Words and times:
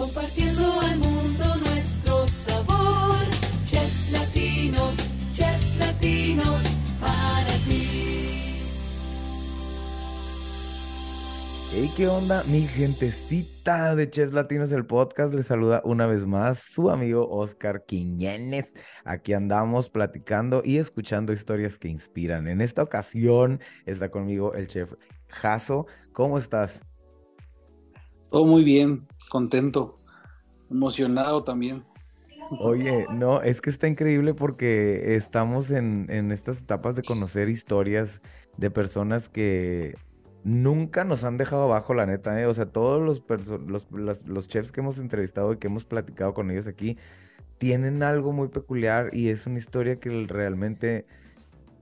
compartiendo 0.00 0.80
al 0.80 0.98
mundo 0.98 1.56
nuestro 1.56 2.26
sabor. 2.26 3.18
Chefs 3.66 4.12
latinos, 4.12 4.94
chefs 5.32 5.76
latinos, 5.76 6.62
para 6.98 7.52
ti. 7.68 7.84
Hey, 11.74 11.90
¿qué 11.98 12.08
onda, 12.08 12.42
mi 12.50 12.62
gentecita 12.62 13.94
de 13.94 14.08
Chefs 14.08 14.32
Latinos, 14.32 14.72
el 14.72 14.86
podcast? 14.86 15.34
Les 15.34 15.46
saluda 15.46 15.82
una 15.84 16.06
vez 16.06 16.24
más 16.24 16.58
su 16.58 16.88
amigo 16.88 17.28
Oscar 17.28 17.84
Quiñones. 17.84 18.72
Aquí 19.04 19.34
andamos 19.34 19.90
platicando 19.90 20.62
y 20.64 20.78
escuchando 20.78 21.34
historias 21.34 21.78
que 21.78 21.88
inspiran. 21.88 22.48
En 22.48 22.62
esta 22.62 22.82
ocasión 22.82 23.60
está 23.84 24.10
conmigo 24.10 24.54
el 24.54 24.66
chef 24.66 24.94
Jaso. 25.28 25.86
¿Cómo 26.12 26.38
estás? 26.38 26.89
Todo 28.30 28.44
muy 28.44 28.64
bien, 28.64 29.06
contento, 29.28 29.96
emocionado 30.70 31.44
también. 31.44 31.84
Oye, 32.58 33.06
no, 33.12 33.42
es 33.42 33.60
que 33.60 33.70
está 33.70 33.86
increíble 33.86 34.34
porque 34.34 35.14
estamos 35.14 35.70
en, 35.70 36.06
en 36.10 36.32
estas 36.32 36.58
etapas 36.58 36.96
de 36.96 37.02
conocer 37.02 37.48
historias 37.48 38.20
de 38.56 38.70
personas 38.70 39.28
que 39.28 39.94
nunca 40.42 41.04
nos 41.04 41.22
han 41.24 41.36
dejado 41.36 41.64
abajo, 41.64 41.94
la 41.94 42.06
neta, 42.06 42.40
¿eh? 42.40 42.46
O 42.46 42.54
sea, 42.54 42.66
todos 42.66 43.00
los, 43.00 43.22
los, 43.92 44.26
los 44.26 44.48
chefs 44.48 44.72
que 44.72 44.80
hemos 44.80 44.98
entrevistado 44.98 45.52
y 45.52 45.58
que 45.58 45.68
hemos 45.68 45.84
platicado 45.84 46.34
con 46.34 46.50
ellos 46.50 46.66
aquí 46.66 46.96
tienen 47.58 48.02
algo 48.02 48.32
muy 48.32 48.48
peculiar 48.48 49.10
y 49.12 49.28
es 49.28 49.46
una 49.46 49.58
historia 49.58 49.96
que 49.96 50.26
realmente 50.26 51.06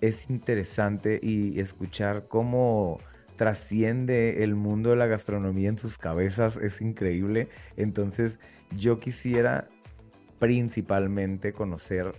es 0.01 0.28
interesante 0.28 1.20
y 1.23 1.61
escuchar 1.61 2.27
cómo 2.28 2.98
trasciende 3.38 4.42
el 4.42 4.56
mundo 4.56 4.91
de 4.91 4.97
la 4.97 5.06
gastronomía 5.06 5.70
en 5.70 5.78
sus 5.78 5.97
cabezas 5.97 6.59
es 6.59 6.83
increíble. 6.83 7.48
Entonces, 7.77 8.38
yo 8.77 8.98
quisiera 8.98 9.69
principalmente 10.38 11.52
conocer 11.52 12.12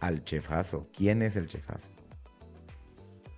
al 0.00 0.24
chefazo. 0.24 0.88
¿Quién 0.92 1.22
es 1.22 1.36
el 1.36 1.46
chefazo? 1.46 1.88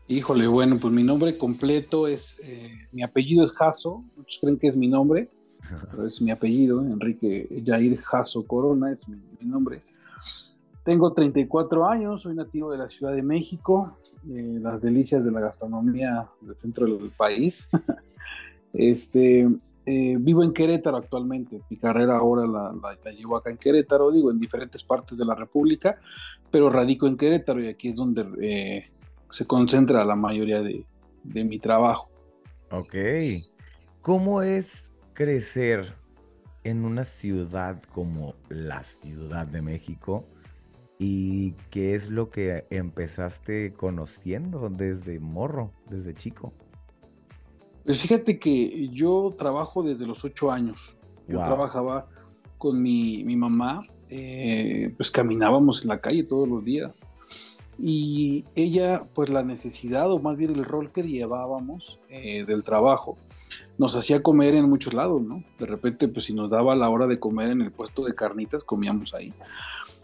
Híjole, 0.08 0.46
bueno, 0.46 0.78
pues 0.80 0.92
mi 0.92 1.04
nombre 1.04 1.36
completo 1.38 2.08
es, 2.08 2.40
eh, 2.40 2.88
mi 2.90 3.02
apellido 3.02 3.44
es 3.44 3.52
Jasso, 3.52 4.02
muchos 4.16 4.38
creen 4.40 4.58
que 4.58 4.68
es 4.68 4.76
mi 4.76 4.88
nombre, 4.88 5.30
pero 5.90 6.06
es 6.06 6.20
mi 6.20 6.30
apellido, 6.30 6.80
Enrique 6.80 7.62
Jair 7.64 8.00
Jasso 8.00 8.44
Corona, 8.46 8.92
es 8.92 9.06
mi, 9.06 9.16
mi 9.40 9.48
nombre. 9.48 9.82
Tengo 10.82 11.12
34 11.12 11.86
años, 11.86 12.22
soy 12.22 12.34
nativo 12.34 12.72
de 12.72 12.78
la 12.78 12.88
Ciudad 12.88 13.12
de 13.12 13.22
México, 13.22 13.96
eh, 14.30 14.58
las 14.60 14.80
delicias 14.80 15.24
de 15.24 15.30
la 15.32 15.40
gastronomía 15.40 16.26
del 16.40 16.56
centro 16.56 16.86
del 16.86 17.10
país. 17.10 17.68
este, 18.72 19.48
eh, 19.84 20.16
vivo 20.18 20.42
en 20.44 20.52
Querétaro 20.52 20.96
actualmente, 20.96 21.60
mi 21.68 21.76
carrera 21.76 22.16
ahora 22.16 22.46
la, 22.46 22.72
la- 22.72 23.12
llevo 23.12 23.36
acá 23.36 23.50
en 23.50 23.58
Querétaro, 23.58 24.10
digo, 24.12 24.30
en 24.30 24.38
diferentes 24.38 24.82
partes 24.82 25.18
de 25.18 25.24
la 25.24 25.34
República, 25.34 25.98
pero 26.50 26.70
radico 26.70 27.06
en 27.06 27.16
Querétaro 27.16 27.62
y 27.62 27.68
aquí 27.68 27.88
es 27.88 27.96
donde 27.96 28.26
eh, 28.40 28.90
se 29.30 29.46
concentra 29.46 30.04
la 30.04 30.14
mayoría 30.16 30.62
de, 30.62 30.84
de 31.24 31.44
mi 31.44 31.58
trabajo. 31.58 32.08
Ok. 32.70 32.94
¿Cómo 34.00 34.42
es 34.42 34.90
crecer 35.14 35.94
en 36.64 36.84
una 36.84 37.04
ciudad 37.04 37.82
como 37.92 38.34
la 38.48 38.82
Ciudad 38.82 39.46
de 39.46 39.62
México? 39.62 40.24
¿Y 41.04 41.54
qué 41.70 41.96
es 41.96 42.10
lo 42.10 42.30
que 42.30 42.64
empezaste 42.70 43.72
conociendo 43.72 44.70
desde 44.70 45.18
morro, 45.18 45.72
desde 45.90 46.14
chico? 46.14 46.52
Pues 47.84 48.00
fíjate 48.00 48.38
que 48.38 48.88
yo 48.90 49.34
trabajo 49.36 49.82
desde 49.82 50.06
los 50.06 50.24
ocho 50.24 50.52
años. 50.52 50.94
Yo 51.26 51.42
trabajaba 51.42 52.06
con 52.56 52.80
mi, 52.80 53.24
mi 53.24 53.34
mamá, 53.34 53.82
eh, 54.10 54.94
pues 54.96 55.10
caminábamos 55.10 55.82
en 55.82 55.88
la 55.88 56.00
calle 56.00 56.22
todos 56.22 56.48
los 56.48 56.64
días. 56.64 56.92
Y 57.80 58.44
ella, 58.54 59.02
pues 59.12 59.28
la 59.28 59.42
necesidad, 59.42 60.08
o 60.12 60.20
más 60.20 60.36
bien 60.36 60.54
el 60.54 60.64
rol 60.64 60.92
que 60.92 61.02
llevábamos 61.02 61.98
eh, 62.10 62.44
del 62.44 62.62
trabajo, 62.62 63.16
nos 63.76 63.96
hacía 63.96 64.22
comer 64.22 64.54
en 64.54 64.70
muchos 64.70 64.94
lados, 64.94 65.20
¿no? 65.20 65.42
De 65.58 65.66
repente, 65.66 66.06
pues 66.06 66.26
si 66.26 66.32
nos 66.32 66.48
daba 66.48 66.76
la 66.76 66.88
hora 66.88 67.08
de 67.08 67.18
comer 67.18 67.50
en 67.50 67.60
el 67.60 67.72
puesto 67.72 68.04
de 68.04 68.14
carnitas, 68.14 68.62
comíamos 68.62 69.14
ahí. 69.14 69.34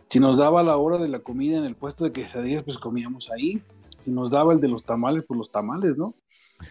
Si 0.08 0.20
nos 0.20 0.36
daba 0.38 0.62
la 0.62 0.76
hora 0.76 0.98
de 0.98 1.08
la 1.08 1.18
comida 1.20 1.58
en 1.58 1.64
el 1.64 1.74
puesto 1.76 2.04
de 2.04 2.12
quesadillas, 2.12 2.62
pues 2.62 2.78
comíamos 2.78 3.30
ahí. 3.30 3.62
Si 4.04 4.10
nos 4.10 4.30
daba 4.30 4.54
el 4.54 4.60
de 4.60 4.68
los 4.68 4.84
tamales, 4.84 5.24
pues 5.26 5.36
los 5.36 5.50
tamales, 5.50 5.96
¿no? 5.96 6.14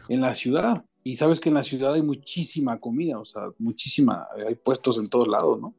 En 0.09 0.22
la 0.22 0.34
ciudad. 0.34 0.86
Y 1.03 1.16
sabes 1.18 1.40
que 1.40 1.50
en 1.50 1.56
la 1.56 1.64
ciudad 1.64 1.94
hay 1.94 2.02
muchísima 2.02 2.80
comida, 2.80 3.20
o 3.20 3.25
sea, 3.25 3.44
muchísima, 3.59 4.28
hay 4.46 4.56
puestos 4.56 4.98
en 4.98 5.08
todos 5.08 5.28
lados, 5.28 5.62
¿no? 5.62 5.74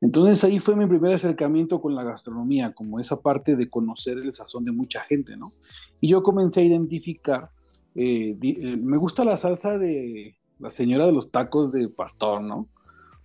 Entonces 0.00 0.44
ahí 0.44 0.60
fue 0.60 0.76
mi 0.76 0.86
primer 0.86 1.14
acercamiento 1.14 1.80
con 1.80 1.94
la 1.94 2.04
gastronomía, 2.04 2.72
como 2.74 3.00
esa 3.00 3.20
parte 3.20 3.56
de 3.56 3.70
conocer 3.70 4.18
el 4.18 4.34
sazón 4.34 4.64
de 4.64 4.72
mucha 4.72 5.00
gente, 5.00 5.36
¿no? 5.36 5.50
Y 6.00 6.08
yo 6.08 6.22
comencé 6.22 6.60
a 6.60 6.64
identificar, 6.64 7.50
eh, 7.94 8.36
eh, 8.42 8.76
me 8.76 8.98
gusta 8.98 9.24
la 9.24 9.38
salsa 9.38 9.78
de 9.78 10.36
la 10.58 10.70
señora 10.70 11.06
de 11.06 11.12
los 11.12 11.30
tacos 11.30 11.72
de 11.72 11.88
pastor, 11.88 12.42
¿no? 12.42 12.68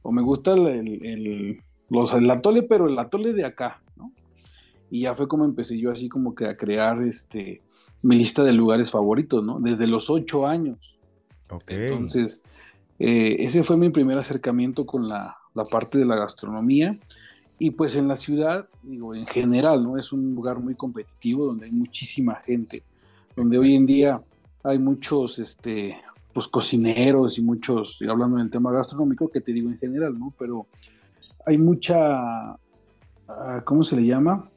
O 0.02 0.12
me 0.12 0.22
gusta 0.22 0.54
el- 0.54 1.62
los, 1.90 2.14
el 2.14 2.30
atole, 2.30 2.64
pero 2.64 2.88
el 2.88 2.98
atole 2.98 3.34
de 3.34 3.46
acá, 3.46 3.82
¿no? 3.96 4.12
Y 4.92 5.02
ya 5.02 5.16
fue 5.16 5.28
como 5.28 5.46
empecé 5.46 5.78
yo 5.78 5.92
así 5.92 6.10
como 6.10 6.34
que 6.34 6.46
a 6.46 6.58
crear 6.58 7.02
este, 7.04 7.62
mi 8.02 8.18
lista 8.18 8.44
de 8.44 8.54
lugares 8.54 8.92
favoritos, 8.92 9.44
¿no? 9.44 9.60
Desde 9.60 9.88
los 9.88 10.10
ocho 10.10 10.48
años. 10.48 10.98
Ok. 11.50 11.72
Entonces, 11.72 12.42
eh, 12.98 13.38
ese 13.40 13.64
fue 13.64 13.78
mi 13.78 13.90
primer 13.90 14.18
acercamiento 14.18 14.86
con 14.86 15.08
la, 15.08 15.38
la 15.54 15.66
parte 15.66 15.98
de 15.98 16.06
la 16.06 16.16
gastronomía. 16.16 16.98
Y 17.62 17.72
pues 17.72 17.96
en 17.96 18.08
la 18.08 18.16
ciudad, 18.16 18.70
digo, 18.84 19.14
en 19.14 19.26
general, 19.26 19.84
¿no? 19.84 19.98
Es 19.98 20.14
un 20.14 20.34
lugar 20.34 20.60
muy 20.60 20.76
competitivo 20.76 21.46
donde 21.46 21.66
hay 21.66 21.72
muchísima 21.72 22.36
gente, 22.36 22.84
donde 23.36 23.58
hoy 23.58 23.76
en 23.76 23.86
día 23.86 24.22
hay 24.64 24.80
muchos, 24.80 25.40
este, 25.40 25.98
pues 26.34 26.48
cocineros 26.48 27.38
y 27.38 27.42
muchos, 27.42 28.00
hablando 28.08 28.38
del 28.38 28.50
tema 28.50 28.72
gastronómico, 28.72 29.30
que 29.30 29.42
te 29.42 29.52
digo 29.52 29.70
en 29.70 29.78
general, 29.78 30.18
¿no? 30.18 30.34
Pero 30.40 30.68
hay 31.50 31.58
mucha, 31.58 32.52
ah, 33.28 33.62
¿cómo 33.66 33.84
se 33.84 33.96
le 33.96 34.06
llama? 34.06 34.50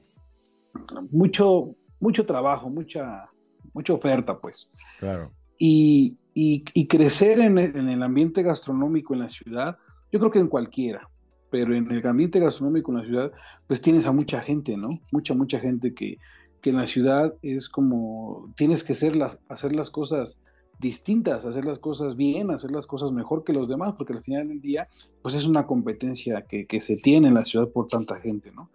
Mucho, 1.11 1.75
mucho 2.01 2.27
trabajo, 2.27 2.69
mucha, 2.69 3.29
mucha 3.73 3.93
oferta, 3.95 4.39
pues 4.39 4.69
Claro. 4.99 5.31
y, 5.59 6.19
y- 6.35 6.65
y 6.75 6.87
crecer 6.87 7.39
en 7.41 7.57
el, 7.59 7.77
en 7.77 7.89
el 7.89 8.03
ambiente 8.03 8.43
gastronómico 8.43 9.15
en 9.15 9.21
la 9.21 9.29
ciudad, 9.31 9.77
yo 10.11 10.19
creo 10.19 10.31
que 10.31 10.39
en 10.39 10.49
cualquiera, 10.49 11.09
pero 11.51 11.75
en 11.75 11.91
el 11.91 12.07
ambiente 12.07 12.41
gastronómico 12.41 12.93
en 12.93 12.99
la 12.99 13.05
ciudad, 13.05 13.33
pues 13.67 13.81
tienes 13.81 14.07
a 14.07 14.13
mucha 14.13 14.41
gente, 14.41 14.77
¿no? 14.77 14.91
Mucha, 15.13 15.33
mucha 15.35 15.59
gente 15.59 15.95
que, 15.95 16.19
que 16.61 16.71
en 16.71 16.77
la 16.77 16.87
ciudad 16.87 17.35
es 17.43 17.69
como, 17.71 18.53
tienes 18.57 18.85
que 18.85 18.93
hacer 18.93 19.17
las, 19.17 19.39
hacer 19.49 19.75
las 19.75 19.91
cosas 19.91 20.39
distintas, 20.83 21.47
hacer 21.47 21.65
las 21.65 21.79
cosas 21.79 22.17
bien, 22.17 22.51
hacer 22.51 22.73
las 22.73 22.87
cosas 22.87 23.13
mejor 23.13 23.45
que 23.45 23.55
los 23.55 23.69
demás, 23.69 23.95
porque 23.97 24.13
al 24.13 24.23
final 24.23 24.49
del 24.49 24.61
día, 24.61 24.89
pues 25.23 25.35
es 25.35 25.47
una 25.47 25.67
competencia 25.67 26.43
que, 26.43 26.67
que 26.67 26.83
se 26.83 26.97
tiene 26.97 27.29
en 27.29 27.35
la 27.35 27.45
ciudad 27.47 27.69
por 27.69 27.89
tanta 27.89 28.21
gente, 28.21 28.51
¿no? 28.51 28.69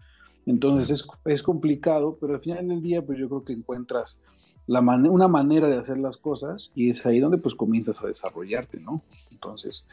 Entonces 0.45 0.89
es, 0.89 1.07
es 1.25 1.43
complicado, 1.43 2.17
pero 2.19 2.33
al 2.33 2.39
final 2.39 2.67
del 2.69 2.81
día, 2.81 3.05
pues 3.05 3.19
yo 3.19 3.27
creo 3.27 3.43
que 3.43 3.53
encuentras 3.53 4.19
la 4.65 4.81
mane- 4.81 5.09
una 5.09 5.27
manera 5.27 5.67
de 5.67 5.75
hacer 5.75 5.97
las 5.97 6.17
cosas 6.17 6.71
y 6.73 6.89
es 6.89 7.05
ahí 7.05 7.19
donde 7.19 7.37
pues 7.37 7.53
comienzas 7.53 8.01
a 8.01 8.07
desarrollarte, 8.07 8.79
¿no? 8.79 9.01
Entonces 9.31 9.85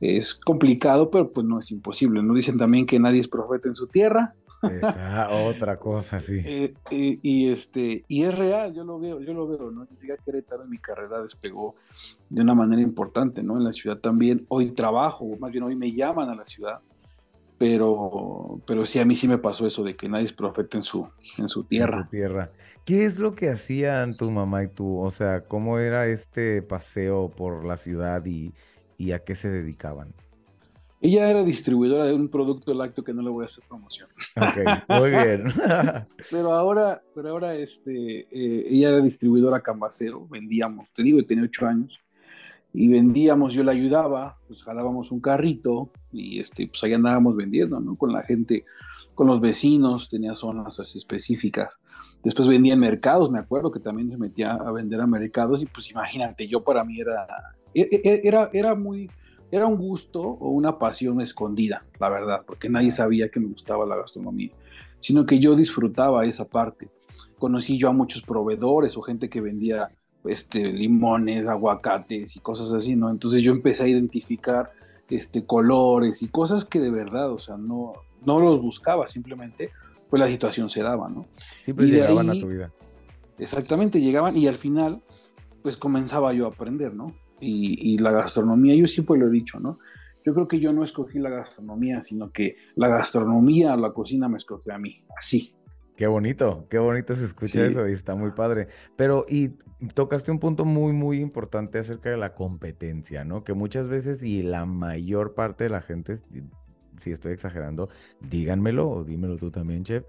es 0.00 0.34
complicado, 0.34 1.10
pero 1.10 1.30
pues 1.30 1.46
no 1.46 1.58
es 1.60 1.70
imposible. 1.70 2.22
No 2.22 2.34
dicen 2.34 2.58
también 2.58 2.86
que 2.86 2.98
nadie 2.98 3.20
es 3.20 3.28
profeta 3.28 3.68
en 3.68 3.74
su 3.74 3.86
tierra 3.86 4.34
Esa 4.64 5.30
otra 5.30 5.78
cosa, 5.78 6.20
sí. 6.20 6.40
eh, 6.42 6.74
eh, 6.90 7.18
y 7.22 7.50
este 7.50 8.04
y 8.08 8.24
es 8.24 8.36
real, 8.36 8.72
yo 8.74 8.84
lo 8.84 8.98
veo, 8.98 9.20
yo 9.20 9.34
lo 9.34 9.46
veo, 9.46 9.70
¿no? 9.70 9.86
Yo 9.88 9.96
llegué 10.00 10.14
a 10.14 10.16
Querétaro 10.18 10.64
en 10.64 10.70
mi 10.70 10.78
carrera 10.78 11.22
despegó 11.22 11.76
de 12.28 12.42
una 12.42 12.54
manera 12.54 12.80
importante, 12.82 13.42
¿no? 13.42 13.56
En 13.58 13.64
la 13.64 13.72
ciudad 13.72 13.98
también. 13.98 14.46
Hoy 14.48 14.72
trabajo, 14.72 15.36
más 15.38 15.50
bien 15.52 15.64
hoy 15.64 15.76
me 15.76 15.92
llaman 15.92 16.30
a 16.30 16.34
la 16.34 16.46
ciudad, 16.46 16.80
pero 17.58 18.62
pero 18.66 18.86
sí 18.86 19.00
a 19.00 19.04
mí 19.06 19.16
sí 19.16 19.28
me 19.28 19.38
pasó 19.38 19.66
eso 19.66 19.84
de 19.84 19.96
que 19.96 20.08
nadie 20.08 20.26
es 20.26 20.32
profeta 20.34 20.78
en 20.78 20.84
su 20.84 21.08
en 21.38 21.48
su 21.48 21.64
En 21.72 21.90
tierra. 21.90 21.92
su 21.92 22.06
tierra. 22.06 22.52
¿Qué 22.84 23.04
es 23.04 23.18
lo 23.18 23.34
que 23.34 23.48
hacían 23.50 24.16
tu 24.16 24.30
mamá 24.30 24.64
y 24.64 24.68
tú? 24.68 24.98
O 25.00 25.10
sea, 25.10 25.46
¿cómo 25.46 25.78
era 25.78 26.06
este 26.08 26.62
paseo 26.62 27.34
por 27.34 27.64
la 27.64 27.76
ciudad 27.76 28.24
y, 28.26 28.54
y 28.96 29.12
a 29.12 29.24
qué 29.24 29.34
se 29.36 29.50
dedicaban? 29.50 30.14
Ella 31.02 31.30
era 31.30 31.42
distribuidora 31.42 32.04
de 32.04 32.14
un 32.14 32.28
producto 32.28 32.74
lácteo 32.74 33.02
que 33.02 33.14
no 33.14 33.22
le 33.22 33.30
voy 33.30 33.44
a 33.44 33.46
hacer 33.46 33.64
promoción. 33.66 34.08
Ok, 34.36 34.88
muy 34.88 35.10
bien. 35.10 35.44
Pero 36.30 36.52
ahora, 36.52 37.02
pero 37.14 37.30
ahora 37.30 37.54
este, 37.54 38.28
eh, 38.30 38.66
ella 38.68 38.90
era 38.90 39.00
distribuidora 39.00 39.60
cambacero, 39.62 40.26
vendíamos, 40.28 40.92
te 40.92 41.02
digo, 41.02 41.24
tenía 41.24 41.44
ocho 41.44 41.66
años, 41.66 41.98
y 42.72 42.88
vendíamos, 42.88 43.52
yo 43.52 43.64
la 43.64 43.72
ayudaba, 43.72 44.38
pues 44.46 44.62
jalábamos 44.62 45.10
un 45.10 45.20
carrito 45.20 45.90
y 46.12 46.38
este, 46.38 46.68
pues 46.68 46.82
ahí 46.84 46.92
andábamos 46.92 47.34
vendiendo, 47.34 47.80
¿no? 47.80 47.96
Con 47.96 48.12
la 48.12 48.22
gente, 48.22 48.64
con 49.14 49.26
los 49.26 49.40
vecinos, 49.40 50.08
tenía 50.08 50.36
zonas 50.36 50.78
así 50.78 50.98
específicas. 50.98 51.74
Después 52.22 52.46
vendía 52.46 52.74
en 52.74 52.80
mercados, 52.80 53.30
me 53.30 53.38
acuerdo 53.38 53.72
que 53.72 53.80
también 53.80 54.10
se 54.10 54.18
metía 54.18 54.52
a 54.52 54.70
vender 54.70 55.00
a 55.00 55.06
mercados 55.06 55.62
y 55.62 55.66
pues 55.66 55.90
imagínate, 55.90 56.46
yo 56.46 56.62
para 56.62 56.84
mí 56.84 57.00
era, 57.00 57.26
e- 57.74 57.88
e- 57.90 58.20
era, 58.22 58.50
era 58.52 58.74
muy, 58.74 59.10
era 59.50 59.66
un 59.66 59.76
gusto 59.76 60.20
o 60.20 60.50
una 60.50 60.78
pasión 60.78 61.20
escondida, 61.20 61.84
la 61.98 62.08
verdad, 62.08 62.42
porque 62.46 62.68
nadie 62.68 62.92
sabía 62.92 63.28
que 63.28 63.40
me 63.40 63.48
gustaba 63.48 63.84
la 63.86 63.96
gastronomía, 63.96 64.50
sino 65.00 65.26
que 65.26 65.38
yo 65.38 65.56
disfrutaba 65.56 66.24
esa 66.24 66.46
parte. 66.46 66.88
Conocí 67.38 67.78
yo 67.78 67.88
a 67.88 67.92
muchos 67.92 68.22
proveedores 68.22 68.96
o 68.96 69.02
gente 69.02 69.28
que 69.28 69.40
vendía 69.40 69.90
este, 70.24 70.72
limones, 70.72 71.46
aguacates 71.46 72.36
y 72.36 72.40
cosas 72.40 72.72
así, 72.72 72.94
¿no? 72.94 73.10
Entonces 73.10 73.42
yo 73.42 73.52
empecé 73.52 73.84
a 73.84 73.88
identificar 73.88 74.72
este, 75.08 75.44
colores 75.44 76.22
y 76.22 76.28
cosas 76.28 76.64
que 76.64 76.78
de 76.78 76.90
verdad, 76.90 77.32
o 77.32 77.38
sea, 77.38 77.56
no, 77.56 77.94
no 78.24 78.40
los 78.40 78.60
buscaba, 78.60 79.08
simplemente 79.08 79.70
pues 80.08 80.20
la 80.20 80.28
situación 80.28 80.70
se 80.70 80.82
daba, 80.82 81.08
¿no? 81.08 81.26
Sí, 81.60 81.72
pues 81.72 81.88
llegaban 81.88 82.30
a 82.30 82.38
tu 82.38 82.48
vida. 82.48 82.72
Exactamente, 83.38 84.00
llegaban 84.00 84.36
y 84.36 84.46
al 84.46 84.56
final 84.56 85.00
pues 85.62 85.76
comenzaba 85.76 86.32
yo 86.32 86.46
a 86.46 86.48
aprender, 86.48 86.94
¿no? 86.94 87.14
Y, 87.40 87.98
la 87.98 88.12
gastronomía, 88.12 88.74
yo 88.74 88.86
siempre 88.86 89.18
lo 89.18 89.28
he 89.28 89.30
dicho, 89.30 89.58
¿no? 89.58 89.78
Yo 90.24 90.34
creo 90.34 90.46
que 90.46 90.60
yo 90.60 90.72
no 90.72 90.84
escogí 90.84 91.18
la 91.18 91.30
gastronomía, 91.30 92.04
sino 92.04 92.30
que 92.30 92.56
la 92.74 92.88
gastronomía, 92.88 93.74
la 93.76 93.92
cocina 93.92 94.28
me 94.28 94.36
escogió 94.36 94.74
a 94.74 94.78
mí, 94.78 95.02
así. 95.18 95.54
Qué 95.96 96.06
bonito, 96.06 96.66
qué 96.70 96.78
bonito 96.78 97.14
se 97.14 97.24
escucha 97.24 97.64
eso 97.64 97.88
y 97.88 97.92
está 97.92 98.14
muy 98.14 98.30
padre. 98.32 98.68
Pero, 98.96 99.24
y 99.28 99.50
tocaste 99.94 100.30
un 100.30 100.38
punto 100.38 100.64
muy, 100.64 100.92
muy 100.92 101.20
importante 101.20 101.78
acerca 101.78 102.10
de 102.10 102.16
la 102.16 102.34
competencia, 102.34 103.24
¿no? 103.24 103.44
Que 103.44 103.54
muchas 103.54 103.88
veces 103.88 104.22
y 104.22 104.42
la 104.42 104.66
mayor 104.66 105.34
parte 105.34 105.64
de 105.64 105.70
la 105.70 105.80
gente, 105.80 106.16
si 106.98 107.10
estoy 107.10 107.32
exagerando, 107.32 107.88
díganmelo 108.20 108.88
o 108.90 109.04
dímelo 109.04 109.36
tú 109.36 109.50
también, 109.50 109.84
chef. 109.84 110.04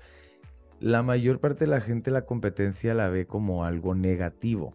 La 0.80 1.04
mayor 1.04 1.40
parte 1.40 1.66
de 1.66 1.72
la 1.72 1.82
gente 1.82 2.10
la 2.10 2.26
competencia 2.26 2.94
la 2.94 3.10
ve 3.10 3.28
como 3.28 3.66
algo 3.66 3.94
negativo 3.94 4.74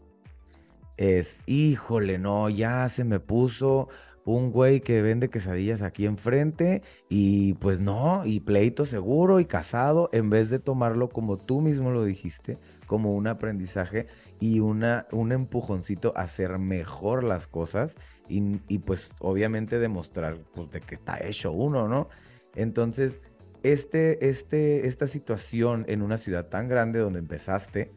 es, 0.97 1.43
híjole, 1.47 2.19
no, 2.19 2.49
ya 2.49 2.89
se 2.89 3.05
me 3.05 3.21
puso 3.21 3.89
un 4.27 4.51
güey 4.51 4.81
que 4.81 5.03
vende 5.03 5.31
quesadillas 5.31 5.83
aquí 5.83 6.05
enfrente 6.05 6.83
y 7.09 7.55
pues 7.55 7.81
no, 7.81 8.23
y 8.27 8.41
pleito 8.41 8.85
seguro 8.85 9.39
y 9.39 9.45
casado, 9.45 10.11
en 10.13 10.31
vez 10.31 10.51
de 10.51 10.59
tomarlo 10.59 11.09
como 11.09 11.37
tú 11.39 11.61
mismo 11.61 11.93
lo 11.93 12.05
dijiste, 12.05 12.59
como 12.87 13.15
un 13.15 13.29
aprendizaje 13.29 14.09
y 14.41 14.59
una, 14.61 15.07
un 15.13 15.31
empujoncito 15.31 16.13
a 16.17 16.23
hacer 16.23 16.59
mejor 16.59 17.23
las 17.23 17.47
cosas 17.47 17.95
y, 18.29 18.61
y 18.67 18.81
pues 18.81 19.13
obviamente 19.21 19.79
demostrar 19.79 20.39
pues, 20.55 20.71
de 20.73 20.81
que 20.81 20.97
está 20.97 21.19
hecho 21.25 21.53
uno, 21.53 21.87
¿no? 21.87 22.09
Entonces, 22.57 23.21
este, 23.63 24.29
este, 24.29 24.89
esta 24.89 25.07
situación 25.07 25.85
en 25.89 26.03
una 26.03 26.19
ciudad 26.19 26.49
tan 26.49 26.69
grande 26.69 26.99
donde 26.99 27.21
empezaste, 27.21 27.93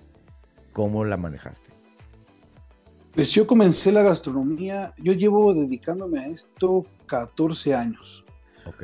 ¿cómo 0.73 1.05
la 1.05 1.17
manejaste? 1.17 1.78
Pues 3.19 3.33
yo 3.33 3.45
comencé 3.45 3.91
la 3.91 4.01
gastronomía, 4.01 4.93
yo 4.97 5.11
llevo 5.11 5.53
dedicándome 5.53 6.21
a 6.21 6.27
esto 6.27 6.85
14 7.05 7.75
años. 7.75 8.23
Ok. 8.65 8.81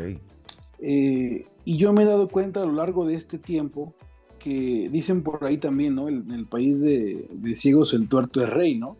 Eh, 0.79 1.47
y 1.63 1.77
yo 1.77 1.93
me 1.93 2.03
he 2.03 2.05
dado 2.05 2.27
cuenta 2.27 2.61
a 2.61 2.65
lo 2.65 2.73
largo 2.73 3.05
de 3.05 3.15
este 3.15 3.37
tiempo 3.37 3.95
que 4.37 4.89
dicen 4.91 5.23
por 5.23 5.45
ahí 5.45 5.57
también, 5.57 5.95
¿no? 5.95 6.09
En 6.09 6.29
el 6.31 6.47
país 6.47 6.77
de, 6.81 7.55
ciegos 7.55 7.93
el 7.93 8.09
tuerto 8.09 8.43
es 8.43 8.49
rey, 8.49 8.77
¿no? 8.77 8.97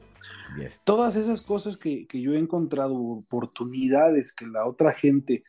Todas 0.85 1.17
esas 1.17 1.41
cosas 1.41 1.75
que, 1.75 2.07
yo 2.13 2.33
he 2.33 2.39
encontrado, 2.39 2.95
oportunidades 2.95 4.31
que 4.31 4.47
la 4.47 4.65
otra 4.65 4.93
gente 4.93 5.43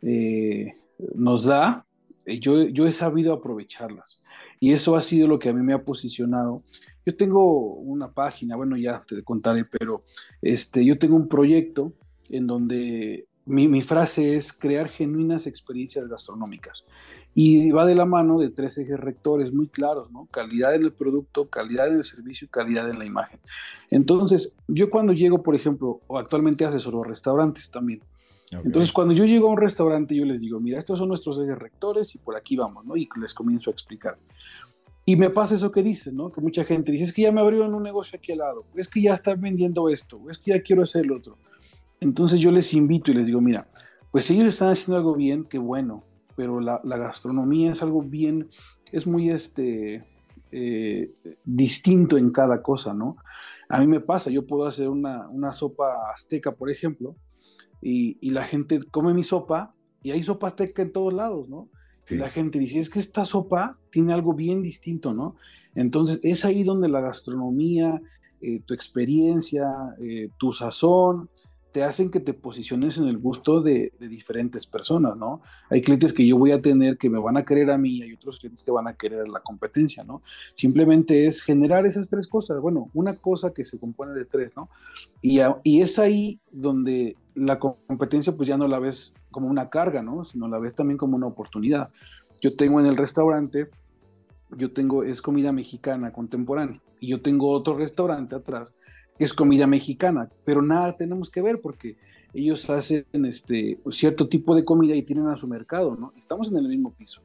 eh, 0.00 0.72
nos 1.14 1.44
da, 1.44 1.84
eh, 2.24 2.40
yo, 2.40 2.62
yo 2.62 2.86
he 2.86 2.90
sabido 2.90 3.34
aprovecharlas. 3.34 4.24
Y 4.60 4.72
eso 4.72 4.96
ha 4.96 5.02
sido 5.02 5.28
lo 5.28 5.38
que 5.38 5.50
a 5.50 5.52
mí 5.52 5.60
me 5.60 5.74
ha 5.74 5.84
posicionado 5.84 6.62
yo 7.06 7.16
tengo 7.16 7.74
una 7.74 8.10
página, 8.10 8.56
bueno, 8.56 8.76
ya 8.76 9.02
te 9.06 9.22
contaré, 9.22 9.64
pero 9.64 10.02
este, 10.42 10.84
yo 10.84 10.98
tengo 10.98 11.14
un 11.14 11.28
proyecto 11.28 11.92
en 12.28 12.48
donde 12.48 13.28
mi, 13.46 13.80
frase 13.80 14.36
es 14.36 14.52
crear 14.52 14.88
genuinas 14.88 15.46
experiencias 15.46 16.08
gastronómicas. 16.08 16.84
Y 17.32 17.70
va 17.70 17.86
de 17.86 17.94
la 17.94 18.06
mano 18.06 18.40
de 18.40 18.48
tres 18.48 18.76
ejes 18.78 18.98
rectores 18.98 19.52
muy 19.52 19.68
claros, 19.68 20.10
¿no? 20.10 20.26
Calidad 20.32 20.74
en 20.74 20.82
el 20.82 20.92
producto, 20.92 21.48
calidad 21.48 21.86
en 21.86 21.98
el 21.98 22.04
servicio 22.04 22.46
y 22.46 22.48
calidad 22.48 22.90
en 22.90 22.98
la 22.98 23.04
imagen. 23.04 23.38
Entonces, 23.90 24.56
yo 24.66 24.90
cuando 24.90 25.12
llego, 25.12 25.42
por 25.42 25.54
ejemplo, 25.54 26.00
o 26.08 26.18
actualmente 26.18 26.64
asesoro 26.64 27.04
restaurantes 27.04 27.70
también. 27.70 28.00
Entonces, 28.50 28.92
cuando 28.92 29.12
yo 29.12 29.24
llego 29.24 29.48
a 29.48 29.52
un 29.52 29.58
restaurante, 29.58 30.14
yo 30.14 30.24
les 30.24 30.40
digo, 30.40 30.60
mira, 30.60 30.78
estos 30.78 30.98
son 30.98 31.08
nuestros 31.08 31.38
ejes 31.38 31.58
rectores 31.58 32.14
y 32.14 32.18
por 32.18 32.36
aquí 32.36 32.56
vamos, 32.56 32.84
¿no? 32.84 32.96
Y 32.96 33.08
les 33.20 33.34
comienzo 33.34 33.70
a 33.70 33.72
explicar. 33.72 34.16
Y 35.08 35.14
me 35.14 35.30
pasa 35.30 35.54
eso 35.54 35.70
que 35.70 35.84
dices, 35.84 36.12
¿no? 36.12 36.32
Que 36.32 36.40
mucha 36.40 36.64
gente 36.64 36.90
dice, 36.90 37.04
es 37.04 37.12
que 37.12 37.22
ya 37.22 37.32
me 37.32 37.40
abrieron 37.40 37.72
un 37.74 37.84
negocio 37.84 38.18
aquí 38.18 38.32
al 38.32 38.38
lado, 38.38 38.64
es 38.74 38.88
que 38.88 39.00
ya 39.00 39.14
están 39.14 39.40
vendiendo 39.40 39.88
esto, 39.88 40.20
es 40.28 40.36
que 40.36 40.50
ya 40.50 40.60
quiero 40.60 40.82
hacer 40.82 41.06
lo 41.06 41.16
otro. 41.16 41.38
Entonces 42.00 42.40
yo 42.40 42.50
les 42.50 42.74
invito 42.74 43.12
y 43.12 43.14
les 43.14 43.26
digo, 43.26 43.40
mira, 43.40 43.68
pues 44.10 44.28
ellos 44.32 44.48
están 44.48 44.70
haciendo 44.70 44.96
algo 44.96 45.14
bien, 45.14 45.44
qué 45.44 45.58
bueno, 45.58 46.02
pero 46.34 46.58
la, 46.58 46.80
gastronomía 46.82 47.70
es 47.70 47.82
algo 47.84 48.02
bien, 48.02 48.48
es 48.90 49.06
muy 49.06 49.30
este, 49.30 50.04
eh, 50.50 51.14
distinto 51.44 52.18
en 52.18 52.30
cada 52.30 52.60
cosa, 52.60 52.92
¿no? 52.92 53.16
A 53.68 53.78
mí 53.78 53.86
me 53.86 54.00
pasa, 54.00 54.30
yo 54.30 54.44
puedo 54.44 54.66
hacer 54.66 54.88
una, 54.88 55.52
sopa 55.52 56.10
azteca, 56.12 56.50
por 56.50 56.68
ejemplo, 56.68 57.14
y, 57.80 58.30
la 58.30 58.42
gente 58.42 58.80
come 58.90 59.14
mi 59.14 59.22
sopa 59.22 59.72
y 60.02 60.10
hay 60.10 60.22
sopa 60.24 60.48
azteca 60.48 60.82
en 60.82 60.92
todos 60.92 61.12
lados, 61.12 61.48
¿no? 61.48 61.68
La 62.10 62.30
gente 62.30 62.58
dice, 62.58 62.78
es 62.78 62.90
que 62.90 63.00
esta 63.00 63.24
sopa 63.24 63.78
tiene 63.90 64.12
algo 64.12 64.32
bien 64.32 64.62
distinto, 64.62 65.12
¿no? 65.12 65.36
Entonces 65.74 66.20
es 66.22 66.44
ahí 66.44 66.62
donde 66.62 66.88
la 66.88 67.00
gastronomía, 67.00 68.00
eh, 68.40 68.60
tu 68.64 68.74
experiencia, 68.74 69.68
eh, 70.00 70.30
tu 70.38 70.52
sazón, 70.52 71.28
te 71.76 71.84
hacen 71.84 72.10
que 72.10 72.20
te 72.20 72.32
posiciones 72.32 72.96
en 72.96 73.04
el 73.06 73.18
gusto 73.18 73.60
de, 73.60 73.92
diferentes 74.00 74.66
personas, 74.66 75.14
¿no? 75.14 75.42
Hay 75.68 75.82
clientes 75.82 76.14
que 76.14 76.26
yo 76.26 76.38
voy 76.38 76.52
a 76.52 76.62
tener 76.62 76.96
que 76.96 77.10
me 77.10 77.18
van 77.18 77.36
a 77.36 77.44
querer 77.44 77.70
a 77.70 77.76
mí, 77.76 78.00
hay 78.00 78.14
otros 78.14 78.38
clientes 78.38 78.64
que 78.64 78.70
van 78.70 78.88
a 78.88 78.94
querer 78.94 79.28
la 79.28 79.40
competencia, 79.40 80.02
¿no? 80.02 80.22
Simplemente 80.54 81.26
es 81.26 81.42
generar 81.42 81.84
esas 81.84 82.08
tres 82.08 82.28
cosas, 82.28 82.62
bueno, 82.62 82.88
una 82.94 83.14
cosa 83.16 83.52
que 83.52 83.66
se 83.66 83.78
compone 83.78 84.14
de 84.14 84.24
tres, 84.24 84.52
¿no? 84.56 84.70
Y, 85.20 85.40
y 85.64 85.82
es 85.82 85.98
ahí 85.98 86.40
donde 86.50 87.14
la 87.34 87.58
competencia 87.58 88.34
pues 88.34 88.48
ya 88.48 88.56
no 88.56 88.68
la 88.68 88.78
ves 88.78 89.12
como 89.36 89.48
una 89.48 89.68
carga, 89.68 90.02
¿no? 90.02 90.24
Sino 90.24 90.48
la 90.48 90.58
ves 90.58 90.74
también 90.74 90.96
como 90.96 91.14
una 91.14 91.26
oportunidad. 91.26 91.90
Yo 92.40 92.56
tengo 92.56 92.80
en 92.80 92.86
el 92.86 92.96
restaurante, 92.96 93.68
yo 94.56 94.72
tengo, 94.72 95.04
es 95.04 95.20
comida 95.20 95.52
mexicana 95.52 96.10
contemporánea, 96.10 96.80
y 97.00 97.08
yo 97.08 97.20
tengo 97.20 97.50
otro 97.50 97.76
restaurante 97.76 98.34
atrás 98.34 98.72
que 99.18 99.24
es 99.24 99.34
comida 99.34 99.66
mexicana, 99.66 100.30
pero 100.46 100.62
nada 100.62 100.96
tenemos 100.96 101.28
que 101.28 101.42
ver 101.42 101.60
porque 101.60 101.98
ellos 102.32 102.68
hacen 102.70 103.04
este 103.26 103.78
cierto 103.90 104.26
tipo 104.26 104.54
de 104.54 104.64
comida 104.64 104.94
y 104.94 105.02
tienen 105.02 105.26
a 105.26 105.36
su 105.36 105.46
mercado, 105.46 105.96
¿no? 105.96 106.14
Estamos 106.16 106.50
en 106.50 106.56
el 106.56 106.68
mismo 106.68 106.94
piso. 106.94 107.20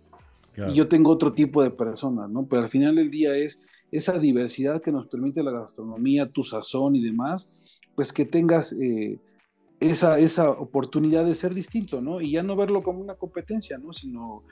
Y 0.70 0.74
yo 0.74 0.90
tengo 0.90 1.12
otro 1.12 1.32
tipo 1.32 1.64
de 1.64 1.72
personas, 1.72 2.30
¿no? 2.30 2.46
Pero 2.46 2.64
al 2.64 2.70
final 2.70 2.96
del 2.96 3.10
día 3.10 3.38
es 3.38 3.62
esa 3.90 4.20
diversidad 4.20 4.82
que 4.82 4.92
nos 4.92 5.08
permite 5.08 5.44
la 5.44 5.52
gastronomía, 5.52 6.30
tu 6.30 6.44
sazón 6.44 6.98
y 6.98 7.02
demás, 7.02 7.50
pues 7.96 8.12
que 8.12 8.26
tengas 8.26 8.74
eh, 8.74 9.18
esa, 9.82 10.20
esa 10.20 10.52
oportunidad 10.52 11.26
de 11.26 11.36
ser 11.36 11.54
distinto, 11.54 12.02
¿no? 12.02 12.22
Y 12.22 12.34
ya 12.34 12.44
no 12.44 12.56
verlo 12.56 12.84
como 12.84 13.02
una 13.02 13.16
competencia, 13.16 13.80
¿no? 13.80 13.92
Sino 13.94 14.44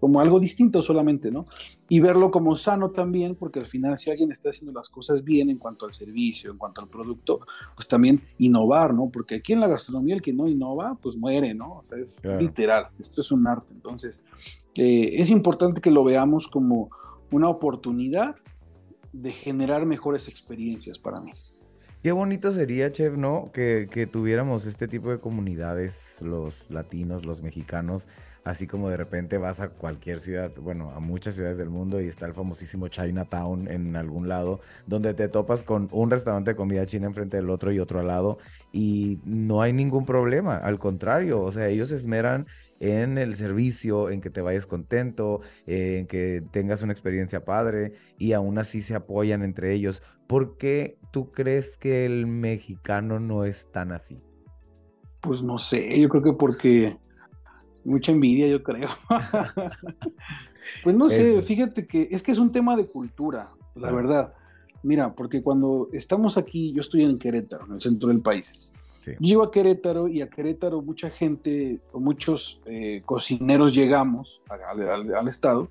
como 0.00 0.20
algo 0.20 0.40
distinto 0.40 0.82
solamente, 0.82 1.30
¿no? 1.30 1.44
Y 1.88 2.00
verlo 2.00 2.30
como 2.30 2.56
sano 2.56 2.90
también, 2.90 3.34
porque 3.34 3.58
al 3.58 3.66
final 3.66 3.98
si 3.98 4.10
alguien 4.10 4.32
está 4.32 4.48
haciendo 4.48 4.72
las 4.72 4.88
cosas 4.88 5.22
bien 5.22 5.50
en 5.50 5.58
cuanto 5.58 5.84
al 5.84 5.92
servicio, 5.92 6.50
en 6.50 6.56
cuanto 6.56 6.80
al 6.80 6.88
producto, 6.88 7.40
pues 7.74 7.86
también 7.86 8.22
innovar, 8.38 8.94
¿no? 8.94 9.10
Porque 9.12 9.36
aquí 9.36 9.52
en 9.52 9.60
la 9.60 9.68
gastronomía 9.68 10.14
el 10.14 10.22
que 10.22 10.32
no 10.32 10.48
innova, 10.48 10.96
pues 11.02 11.16
muere, 11.16 11.52
¿no? 11.52 11.78
O 11.78 11.84
sea, 11.84 11.98
es 11.98 12.22
literal, 12.40 12.88
esto 12.98 13.20
es 13.20 13.30
un 13.30 13.46
arte. 13.46 13.74
Entonces, 13.74 14.20
eh, 14.74 15.16
es 15.18 15.30
importante 15.30 15.82
que 15.82 15.90
lo 15.90 16.02
veamos 16.02 16.48
como 16.48 16.88
una 17.30 17.50
oportunidad 17.50 18.36
de 19.12 19.32
generar 19.32 19.84
mejores 19.84 20.28
experiencias 20.28 20.98
para 20.98 21.20
mí. 21.20 21.32
Qué 22.00 22.12
bonito 22.12 22.52
sería, 22.52 22.92
Chef, 22.92 23.16
¿no? 23.16 23.50
Que, 23.52 24.08
tuviéramos 24.10 24.66
este 24.66 24.86
tipo 24.86 25.10
de 25.10 25.18
comunidades, 25.18 26.22
los 26.22 26.70
latinos, 26.70 27.26
los 27.26 27.42
mexicanos, 27.42 28.06
así 28.44 28.68
como 28.68 28.88
de 28.88 28.96
repente 28.96 29.36
vas 29.36 29.58
a 29.58 29.70
cualquier 29.70 30.20
ciudad, 30.20 30.52
bueno, 30.60 30.92
a 30.92 31.00
muchas 31.00 31.34
ciudades 31.34 31.58
del 31.58 31.70
mundo 31.70 32.00
y 32.00 32.06
está 32.06 32.26
el 32.26 32.34
famosísimo 32.34 32.86
Chinatown 32.86 33.66
en 33.68 33.96
algún 33.96 34.28
lado, 34.28 34.60
donde 34.86 35.12
te 35.12 35.28
topas 35.28 35.64
con 35.64 35.88
un 35.90 36.08
restaurante 36.08 36.52
de 36.52 36.56
comida 36.56 36.86
china 36.86 37.08
enfrente 37.08 37.36
del 37.36 37.50
otro 37.50 37.72
y 37.72 37.80
otro 37.80 37.98
al 37.98 38.06
lado 38.06 38.38
y 38.72 39.18
no 39.24 39.60
hay 39.60 39.72
ningún 39.72 40.06
problema, 40.06 40.56
al 40.56 40.78
contrario, 40.78 41.40
o 41.42 41.50
sea, 41.50 41.66
ellos 41.66 41.90
esmeran 41.90 42.46
en 42.80 43.18
el 43.18 43.34
servicio, 43.34 44.10
en 44.10 44.20
que 44.20 44.30
te 44.30 44.40
vayas 44.40 44.66
contento, 44.66 45.40
en 45.66 46.06
que 46.06 46.42
tengas 46.52 46.82
una 46.82 46.92
experiencia 46.92 47.44
padre 47.44 47.94
y 48.18 48.34
aún 48.34 48.58
así 48.58 48.82
se 48.82 48.94
apoyan 48.94 49.42
entre 49.42 49.72
ellos. 49.72 50.00
¿Por 50.28 50.56
qué 50.58 50.98
tú 51.10 51.32
crees 51.32 51.76
que 51.76 52.06
el 52.06 52.26
mexicano 52.26 53.18
no 53.18 53.44
es 53.44 53.66
tan 53.72 53.90
así? 53.92 54.22
Pues 55.20 55.42
no 55.42 55.58
sé, 55.58 55.98
yo 56.00 56.08
creo 56.08 56.22
que 56.22 56.32
porque 56.34 56.96
mucha 57.84 58.12
envidia, 58.12 58.46
yo 58.46 58.62
creo. 58.62 58.88
pues 60.84 60.96
no 60.96 61.08
sé, 61.08 61.42
fíjate 61.42 61.86
que 61.86 62.08
es 62.10 62.22
que 62.22 62.32
es 62.32 62.38
un 62.38 62.52
tema 62.52 62.76
de 62.76 62.86
cultura, 62.86 63.50
la 63.74 63.90
verdad. 63.92 64.34
Mira, 64.82 65.12
porque 65.14 65.42
cuando 65.42 65.88
estamos 65.92 66.36
aquí, 66.38 66.72
yo 66.72 66.80
estoy 66.80 67.02
en 67.02 67.18
Querétaro, 67.18 67.66
en 67.66 67.72
el 67.74 67.80
centro 67.80 68.08
del 68.10 68.20
país. 68.20 68.70
Sí. 69.00 69.12
Yo 69.12 69.18
llego 69.26 69.42
a 69.42 69.50
Querétaro 69.50 70.06
y 70.08 70.22
a 70.22 70.28
Querétaro 70.28 70.82
mucha 70.82 71.10
gente, 71.10 71.80
o 71.92 71.98
muchos 72.00 72.60
eh, 72.66 73.02
cocineros 73.04 73.74
llegamos 73.74 74.40
al, 74.48 74.88
al- 74.88 75.14
al 75.14 75.28
estado, 75.28 75.68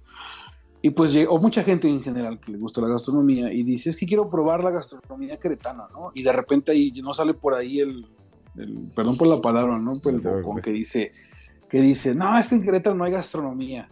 y 0.82 0.92
pues, 0.92 1.16
o 1.28 1.40
mucha 1.40 1.64
gente 1.64 1.88
en 1.88 2.02
general 2.02 2.40
que 2.40 2.52
le 2.52 2.58
gusta 2.58 2.82
la 2.82 2.88
gastronomía, 2.88 3.52
y 3.52 3.64
dice, 3.64 3.90
es 3.90 3.98
que 3.98 4.06
quiero 4.06 4.30
probar 4.30 4.64
la 4.64 4.70
gastronomía 4.70 5.38
queretana, 5.38 5.88
¿no? 5.92 6.12
Y 6.14 6.24
de 6.24 6.32
repente 6.32 6.72
ahí 6.72 6.92
no 7.02 7.14
sale 7.14 7.34
por 7.34 7.54
ahí 7.56 7.80
el, 7.80 8.06
el- 8.58 8.92
perdón 8.96 9.18
por 9.18 9.28
la 9.28 9.42
palabra, 9.42 9.78
¿no? 9.80 9.94
Pues 9.94 10.16
el 10.16 10.22
bocón 10.22 10.62
que 10.62 10.72
dice, 10.72 11.12
que 11.70 11.82
dice, 11.82 12.14
no, 12.14 12.38
es 12.38 12.48
que 12.48 12.56
en 12.56 12.64
Querétaro 12.64 12.96
no 12.96 13.04
hay 13.04 13.12
gastronomía, 13.12 13.90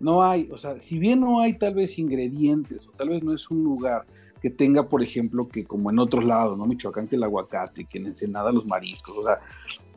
no 0.00 0.22
hay, 0.22 0.48
o 0.52 0.56
sea, 0.58 0.80
si 0.80 0.98
bien 0.98 1.20
no 1.20 1.40
hay 1.40 1.58
tal 1.58 1.74
vez 1.74 1.98
ingredientes, 1.98 2.86
o 2.86 2.92
tal 2.92 3.08
vez 3.08 3.22
no 3.22 3.34
es 3.34 3.50
un 3.50 3.64
lugar 3.64 4.06
que 4.40 4.50
tenga, 4.50 4.88
por 4.88 5.02
ejemplo, 5.02 5.48
que 5.48 5.64
como 5.64 5.90
en 5.90 5.98
otros 5.98 6.24
lados, 6.24 6.56
¿no? 6.56 6.64
Michoacán, 6.66 7.08
que 7.08 7.16
el 7.16 7.24
aguacate, 7.24 7.84
que 7.84 7.98
en 7.98 8.06
Ensenada 8.06 8.52
los 8.52 8.64
mariscos, 8.64 9.18
o 9.18 9.24
sea, 9.24 9.40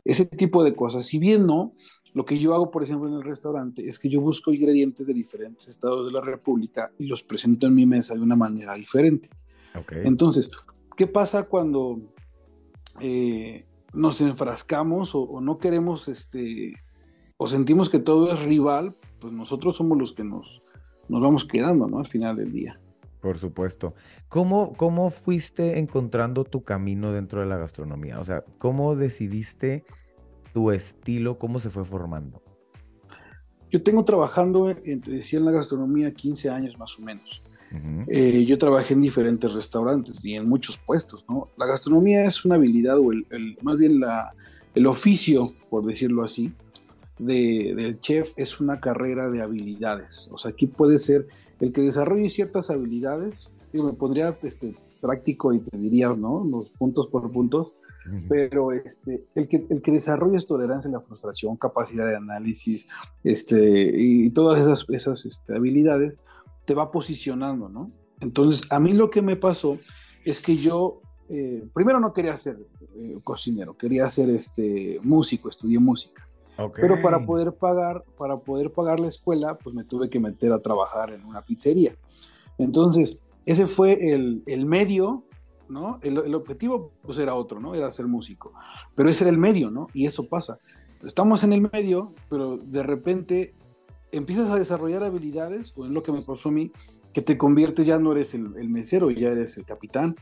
ese 0.04 0.26
tipo 0.26 0.64
de 0.64 0.74
cosas. 0.74 1.06
Si 1.06 1.20
bien 1.20 1.46
no, 1.46 1.74
lo 2.14 2.24
que 2.24 2.38
yo 2.38 2.54
hago, 2.54 2.70
por 2.70 2.82
ejemplo, 2.82 3.08
en 3.08 3.14
el 3.14 3.22
restaurante 3.22 3.88
es 3.88 3.98
que 3.98 4.08
yo 4.08 4.20
busco 4.20 4.52
ingredientes 4.52 5.06
de 5.06 5.14
diferentes 5.14 5.68
estados 5.68 6.06
de 6.06 6.12
la 6.12 6.20
República 6.20 6.92
y 6.98 7.06
los 7.06 7.22
presento 7.22 7.66
en 7.66 7.74
mi 7.74 7.86
mesa 7.86 8.14
de 8.14 8.20
una 8.20 8.36
manera 8.36 8.74
diferente. 8.74 9.30
Entonces, 9.90 10.50
¿qué 10.96 11.06
pasa 11.06 11.44
cuando 11.44 12.00
eh, 13.00 13.64
nos 13.94 14.20
enfrascamos 14.20 15.14
o, 15.14 15.22
o 15.22 15.40
no 15.40 15.56
queremos, 15.56 16.08
este, 16.08 16.74
o 17.38 17.48
sentimos 17.48 17.88
que 17.88 17.98
todo 17.98 18.30
es 18.32 18.42
rival? 18.42 18.94
Pues 19.18 19.32
nosotros 19.32 19.76
somos 19.76 19.96
los 19.96 20.12
que 20.12 20.24
nos, 20.24 20.62
nos 21.08 21.22
vamos 21.22 21.46
quedando, 21.46 21.86
¿no? 21.86 21.98
Al 21.98 22.06
final 22.06 22.36
del 22.36 22.52
día. 22.52 22.78
Por 23.22 23.38
supuesto. 23.38 23.94
¿Cómo, 24.28 24.72
cómo 24.74 25.08
fuiste 25.08 25.78
encontrando 25.78 26.44
tu 26.44 26.64
camino 26.64 27.12
dentro 27.12 27.40
de 27.40 27.46
la 27.46 27.56
gastronomía? 27.56 28.18
O 28.18 28.24
sea, 28.24 28.44
¿cómo 28.58 28.96
decidiste 28.96 29.84
tu 30.52 30.70
estilo? 30.70 31.38
¿Cómo 31.38 31.60
se 31.60 31.70
fue 31.70 31.84
formando? 31.84 32.42
Yo 33.70 33.82
tengo 33.82 34.04
trabajando, 34.04 34.68
en, 34.70 35.00
te 35.00 35.10
decía, 35.10 35.38
en 35.38 35.46
la 35.46 35.50
gastronomía 35.52 36.12
15 36.12 36.50
años 36.50 36.78
más 36.78 36.98
o 36.98 37.02
menos. 37.02 37.42
Eh, 38.08 38.44
yo 38.44 38.58
trabajé 38.58 38.92
en 38.92 39.00
diferentes 39.00 39.50
restaurantes 39.54 40.22
y 40.22 40.34
en 40.34 40.46
muchos 40.46 40.76
puestos, 40.76 41.24
¿no? 41.26 41.48
La 41.56 41.64
gastronomía 41.64 42.26
es 42.26 42.44
una 42.44 42.56
habilidad 42.56 42.98
o 42.98 43.12
el, 43.12 43.26
el- 43.30 43.56
más 43.62 43.78
bien 43.78 43.98
la, 43.98 44.34
el 44.74 44.86
oficio, 44.86 45.48
por 45.70 45.82
decirlo 45.86 46.22
así, 46.22 46.52
de- 47.18 47.72
del 47.74 47.98
chef 48.00 48.32
es 48.36 48.60
una 48.60 48.78
carrera 48.78 49.30
de 49.30 49.40
habilidades. 49.40 50.28
O 50.30 50.36
sea, 50.36 50.50
aquí 50.50 50.66
puede 50.66 50.98
ser 50.98 51.26
el 51.60 51.72
que 51.72 51.80
desarrolle 51.80 52.28
ciertas 52.28 52.68
habilidades, 52.68 53.54
yo 53.72 53.84
me 53.84 53.94
pondría 53.94 54.36
este, 54.42 54.74
práctico 55.00 55.54
y 55.54 55.60
te 55.60 55.78
diría, 55.78 56.08
¿no? 56.10 56.44
Los 56.44 56.68
puntos 56.72 57.06
por 57.06 57.30
puntos, 57.30 57.72
pero 58.28 58.72
este, 58.72 59.24
el, 59.34 59.48
que, 59.48 59.66
el 59.68 59.82
que 59.82 59.92
desarrolle 59.92 60.36
es 60.36 60.46
tolerancia 60.46 60.88
a 60.88 60.92
la 60.92 61.00
frustración, 61.00 61.56
capacidad 61.56 62.06
de 62.06 62.16
análisis, 62.16 62.88
este, 63.24 63.92
y 63.94 64.30
todas 64.30 64.60
esas, 64.60 64.86
esas 64.90 65.24
este, 65.24 65.54
habilidades 65.54 66.18
te 66.64 66.74
va 66.74 66.90
posicionando, 66.90 67.68
¿no? 67.68 67.90
Entonces, 68.20 68.70
a 68.70 68.78
mí 68.78 68.92
lo 68.92 69.10
que 69.10 69.22
me 69.22 69.36
pasó 69.36 69.76
es 70.24 70.40
que 70.40 70.56
yo, 70.56 71.00
eh, 71.28 71.64
primero 71.74 71.98
no 72.00 72.12
quería 72.12 72.36
ser 72.36 72.58
eh, 72.96 73.18
cocinero, 73.24 73.76
quería 73.76 74.10
ser 74.10 74.30
este, 74.30 74.98
músico, 75.02 75.48
estudié 75.48 75.78
música. 75.78 76.28
Ok. 76.58 76.78
Pero 76.80 77.00
para 77.02 77.24
poder 77.24 77.52
pagar, 77.52 78.04
para 78.18 78.36
poder 78.36 78.70
pagar 78.70 79.00
la 79.00 79.08
escuela, 79.08 79.56
pues 79.56 79.74
me 79.74 79.84
tuve 79.84 80.08
que 80.10 80.20
meter 80.20 80.52
a 80.52 80.60
trabajar 80.60 81.12
en 81.12 81.24
una 81.24 81.42
pizzería. 81.42 81.96
Entonces, 82.58 83.18
ese 83.46 83.66
fue 83.66 84.14
el, 84.14 84.42
el 84.46 84.66
medio, 84.66 85.24
¿no? 85.72 85.98
El, 86.02 86.34
objetivo, 86.34 86.92
pues 87.02 87.18
era 87.18 87.34
otro, 87.34 87.58
¿no? 87.58 87.74
Era 87.74 87.90
ser 87.90 88.06
músico. 88.06 88.52
Pero 88.94 89.08
ese 89.08 89.24
era 89.24 89.30
el 89.30 89.38
medio, 89.38 89.70
¿no? 89.70 89.88
Y 89.94 90.06
eso 90.06 90.28
pasa. 90.28 90.58
Estamos 91.04 91.42
en 91.42 91.52
el 91.52 91.68
medio, 91.72 92.12
pero 92.28 92.58
de 92.58 92.82
repente 92.82 93.54
empiezas 94.12 94.50
a 94.50 94.56
desarrollar 94.56 95.02
habilidades, 95.02 95.72
o 95.76 95.86
es 95.86 95.90
lo 95.90 96.02
que 96.02 96.12
me 96.12 96.22
pasó 96.22 96.50
a 96.50 96.52
mí, 96.52 96.70
que 97.12 97.22
te 97.22 97.36
conviertes, 97.36 97.86
ya 97.86 97.98
no 97.98 98.12
eres 98.12 98.34
el, 98.34 98.54
el 98.56 98.68
mesero, 98.68 99.10
ya 99.10 99.30
eres 99.30 99.56
el 99.58 99.64
capitán, 99.64 100.16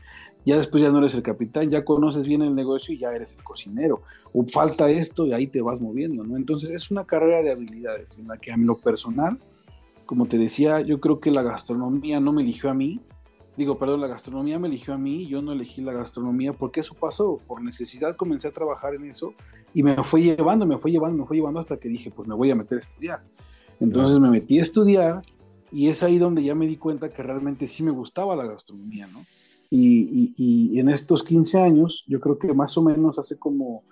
ya 0.45 0.57
después 0.57 0.81
ya 0.81 0.89
no 0.89 0.99
eres 0.99 1.13
el 1.13 1.21
capitán, 1.21 1.69
ya 1.69 1.85
conoces 1.85 2.27
bien 2.27 2.41
el 2.41 2.55
negocio 2.55 2.93
y 2.93 2.97
ya 2.97 3.11
eres 3.11 3.35
el 3.37 3.43
cocinero, 3.43 4.01
o 4.33 4.43
falta 4.43 4.89
esto 4.89 5.25
y 5.25 5.33
ahí 5.33 5.47
te 5.47 5.61
vas 5.61 5.81
moviendo, 5.81 6.23
¿no? 6.23 6.35
Entonces 6.35 6.71
es 6.71 6.89
una 6.91 7.05
carrera 7.05 7.43
de 7.43 7.51
habilidades 7.51 8.17
en 8.17 8.27
la 8.27 8.37
que 8.37 8.51
a 8.51 8.57
mí 8.57 8.65
lo 8.65 8.75
personal, 8.75 9.37
como 10.05 10.25
te 10.25 10.37
decía, 10.37 10.81
yo 10.81 10.99
creo 10.99 11.19
que 11.19 11.31
la 11.31 11.43
gastronomía 11.43 12.19
no 12.19 12.33
me 12.33 12.41
eligió 12.41 12.69
a 12.69 12.73
mí, 12.73 12.99
digo, 13.61 13.77
perdón, 13.77 14.01
la 14.01 14.07
gastronomía 14.07 14.59
me 14.59 14.67
eligió 14.67 14.93
a 14.93 14.97
mí, 14.97 15.27
yo 15.27 15.41
no 15.41 15.51
elegí 15.53 15.81
la 15.81 15.93
gastronomía 15.93 16.53
porque 16.53 16.81
eso 16.81 16.93
pasó, 16.95 17.39
por 17.47 17.61
necesidad 17.61 18.15
comencé 18.15 18.47
a 18.49 18.51
trabajar 18.51 18.93
en 18.95 19.05
eso 19.05 19.33
y 19.73 19.83
me 19.83 19.95
fue 20.03 20.21
llevando, 20.21 20.65
me 20.65 20.77
fue 20.77 20.91
llevando, 20.91 21.17
me 21.17 21.25
fue 21.25 21.37
llevando 21.37 21.59
hasta 21.59 21.77
que 21.77 21.89
dije, 21.89 22.11
pues 22.11 22.27
me 22.27 22.35
voy 22.35 22.51
a 22.51 22.55
meter 22.55 22.77
a 22.79 22.81
estudiar. 22.81 23.23
Entonces 23.79 24.19
me 24.19 24.29
metí 24.29 24.59
a 24.59 24.63
estudiar 24.63 25.21
y 25.71 25.87
es 25.87 26.03
ahí 26.03 26.17
donde 26.19 26.43
ya 26.43 26.53
me 26.53 26.67
di 26.67 26.77
cuenta 26.77 27.09
que 27.09 27.23
realmente 27.23 27.67
sí 27.67 27.81
me 27.83 27.91
gustaba 27.91 28.35
la 28.35 28.45
gastronomía, 28.45 29.07
¿no? 29.07 29.19
Y, 29.69 30.33
y- 30.37 30.75
y 30.75 30.79
en 30.79 30.89
estos 30.89 31.23
15 31.23 31.59
años, 31.59 32.03
yo 32.07 32.19
creo 32.19 32.37
que 32.37 32.53
más 32.53 32.77
o 32.77 32.83
menos 32.83 33.17
hace 33.17 33.37
como 33.39 33.83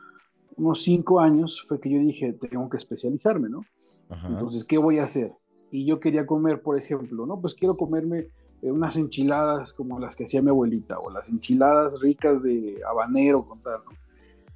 unos 0.57 0.81
5 0.83 1.21
años 1.21 1.63
fue 1.67 1.79
que 1.79 1.89
yo 1.89 1.99
dije, 1.99 2.33
tengo 2.33 2.69
que 2.69 2.75
especializarme, 2.77 3.47
¿no? 3.49 3.63
Ajá. 4.09 4.27
Entonces, 4.27 4.65
¿qué 4.65 4.77
voy 4.77 4.99
a 4.99 5.05
hacer? 5.05 5.31
Y 5.71 5.85
yo 5.85 5.99
quería 6.01 6.25
comer, 6.25 6.61
por 6.61 6.77
ejemplo, 6.77 7.25
¿no? 7.25 7.39
Pues 7.39 7.53
quiero 7.55 7.77
comerme 7.77 8.27
unas 8.61 8.95
enchiladas 8.97 9.73
como 9.73 9.99
las 9.99 10.15
que 10.15 10.25
hacía 10.25 10.41
mi 10.41 10.49
abuelita, 10.49 10.99
o 10.99 11.09
las 11.09 11.27
enchiladas 11.29 11.99
ricas 12.01 12.41
de 12.43 12.81
habanero, 12.89 13.43
con 13.43 13.59
tal, 13.59 13.79
¿no? 13.85 13.91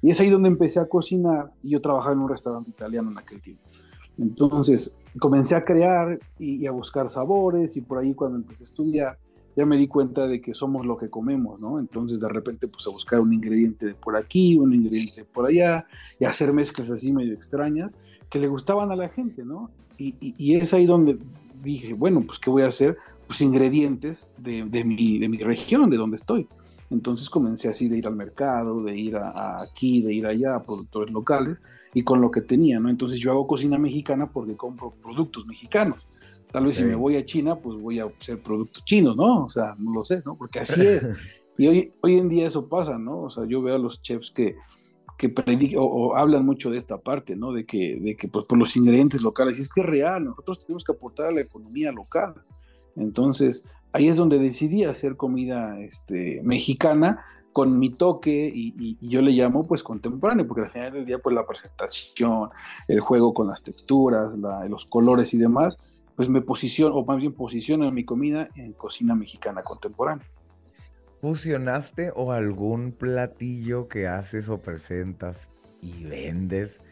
Y 0.02 0.10
es 0.10 0.20
ahí 0.20 0.28
donde 0.28 0.48
empecé 0.48 0.80
a 0.80 0.86
cocinar, 0.86 1.50
y 1.62 1.70
yo 1.70 1.80
trabajaba 1.80 2.12
en 2.12 2.20
un 2.20 2.28
restaurante 2.28 2.70
italiano 2.70 3.10
en 3.10 3.18
aquel 3.18 3.40
tiempo. 3.40 3.62
Entonces, 4.18 4.94
comencé 5.18 5.56
a 5.56 5.64
crear 5.64 6.18
y, 6.38 6.56
y 6.56 6.66
a 6.66 6.70
buscar 6.70 7.10
sabores, 7.10 7.76
y 7.76 7.80
por 7.80 7.98
ahí 7.98 8.14
cuando 8.14 8.36
empecé 8.38 8.64
a 8.64 8.66
estudiar, 8.66 9.18
ya 9.56 9.64
me 9.66 9.76
di 9.76 9.86
cuenta 9.88 10.26
de 10.26 10.40
que 10.40 10.52
somos 10.52 10.84
lo 10.84 10.96
que 10.96 11.08
comemos, 11.08 11.60
¿no? 11.60 11.78
Entonces, 11.78 12.20
de 12.20 12.28
repente, 12.28 12.66
pues 12.68 12.86
a 12.86 12.90
buscar 12.90 13.20
un 13.20 13.32
ingrediente 13.32 13.86
de 13.86 13.94
por 13.94 14.16
aquí, 14.16 14.56
un 14.58 14.74
ingrediente 14.74 15.22
de 15.22 15.24
por 15.24 15.46
allá, 15.46 15.86
y 16.18 16.24
hacer 16.24 16.52
mezclas 16.52 16.90
así 16.90 17.12
medio 17.12 17.32
extrañas 17.34 17.94
que 18.30 18.38
le 18.38 18.48
gustaban 18.48 18.90
a 18.90 18.96
la 18.96 19.08
gente, 19.08 19.44
¿no? 19.44 19.70
Y, 19.96 20.14
y- 20.20 20.34
y 20.36 20.56
es 20.56 20.74
ahí 20.74 20.86
donde 20.86 21.18
dije, 21.62 21.94
bueno, 21.94 22.20
pues 22.26 22.38
¿qué 22.40 22.50
voy 22.50 22.62
a 22.62 22.66
hacer? 22.66 22.96
Pues 23.26 23.40
ingredientes 23.40 24.30
de, 24.36 24.64
de 24.64 24.84
mi, 24.84 25.18
de 25.18 25.28
mi 25.28 25.38
región, 25.38 25.90
de 25.90 25.96
donde 25.96 26.16
estoy. 26.16 26.46
Entonces 26.90 27.30
comencé 27.30 27.68
así 27.68 27.88
de 27.88 27.98
ir 27.98 28.06
al 28.06 28.14
mercado, 28.16 28.82
de 28.82 28.96
ir 28.96 29.16
a, 29.16 29.30
a 29.30 29.62
aquí, 29.62 30.02
de 30.02 30.12
ir 30.12 30.26
allá 30.26 30.56
a 30.56 30.62
productores 30.62 31.12
locales 31.12 31.56
y 31.94 32.02
con 32.02 32.20
lo 32.20 32.30
que 32.30 32.42
tenía, 32.42 32.78
¿no? 32.78 32.88
Entonces 32.90 33.18
yo 33.18 33.30
hago 33.30 33.46
cocina 33.46 33.78
mexicana 33.78 34.30
porque 34.30 34.56
compro 34.56 34.92
productos 35.02 35.46
mexicanos. 35.46 36.06
Tal 36.52 36.66
vez 36.66 36.76
si 36.76 36.82
Ok. 36.82 36.88
me 36.90 36.94
voy 36.94 37.16
a 37.16 37.24
China, 37.24 37.56
pues 37.56 37.76
voy 37.78 37.98
a 37.98 38.04
hacer 38.04 38.40
productos 38.40 38.84
chinos, 38.84 39.16
¿no? 39.16 39.44
O 39.46 39.50
sea, 39.50 39.74
no 39.78 39.92
lo 39.92 40.04
sé, 40.04 40.22
¿no? 40.24 40.36
Porque 40.36 40.60
así 40.60 40.80
es. 40.86 41.02
Y 41.56 41.68
hoy, 41.68 41.92
hoy 42.00 42.18
en 42.18 42.28
día 42.28 42.48
eso 42.48 42.68
pasa, 42.68 42.98
¿no? 42.98 43.22
O 43.22 43.30
sea, 43.30 43.44
yo 43.46 43.62
veo 43.62 43.76
a 43.76 43.78
los 43.78 44.02
chefs 44.02 44.32
que, 44.32 44.56
que 45.16 45.28
predican 45.28 45.78
o, 45.78 45.84
o 45.84 46.16
hablan 46.16 46.44
mucho 46.44 46.68
de 46.68 46.78
esta 46.78 46.98
parte, 46.98 47.36
¿no? 47.36 47.52
De 47.52 47.64
que, 47.64 47.96
de 48.00 48.16
que 48.16 48.26
pues 48.26 48.44
por 48.46 48.58
los 48.58 48.74
ingredientes 48.76 49.22
locales, 49.22 49.56
y 49.56 49.60
es 49.60 49.68
que 49.68 49.80
es 49.80 49.86
real, 49.86 50.24
nosotros 50.24 50.58
tenemos 50.66 50.82
que 50.82 50.90
aportar 50.90 51.26
a 51.26 51.30
la 51.30 51.42
economía 51.42 51.92
local. 51.92 52.34
Entonces, 52.96 53.64
ahí 53.92 54.08
es 54.08 54.16
donde 54.16 54.38
decidí 54.38 54.84
hacer 54.84 55.16
comida 55.16 55.78
este, 55.80 56.40
mexicana 56.42 57.24
con 57.52 57.78
mi 57.78 57.94
toque 57.94 58.50
y, 58.52 58.98
yo 59.00 59.22
le 59.22 59.30
llamo 59.30 59.62
pues 59.62 59.82
contemporáneo, 59.84 60.46
porque 60.46 60.62
al 60.62 60.70
final 60.70 60.92
del 60.92 61.06
día 61.06 61.18
pues 61.18 61.34
la 61.34 61.46
presentación, 61.46 62.50
el 62.88 62.98
juego 62.98 63.32
con 63.32 63.46
las 63.46 63.62
texturas, 63.62 64.32
los 64.68 64.86
colores 64.86 65.32
y 65.34 65.38
demás, 65.38 65.78
pues 66.16 66.28
me 66.28 66.42
posiciono, 66.42 66.96
o 66.96 67.04
más 67.04 67.18
bien 67.18 67.32
posiciono 67.32 67.90
mi 67.92 68.04
comida 68.04 68.48
en 68.56 68.72
cocina 68.72 69.14
mexicana 69.14 69.62
contemporánea. 69.62 70.26
¿Fusionaste 71.18 72.10
o 72.14 72.32
algún 72.32 72.90
platillo 72.90 73.86
que 73.86 74.08
haces 74.08 74.48
o 74.48 74.60
presentas 74.60 75.50
y 75.80 76.04
vendes 76.04 76.82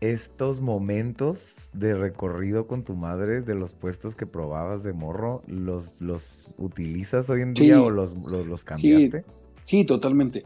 estos 0.00 0.60
momentos 0.60 1.70
de 1.72 1.94
recorrido 1.94 2.66
con 2.66 2.82
tu 2.84 2.94
madre 2.94 3.40
de 3.40 3.54
los 3.54 3.74
puestos 3.74 4.14
que 4.14 4.26
probabas 4.26 4.82
de 4.82 4.92
morro? 4.92 5.42
¿Los, 5.46 5.96
los 6.00 6.48
utilizas 6.58 7.30
hoy 7.30 7.42
en 7.42 7.54
día 7.54 7.74
Sí. 7.76 7.80
o 7.80 7.90
los, 7.90 8.14
los, 8.16 8.46
los 8.46 8.64
cambiaste? 8.64 9.24
Sí, 9.64 9.84
totalmente. 9.84 10.44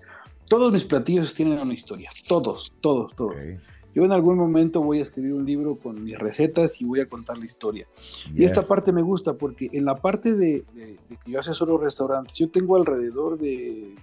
Todos 0.48 0.72
mis 0.72 0.84
platillos 0.84 1.34
tienen 1.34 1.58
una 1.58 1.74
historia, 1.74 2.10
todos, 2.26 2.72
todos, 2.80 3.14
todos. 3.14 3.32
Ok, 3.34 3.60
Yo 3.94 4.04
en 4.04 4.12
algún 4.12 4.36
momento 4.38 4.80
voy 4.82 4.98
a 5.00 5.02
escribir 5.02 5.32
un 5.34 5.44
libro 5.44 5.76
con 5.76 6.02
mis 6.02 6.18
recetas 6.18 6.80
y 6.80 6.84
voy 6.84 7.00
a 7.00 7.06
contar 7.08 7.38
la 7.38 7.44
historia. 7.46 7.86
Y 8.34 8.44
esta 8.44 8.62
parte 8.62 8.92
me 8.92 9.02
gusta 9.02 9.34
porque 9.34 9.68
en 9.72 9.84
la 9.84 9.96
parte 9.96 10.34
de, 10.34 10.62
de- 10.74 10.96
de 11.08 11.16
que 11.24 11.30
yo 11.32 11.40
asesoro 11.40 11.76
restaurantes, 11.78 12.36
yo 12.38 12.48
tengo 12.50 12.76
alrededor 12.76 13.36
de, 13.38 13.94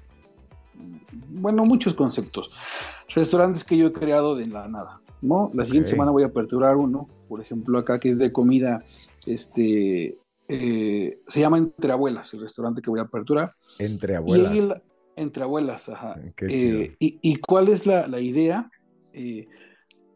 bueno, 1.30 1.66
muchos 1.66 1.94
conceptos. 1.96 2.50
Restaurantes 3.14 3.64
que 3.64 3.78
yo 3.78 3.88
he 3.88 3.94
creado 3.94 4.36
de 4.36 4.48
la 4.48 4.68
nada, 4.68 5.02
¿no? 5.22 5.50
La 5.54 5.66
siguiente 5.66 5.90
semana 5.92 6.12
voy 6.12 6.24
a 6.24 6.28
aperturar 6.28 6.76
uno, 6.78 7.08
por 7.28 7.42
ejemplo, 7.42 7.78
acá 7.80 8.00
que 8.00 8.12
es 8.12 8.18
de 8.18 8.32
comida, 8.32 8.84
este, 9.26 10.16
eh, 10.48 11.20
se 11.28 11.40
llama 11.40 11.58
Entre 11.58 11.92
Abuelas, 11.92 12.34
el 12.34 12.42
restaurante 12.42 12.82
que 12.82 12.90
voy 12.90 13.00
a 13.00 13.04
aperturar. 13.04 13.52
Entre 13.80 14.16
abuelas. 14.16 14.56
la- 14.56 14.82
Entre 15.16 15.42
abuelas, 15.44 15.90
ajá. 15.90 16.16
Qué 16.36 16.46
Eh, 16.46 16.50
chido. 16.50 16.96
y, 17.00 17.20
y 17.24 17.36
cuál 17.38 17.70
es 17.70 17.88
la, 17.88 18.08
la 18.08 18.20
idea? 18.20 18.70
Eh, 19.14 19.48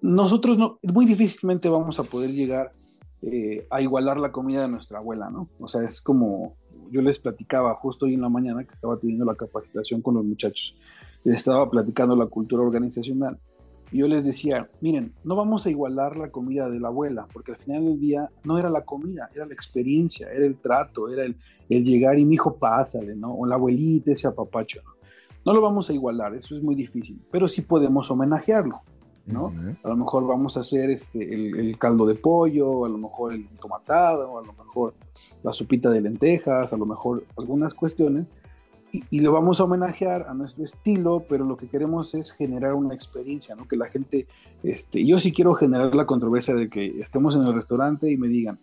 nosotros 0.02 0.58
no, 0.60 0.78
muy 0.94 1.06
difícilmente 1.06 1.70
vamos 1.70 2.00
a 2.00 2.04
poder 2.04 2.32
llegar 2.32 2.72
a 3.70 3.82
igualar 3.82 4.18
la 4.20 4.32
comida 4.32 4.62
de 4.64 4.68
nuestra 4.68 4.98
abuela, 4.98 5.30
¿no? 5.30 5.48
O 5.60 5.68
sea, 5.68 5.84
es 5.84 6.02
como 6.02 6.56
yo 6.92 7.02
les 7.04 7.20
platicaba 7.20 7.74
justo 7.76 8.06
hoy 8.06 8.16
en 8.16 8.22
la 8.22 8.30
mañana 8.30 8.64
que 8.64 8.74
estaba 8.74 8.98
teniendo 8.98 9.26
la 9.26 9.36
capacitación 9.36 10.02
con 10.02 10.16
los 10.16 10.26
muchachos, 10.26 10.76
les 11.24 11.36
estaba 11.36 11.70
platicando 11.70 12.16
la 12.16 12.26
cultura 12.26 12.64
organizacional. 12.64 13.38
Y 13.92 13.98
yo 13.98 14.08
les 14.08 14.24
decía, 14.24 14.70
miren, 14.80 15.14
no 15.24 15.36
vamos 15.36 15.66
a 15.66 15.70
igualar 15.70 16.16
la 16.16 16.30
comida 16.30 16.70
de 16.70 16.80
la 16.80 16.88
abuela, 16.88 17.28
porque 17.32 17.52
al 17.52 17.58
final 17.58 17.86
del 17.86 18.00
día 18.00 18.30
no 18.44 18.58
era 18.58 18.70
la 18.70 18.86
comida, 18.86 19.30
era 19.36 19.46
la 19.46 19.54
experiencia, 19.54 20.32
era 20.32 20.46
el 20.46 20.56
trato, 20.58 21.10
era 21.10 21.24
el, 21.24 21.36
el 21.70 21.84
llegar 21.84 22.18
y 22.18 22.26
mi 22.26 22.36
hijo, 22.36 22.56
pásale, 22.56 23.16
¿no? 23.16 23.34
O 23.34 23.46
la 23.46 23.56
abuelita, 23.56 24.12
ese 24.12 24.28
apapacho, 24.28 24.82
¿no? 24.84 24.92
No 25.44 25.54
lo 25.54 25.62
vamos 25.62 25.90
a 25.90 25.94
igualar, 25.94 26.36
eso 26.36 26.56
es 26.56 26.64
muy 26.64 26.76
difícil, 26.76 27.20
pero 27.32 27.50
sí 27.50 27.64
podemos 27.64 28.10
homenajearlo, 28.12 28.82
¿no? 29.26 29.52
A 29.84 29.90
lo 29.90 29.98
mejor 29.98 30.28
vamos 30.28 30.56
a 30.56 30.60
hacer 30.60 30.92
este, 30.92 31.34
el, 31.34 31.60
el 31.60 31.78
caldo 31.80 32.06
de 32.06 32.16
pollo, 32.16 32.86
a 32.86 32.90
lo 32.90 32.98
mejor 32.98 33.34
el 33.34 33.48
tomatado, 33.60 34.38
a 34.38 34.46
lo 34.46 34.54
mejor 34.54 34.94
la 35.44 35.54
sopita 35.54 35.90
de 35.90 36.02
lentejas, 36.02 36.72
a 36.72 36.78
lo 36.78 36.86
mejor 36.86 37.24
algunas 37.38 37.74
cuestiones, 37.74 38.28
y, 38.92 39.04
y 39.10 39.20
lo 39.20 39.32
vamos 39.32 39.60
a 39.60 39.64
homenajear 39.66 40.28
a 40.28 40.34
nuestro 40.34 40.64
estilo, 40.66 41.24
pero 41.30 41.46
lo 41.46 41.58
que 41.58 41.68
queremos 41.68 42.14
es 42.16 42.32
generar 42.32 42.74
una 42.74 42.94
experiencia, 42.94 43.56
¿no? 43.56 43.68
Que 43.68 43.78
la 43.78 43.88
gente, 43.88 44.28
este, 44.64 45.06
yo 45.06 45.20
sí 45.20 45.32
quiero 45.32 45.54
generar 45.54 45.96
la 45.96 46.06
controversia 46.06 46.54
de 46.56 46.70
que 46.70 47.00
estemos 47.02 47.36
en 47.36 47.44
el 47.44 47.54
restaurante 47.54 48.10
y 48.12 48.18
me 48.18 48.28
digan, 48.28 48.60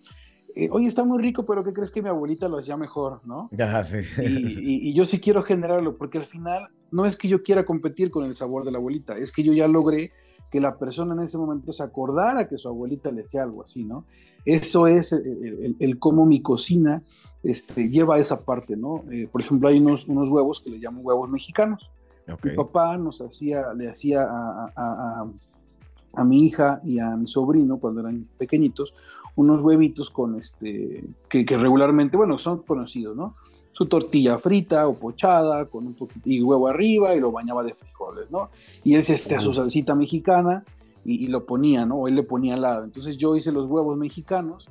eh, 0.55 0.69
oye, 0.73 0.87
está 0.89 1.05
muy 1.05 1.23
rico, 1.23 1.45
pero 1.47 1.63
¿qué 1.63 1.73
crees 1.73 1.91
que 1.91 2.03
mi 2.03 2.09
abuelita 2.09 2.49
lo 2.49 2.59
hacía 2.59 2.77
mejor, 2.77 3.21
¿no? 3.25 3.49
Ah, 3.59 3.85
sí. 3.85 3.99
Y, 4.23 4.27
y- 4.27 4.89
y 4.91 4.95
yo 4.95 5.05
sí 5.05 5.21
quiero 5.21 5.43
generarlo, 5.43 5.97
porque 5.97 6.19
al 6.19 6.25
final 6.25 6.69
no 6.91 7.05
es 7.07 7.17
que 7.17 7.29
yo 7.29 7.43
quiera 7.43 7.65
competir 7.65 8.11
con 8.11 8.25
el 8.25 8.35
sabor 8.35 8.65
de 8.65 8.73
la 8.73 8.79
abuelita, 8.79 9.17
es 9.17 9.31
que 9.31 9.43
yo 9.43 9.53
ya 9.53 9.69
logré 9.69 10.11
que 10.51 10.61
la 10.61 10.77
persona 10.79 11.13
en 11.15 11.21
ese 11.21 11.37
momento 11.37 11.75
se 11.75 11.83
acordara 11.83 12.49
que 12.49 12.57
su 12.57 12.69
abuelita 12.69 13.11
le 13.11 13.21
hacía 13.23 13.43
algo 13.43 13.63
así, 13.63 13.85
¿no? 13.85 14.07
Eso 14.47 14.87
es 14.87 15.13
el, 15.13 15.21
el- 15.63 15.77
el 15.79 15.99
cómo 15.99 16.25
mi 16.25 16.41
cocina 16.41 17.03
este, 17.51 17.89
lleva 17.89 18.19
esa 18.19 18.45
parte, 18.45 18.77
¿no? 18.77 19.05
Eh, 19.11 19.29
por 19.31 19.41
ejemplo, 19.41 19.69
hay 19.69 19.79
unos, 19.79 20.07
unos 20.09 20.29
huevos 20.29 20.61
que 20.61 20.71
le 20.71 20.79
llamo 20.79 21.01
huevos 21.01 21.29
mexicanos. 21.31 21.89
Mi 22.51 22.57
papá 22.57 22.97
nos 22.99 23.21
hacía, 23.21 23.73
le 23.75 23.89
hacía 23.89 24.23
a, 24.23 24.73
a- 24.77 25.23
a- 25.23 25.27
a 26.15 26.25
mi 26.25 26.47
hija 26.47 26.81
y 26.85 26.99
a 26.99 27.17
mi 27.17 27.29
sobrino 27.29 27.79
cuando 27.79 28.01
eran 28.01 28.27
pequeñitos 28.39 28.93
unos 29.37 29.61
huevitos 29.61 30.11
con 30.11 30.37
este 30.37 31.05
que, 31.29 31.45
que 31.47 31.57
regularmente, 31.57 32.17
bueno, 32.17 32.39
son 32.39 32.63
conocidos, 32.63 33.17
¿no? 33.17 33.35
Su 33.73 33.87
tortilla 33.87 34.39
frita 34.39 34.89
o 34.89 34.95
pochada 34.95 35.67
con 35.67 35.87
un 35.87 35.95
poquito 35.95 36.29
y 36.29 36.43
huevo 36.43 36.67
arriba 36.67 37.15
y 37.15 37.21
lo 37.21 37.31
bañaba 37.31 37.63
de 37.63 37.73
frijoles, 37.75 38.29
¿no? 38.31 38.51
Y 38.83 38.95
él 38.95 39.05
se 39.05 39.15
hacía 39.15 39.39
su 39.41 39.55
salsita 39.55 39.95
mexicana 39.95 40.65
y, 41.05 41.25
y 41.25 41.27
lo 41.29 41.47
ponía, 41.47 41.87
¿no? 41.87 41.95
O 41.97 42.09
él 42.09 42.17
le 42.17 42.25
ponía 42.25 42.55
al 42.55 42.63
lado. 42.63 42.83
Entonces 42.85 43.17
yo 43.17 43.37
hice 43.37 43.53
los 43.53 43.67
huevos 43.71 43.97
mexicanos. 43.97 44.69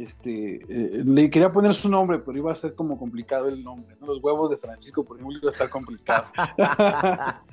Este, 0.00 0.54
eh, 0.66 1.04
le 1.04 1.28
quería 1.28 1.52
poner 1.52 1.74
su 1.74 1.90
nombre, 1.90 2.18
pero 2.20 2.38
iba 2.38 2.50
a 2.50 2.54
ser 2.54 2.74
como 2.74 2.98
complicado 2.98 3.48
el 3.48 3.62
nombre. 3.62 3.96
¿no? 4.00 4.06
Los 4.06 4.22
huevos 4.22 4.50
de 4.50 4.56
Francisco, 4.56 5.04
por 5.04 5.18
ejemplo, 5.18 5.38
iba 5.38 5.50
a 5.50 5.52
estar 5.52 5.68
complicado. 5.68 6.24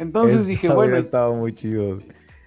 Entonces 0.00 0.44
dije, 0.44 0.68
bueno, 0.70 0.96
estado 0.96 1.32
muy 1.34 1.54
chido. 1.54 1.98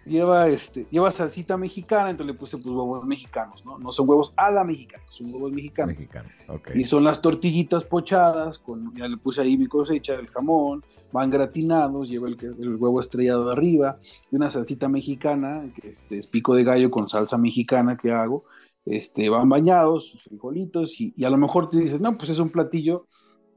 lleva, 0.06 0.50
este, 0.50 0.86
lleva 0.92 1.12
salsita 1.12 1.56
mexicana, 1.56 2.10
entonces 2.10 2.34
le 2.34 2.40
puse 2.40 2.58
pues 2.58 2.68
huevos 2.68 3.06
mexicanos, 3.06 3.64
¿no? 3.66 3.80
No 3.80 3.94
son 3.94 4.10
huevos 4.10 4.34
a 4.36 4.52
la 4.52 4.66
mexicana, 4.66 5.04
son 5.10 5.34
huevos 5.34 5.54
mexicanos. 5.54 5.96
Mexicano. 5.96 6.30
Ok. 6.50 6.72
Y 6.76 6.84
son 6.84 7.06
las 7.06 7.22
tortillitas 7.22 7.86
pochadas, 7.86 8.60
con, 8.60 8.94
ya 8.96 9.08
le 9.08 9.16
puse 9.16 9.42
ahí 9.42 9.58
mi 9.58 9.68
cosecha, 9.68 10.16
el 10.16 10.28
jamón, 10.28 10.84
van 11.14 11.30
gratinados, 11.30 12.10
lleva 12.10 12.28
el, 12.28 12.38
el 12.42 12.76
huevo 12.76 13.00
estrellado 13.00 13.46
de 13.46 13.54
arriba, 13.54 13.98
y 14.30 14.36
una 14.36 14.50
salsita 14.50 14.90
mexicana, 14.90 15.64
que 15.80 15.90
este, 15.90 16.18
es 16.18 16.28
pico 16.28 16.54
de 16.54 16.66
gallo 16.66 16.92
con 16.92 17.08
salsa 17.08 17.38
mexicana 17.38 17.98
que 17.98 18.12
hago, 18.12 18.44
este, 18.92 19.30
van 19.30 19.50
bañados, 19.50 20.08
sus 20.10 20.24
frijolitos, 20.24 21.00
y, 21.02 21.14
y 21.16 21.26
a 21.26 21.30
lo 21.30 21.38
mejor 21.38 21.70
te 21.70 21.78
dices, 21.80 22.02
no, 22.02 22.18
pues 22.18 22.30
es 22.30 22.40
un 22.40 22.52
platillo 22.52 23.06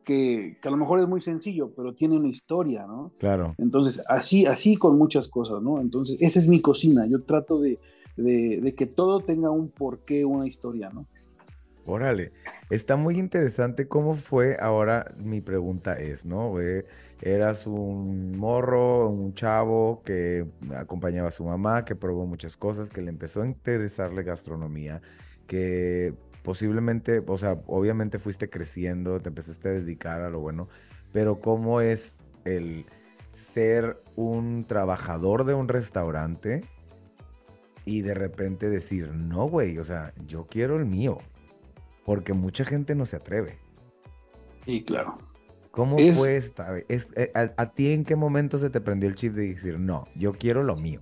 que, 0.04 0.58
que 0.60 0.68
a 0.68 0.70
lo 0.70 0.76
mejor 0.76 1.00
es 1.00 1.08
muy 1.08 1.20
sencillo, 1.20 1.72
pero 1.76 1.94
tiene 1.94 2.16
una 2.16 2.28
historia, 2.28 2.86
¿no? 2.86 3.12
Claro. 3.18 3.54
Entonces, 3.58 4.02
así, 4.08 4.46
así 4.46 4.76
con 4.76 4.98
muchas 4.98 5.28
cosas, 5.28 5.62
¿no? 5.62 5.80
Entonces, 5.80 6.16
esa 6.20 6.38
es 6.38 6.48
mi 6.48 6.60
cocina. 6.60 7.06
Yo 7.06 7.22
trato 7.24 7.60
de, 7.60 7.78
de- 8.16 8.60
de 8.62 8.74
que 8.74 8.86
todo 8.86 9.20
tenga 9.20 9.50
un 9.50 9.70
porqué, 9.70 10.24
una 10.24 10.46
historia, 10.48 10.90
¿no? 10.90 11.06
Órale, 11.86 12.32
está 12.68 12.96
muy 12.96 13.18
interesante 13.18 13.88
cómo 13.88 14.14
fue. 14.14 14.56
Ahora 14.60 15.14
mi 15.18 15.40
pregunta 15.40 15.94
es, 15.98 16.24
¿no? 16.24 16.54
Eras 17.22 17.66
un 17.66 18.36
morro, 18.36 19.08
un 19.08 19.34
chavo 19.34 20.02
que 20.04 20.46
acompañaba 20.76 21.28
a 21.28 21.32
su 21.32 21.44
mamá, 21.44 21.84
que 21.84 21.96
probó 21.96 22.26
muchas 22.26 22.56
cosas, 22.56 22.90
que 22.90 23.02
le 23.02 23.10
empezó 23.10 23.42
a 23.42 23.46
interesar 23.46 24.12
la 24.12 24.22
gastronomía, 24.22 25.00
que 25.50 26.14
posiblemente, 26.44 27.24
o 27.26 27.36
sea, 27.36 27.60
obviamente 27.66 28.20
fuiste 28.20 28.48
creciendo, 28.48 29.18
te 29.18 29.30
empezaste 29.30 29.68
a 29.68 29.72
dedicar 29.72 30.20
a 30.22 30.30
lo 30.30 30.38
bueno, 30.38 30.68
pero 31.12 31.40
¿cómo 31.40 31.80
es 31.80 32.14
el 32.44 32.84
ser 33.32 34.00
un 34.14 34.64
trabajador 34.64 35.42
de 35.44 35.54
un 35.54 35.66
restaurante 35.66 36.62
y 37.84 38.02
de 38.02 38.14
repente 38.14 38.68
decir, 38.68 39.08
no, 39.12 39.48
güey, 39.48 39.76
o 39.78 39.82
sea, 39.84 40.14
yo 40.24 40.46
quiero 40.46 40.76
el 40.76 40.86
mío? 40.86 41.18
Porque 42.04 42.32
mucha 42.32 42.64
gente 42.64 42.94
no 42.94 43.04
se 43.04 43.16
atreve. 43.16 43.58
Y 44.66 44.84
claro. 44.84 45.18
¿Cómo 45.72 45.98
Es- 45.98 46.16
fue 46.16 46.36
esta? 46.36 46.78
Es- 46.88 47.08
eh, 47.16 47.32
a, 47.34 47.50
a 47.60 47.72
ti 47.72 47.90
en 47.90 48.04
qué 48.04 48.14
momento 48.14 48.56
se 48.58 48.70
te 48.70 48.80
prendió 48.80 49.08
el 49.08 49.16
chip 49.16 49.34
de 49.34 49.48
decir, 49.48 49.80
no, 49.80 50.06
yo 50.14 50.32
quiero 50.32 50.62
lo 50.62 50.76
mío? 50.76 51.00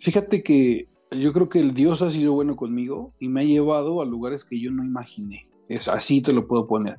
Fíjate 0.00 0.42
que 0.42 0.88
yo 1.18 1.32
creo 1.32 1.48
que 1.48 1.60
el 1.60 1.74
Dios 1.74 2.02
ha 2.02 2.10
sido 2.10 2.32
bueno 2.32 2.56
conmigo 2.56 3.12
y 3.18 3.28
me 3.28 3.40
ha 3.40 3.44
llevado 3.44 4.00
a 4.02 4.04
lugares 4.04 4.44
que 4.44 4.60
yo 4.60 4.70
no 4.70 4.84
imaginé. 4.84 5.48
Es 5.68 5.88
así 5.88 6.20
te 6.22 6.32
lo 6.32 6.46
puedo 6.46 6.66
poner. 6.66 6.98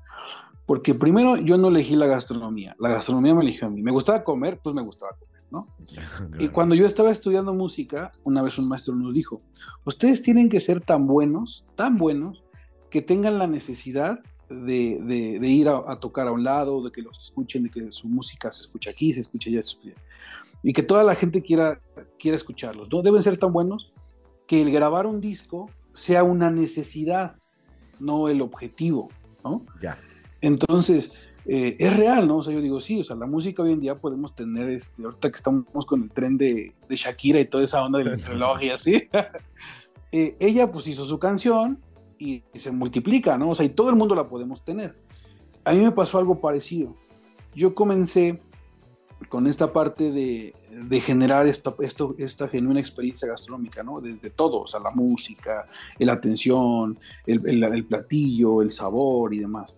Porque 0.65 0.95
primero 0.95 1.38
yo 1.38 1.58
no 1.58 1.67
elegí 1.67 1.95
la 1.95 2.08
gastronomía, 2.08 2.75
la 2.80 2.89
gastronomía 2.89 3.36
me 3.36 3.43
eligió 3.43 3.67
a 3.67 3.69
mí. 3.69 3.82
Me 3.84 3.91
gustaba 3.91 4.23
comer, 4.23 4.60
pues 4.63 4.75
me 4.75 4.82
gustaba 4.82 5.12
comer, 5.19 5.43
¿no? 5.51 5.67
Y 6.39 6.47
cuando 6.47 6.73
yo 6.75 6.86
estaba 6.88 7.12
estudiando 7.12 7.54
música, 7.54 8.12
una 8.23 8.41
vez 8.41 8.58
un 8.58 8.67
maestro 8.67 8.95
nos 8.95 9.13
dijo, 9.13 9.41
ustedes 9.86 10.23
tienen 10.23 10.49
que 10.49 10.60
ser 10.62 10.82
tan 10.82 11.06
buenos, 11.06 11.65
tan 11.75 11.97
buenos, 11.97 12.43
que 12.89 13.01
tengan 13.04 13.38
la 13.38 13.45
necesidad 13.47 14.19
de, 14.49 14.99
de- 15.04 15.39
de 15.39 15.47
ir 15.47 15.67
a, 15.69 15.84
a 15.88 15.99
tocar 15.99 16.28
a 16.28 16.32
un 16.32 16.43
lado, 16.43 16.84
de 16.84 16.91
que 16.91 17.01
los 17.01 17.19
escuchen, 17.21 17.63
de 17.63 17.69
que 17.69 17.91
su 17.91 18.08
música 18.08 18.51
se 18.51 18.62
escuche 18.62 18.89
aquí, 18.89 19.13
se 19.13 19.19
escuche 19.19 19.49
allá, 19.51 19.62
se 19.63 19.78
allá. 19.84 19.95
y 20.63 20.71
que 20.73 20.82
toda 20.84 21.04
la 21.04 21.13
gente 21.15 21.41
quiera, 21.43 21.80
quiera 22.19 22.38
escucharlos. 22.38 22.88
¿no? 22.91 23.01
Deben 23.04 23.21
ser 23.21 23.38
tan 23.38 23.51
buenos 23.54 23.91
que 24.47 24.62
el 24.62 24.71
grabar 24.71 25.08
un 25.08 25.21
disco 25.21 25.69
sea 25.93 26.23
una 26.23 26.49
necesidad, 26.51 27.36
no 27.99 28.29
el 28.29 28.41
objetivo, 28.41 29.10
¿no? 29.43 29.65
Ya. 29.81 29.97
Entonces, 30.41 31.12
eh, 31.45 31.75
es 31.79 31.95
real, 31.95 32.27
¿no? 32.27 32.38
O 32.38 32.43
sea, 32.43 32.53
yo 32.53 32.62
digo, 32.62 32.81
sí, 32.81 33.01
o 33.01 33.03
sea, 33.03 33.15
la 33.15 33.27
música 33.27 33.63
hoy 33.63 33.71
en 33.71 33.79
día 33.79 33.99
podemos 33.99 34.36
tener, 34.36 34.69
este, 34.69 35.03
ahorita 35.03 35.29
que 35.29 35.38
estamos 35.38 35.86
con 35.86 36.03
el 36.03 36.12
tren 36.12 36.38
de, 36.38 36.73
de 36.89 36.95
Shakira 36.95 37.39
y 37.39 37.45
toda 37.45 37.63
esa 37.63 37.84
onda 37.84 37.99
del 37.99 38.21
reloj 38.23 38.63
y 38.63 38.69
así, 38.69 39.10
eh, 40.12 40.36
ella 40.39 40.71
pues 40.71 40.88
hizo 40.88 41.05
su 41.05 41.19
canción 41.19 41.79
y, 42.17 42.43
y 42.53 42.60
se 42.60 42.71
multiplica, 42.71 43.38
¿no? 43.38 43.49
O 43.49 43.55
sea, 43.55 43.65
y 43.65 43.69
todo 43.69 43.89
el 43.89 43.95
mundo 43.95 44.15
la 44.15 44.27
podemos 44.27 44.63
tener. 44.63 44.95
A 45.63 45.73
mí 45.73 45.79
me 45.79 45.91
pasó 45.91 46.17
algo 46.17 46.39
parecido. 46.39 46.95
Yo 47.55 47.73
comencé 47.73 48.41
con 49.35 49.47
esta 49.47 49.73
parte 49.73 50.13
de, 50.13 50.53
generar 51.01 51.45
esta, 51.45 51.75
esta 52.17 52.47
genuina 52.47 52.79
experiencia 52.79 53.27
gastronómica, 53.27 53.83
¿no? 53.83 53.99
Desde 53.99 54.29
todo, 54.29 54.61
o 54.61 54.67
sea, 54.67 54.79
la 54.79 54.91
música, 54.91 55.67
la 55.99 56.13
atención, 56.13 56.97
el 57.25 57.85
platillo, 57.85 58.61
el 58.61 58.71
sabor 58.71 59.33
y 59.33 59.39
demás. 59.39 59.75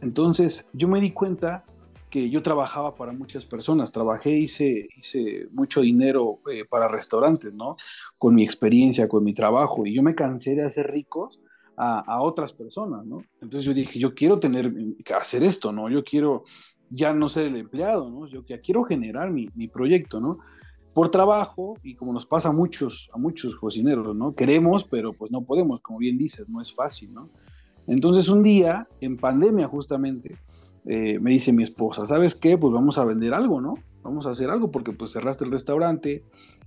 Entonces, 0.00 0.68
yo 0.72 0.88
me 0.88 1.00
di 1.00 1.12
cuenta 1.12 1.64
que 2.10 2.28
yo 2.28 2.42
trabajaba 2.42 2.96
para 2.96 3.12
muchas 3.12 3.46
personas, 3.46 3.92
trabajé, 3.92 4.30
hice, 4.30 4.88
hice 4.98 5.46
mucho 5.52 5.82
dinero 5.82 6.40
eh, 6.50 6.64
para 6.68 6.88
restaurantes, 6.88 7.54
¿no? 7.54 7.76
Con 8.18 8.34
mi 8.34 8.42
experiencia, 8.42 9.06
con 9.06 9.22
mi 9.22 9.34
trabajo, 9.34 9.86
y 9.86 9.94
yo 9.94 10.02
me 10.02 10.16
cansé 10.16 10.56
de 10.56 10.64
hacer 10.64 10.90
ricos 10.90 11.40
a, 11.76 12.00
a 12.00 12.22
otras 12.22 12.52
personas, 12.52 13.06
¿no? 13.06 13.22
Entonces 13.40 13.66
yo 13.66 13.72
dije, 13.72 14.00
yo 14.00 14.16
quiero 14.16 14.40
tener, 14.40 14.72
hacer 15.16 15.44
esto, 15.44 15.70
¿no? 15.70 15.88
Yo 15.88 16.02
quiero 16.02 16.42
ya 16.90 17.12
no 17.12 17.28
ser 17.28 17.46
el 17.46 17.56
empleado, 17.56 18.10
¿no? 18.10 18.26
Yo 18.26 18.44
ya 18.44 18.60
quiero 18.60 18.84
generar 18.84 19.30
mi, 19.30 19.48
mi 19.54 19.68
proyecto, 19.68 20.20
¿no? 20.20 20.38
Por 20.94 21.10
trabajo, 21.10 21.74
y 21.82 21.94
como 21.94 22.12
nos 22.12 22.26
pasa 22.26 22.48
a 22.48 22.52
muchos, 22.52 23.10
a 23.12 23.18
muchos 23.18 23.54
cocineros, 23.56 24.14
¿no? 24.16 24.34
Queremos, 24.34 24.84
pero 24.84 25.12
pues 25.12 25.30
no 25.30 25.42
podemos, 25.42 25.80
como 25.80 25.98
bien 25.98 26.16
dices, 26.16 26.48
no 26.48 26.60
es 26.60 26.72
fácil, 26.72 27.12
¿no? 27.12 27.28
Entonces 27.86 28.28
un 28.28 28.42
día, 28.42 28.88
en 29.00 29.16
pandemia 29.16 29.68
justamente, 29.68 30.38
eh, 30.86 31.18
me 31.20 31.32
dice 31.32 31.52
mi 31.52 31.62
esposa, 31.62 32.06
¿sabes 32.06 32.34
qué? 32.34 32.56
Pues 32.56 32.72
vamos 32.72 32.98
a 32.98 33.04
vender 33.04 33.34
algo, 33.34 33.60
¿no? 33.60 33.74
Vamos 34.02 34.26
a 34.26 34.30
hacer 34.30 34.50
algo 34.50 34.70
porque 34.70 34.92
pues 34.92 35.12
cerraste 35.12 35.44
el 35.44 35.50
restaurante, 35.50 36.22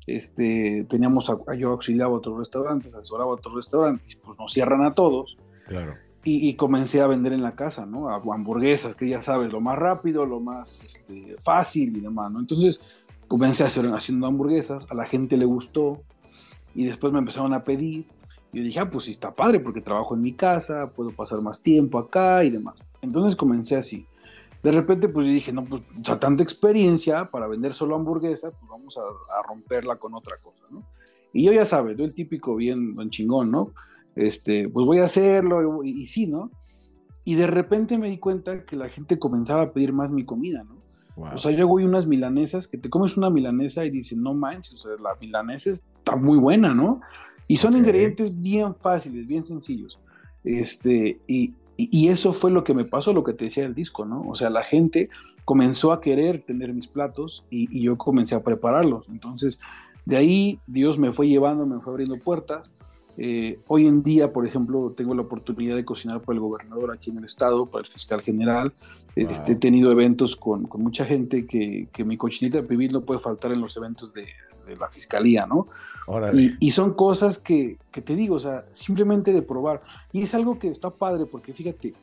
este, 0.07 0.85
teníamos, 0.89 1.29
a, 1.29 1.55
yo 1.55 1.71
auxiliaba 1.71 2.13
a 2.13 2.17
otros 2.17 2.37
restaurantes, 2.37 2.93
asesoraba 2.93 3.31
a 3.31 3.35
otros 3.35 3.55
restaurantes, 3.55 4.17
pues 4.23 4.37
nos 4.37 4.51
cierran 4.51 4.83
a 4.83 4.91
todos. 4.91 5.37
Claro. 5.67 5.93
Y, 6.31 6.53
comencé 6.55 7.01
a 7.01 7.07
vender 7.07 7.33
en 7.33 7.41
la 7.41 7.55
casa, 7.55 7.85
¿no? 7.85 8.09
A 8.09 8.15
hamburguesas, 8.15 8.95
que 8.95 9.07
ya 9.07 9.21
sabes, 9.21 9.51
lo 9.51 9.61
más 9.61 9.77
rápido, 9.77 10.25
lo 10.25 10.39
más 10.39 10.83
este, 10.83 11.35
fácil 11.39 11.97
y 11.97 12.01
demás, 12.01 12.31
¿no? 12.31 12.39
Entonces 12.39 12.79
comencé 13.27 13.63
a 13.63 13.67
hacer, 13.67 13.85
haciendo 13.93 14.27
hamburguesas, 14.27 14.85
a 14.89 14.95
la 14.95 15.05
gente 15.05 15.37
le 15.37 15.45
gustó 15.45 16.01
y 16.75 16.85
después 16.85 17.11
me 17.13 17.19
empezaron 17.19 17.53
a 17.53 17.63
pedir. 17.63 18.05
Y 18.51 18.57
yo 18.57 18.63
dije, 18.63 18.79
ah, 18.79 18.89
pues 18.89 19.05
sí 19.05 19.11
está 19.11 19.33
padre 19.33 19.59
porque 19.59 19.81
trabajo 19.81 20.15
en 20.15 20.21
mi 20.21 20.33
casa, 20.33 20.91
puedo 20.95 21.11
pasar 21.11 21.41
más 21.41 21.61
tiempo 21.61 21.97
acá 21.97 22.43
y 22.43 22.49
demás. 22.49 22.83
Entonces 23.01 23.35
comencé 23.35 23.75
así. 23.75 24.05
De 24.61 24.71
repente, 24.71 25.07
pues 25.07 25.25
yo 25.25 25.33
dije, 25.33 25.53
no, 25.53 25.63
pues 25.63 25.81
ya 25.99 26.19
tanta 26.19 26.43
experiencia 26.43 27.25
para 27.25 27.47
vender 27.47 27.73
solo 27.73 27.95
hamburguesas, 27.95 28.53
pues 28.59 28.69
vamos 28.69 28.97
a, 28.97 29.01
a, 29.01 29.43
romperla 29.47 29.95
con 29.95 30.13
otra 30.13 30.35
cosa, 30.37 30.63
¿no? 30.69 30.83
Y 31.31 31.45
yo 31.45 31.53
ya 31.53 31.65
sabes, 31.65 31.97
yo 31.97 32.03
el 32.03 32.13
típico 32.13 32.55
bien, 32.55 32.95
don 32.95 33.09
chingón, 33.09 33.51
¿no? 33.51 33.71
Este, 34.19 34.67
pues 34.67 34.85
voy 34.85 34.99
a 34.99 35.05
hacerlo 35.05 35.83
y, 35.83 36.01
y 36.01 36.05
sí, 36.07 36.27
¿no? 36.27 36.51
Y 37.23 37.35
de 37.35 37.47
repente 37.47 37.97
me 37.97 38.09
di 38.09 38.17
cuenta 38.17 38.65
que 38.65 38.75
la 38.75 38.89
gente 38.89 39.17
comenzaba 39.17 39.61
a 39.61 39.71
pedir 39.71 39.93
más 39.93 40.11
mi 40.11 40.25
comida, 40.25 40.63
¿no? 40.63 40.79
O 41.33 41.37
sea, 41.37 41.51
yo 41.51 41.67
voy 41.67 41.83
unas 41.83 42.07
milanesas, 42.07 42.67
que 42.67 42.77
te 42.77 42.89
comes 42.89 43.17
una 43.17 43.29
milanesa 43.29 43.83
y 43.85 43.89
dices, 43.89 44.17
no 44.17 44.33
manches, 44.33 44.75
o 44.75 44.77
sea, 44.77 44.91
la 45.01 45.15
milanesa 45.19 45.71
está 45.71 46.15
muy 46.15 46.37
buena, 46.37 46.73
¿no? 46.73 47.01
Y 47.47 47.57
son 47.57 47.75
ingredientes 47.75 48.39
bien 48.39 48.75
fáciles, 48.75 49.27
bien 49.27 49.43
sencillos. 49.43 49.99
Este, 50.43 51.19
y, 51.27 51.53
y, 51.75 52.07
eso 52.07 52.31
fue 52.31 52.51
lo 52.51 52.63
que 52.63 52.73
me 52.73 52.85
pasó, 52.85 53.11
lo 53.11 53.23
que 53.23 53.33
te 53.33 53.45
decía 53.45 53.65
el 53.65 53.75
disco, 53.75 54.05
¿no? 54.05 54.21
O 54.21 54.35
sea, 54.35 54.49
la 54.49 54.63
gente 54.63 55.09
comenzó 55.43 55.91
a 55.91 55.99
querer 55.99 56.43
tener 56.45 56.73
mis 56.73 56.87
platos 56.87 57.45
y, 57.49 57.67
y 57.77 57.83
yo 57.83 57.97
comencé 57.97 58.35
a 58.35 58.43
prepararlos. 58.43 59.09
Entonces, 59.09 59.59
de 60.05 60.15
ahí 60.15 60.59
Dios 60.67 60.97
me 60.97 61.11
fue 61.11 61.27
llevando, 61.27 61.65
me 61.65 61.81
fue 61.81 61.91
abriendo 61.93 62.17
puertas. 62.17 62.69
Eh, 63.21 63.59
hoy 63.67 63.85
en 63.85 64.01
día, 64.01 64.31
por 64.31 64.47
ejemplo, 64.47 64.93
tengo 64.95 65.13
la 65.13 65.23
oportunidad 65.23 65.75
de 65.75 65.83
cocinar 65.83 66.21
para 66.21 66.35
el 66.35 66.39
gobernador 66.39 66.93
aquí 66.93 67.09
en 67.09 67.17
el 67.17 67.25
estado, 67.25 67.65
para 67.65 67.83
el 67.83 67.91
fiscal 67.91 68.21
general. 68.21 68.71
Este, 69.13 69.51
he 69.51 69.55
tenido 69.55 69.91
eventos 69.91 70.37
con, 70.37 70.63
con 70.63 70.81
mucha 70.81 71.03
gente 71.03 71.45
que, 71.45 71.89
que, 71.91 72.05
mi 72.05 72.15
cochinita 72.15 72.61
de 72.61 72.63
pibil 72.63 72.93
no 72.93 73.01
puede 73.01 73.19
faltar 73.19 73.51
en 73.51 73.59
los 73.59 73.75
eventos 73.75 74.13
de, 74.13 74.27
de 74.65 74.77
la 74.77 74.87
fiscalía, 74.87 75.45
¿no? 75.45 75.67
Y, 76.33 76.53
y, 76.65 76.71
son 76.71 76.93
cosas 76.93 77.39
que, 77.39 77.77
que, 77.91 78.01
te 78.01 78.15
digo, 78.15 78.35
o 78.35 78.39
sea, 78.39 78.63
simplemente 78.71 79.33
de 79.33 79.41
probar. 79.41 79.81
Y 80.13 80.21
es 80.21 80.33
algo 80.33 80.57
que 80.57 80.69
está 80.69 80.89
padre 80.89 81.25
porque 81.25 81.53
fíjate, 81.53 81.93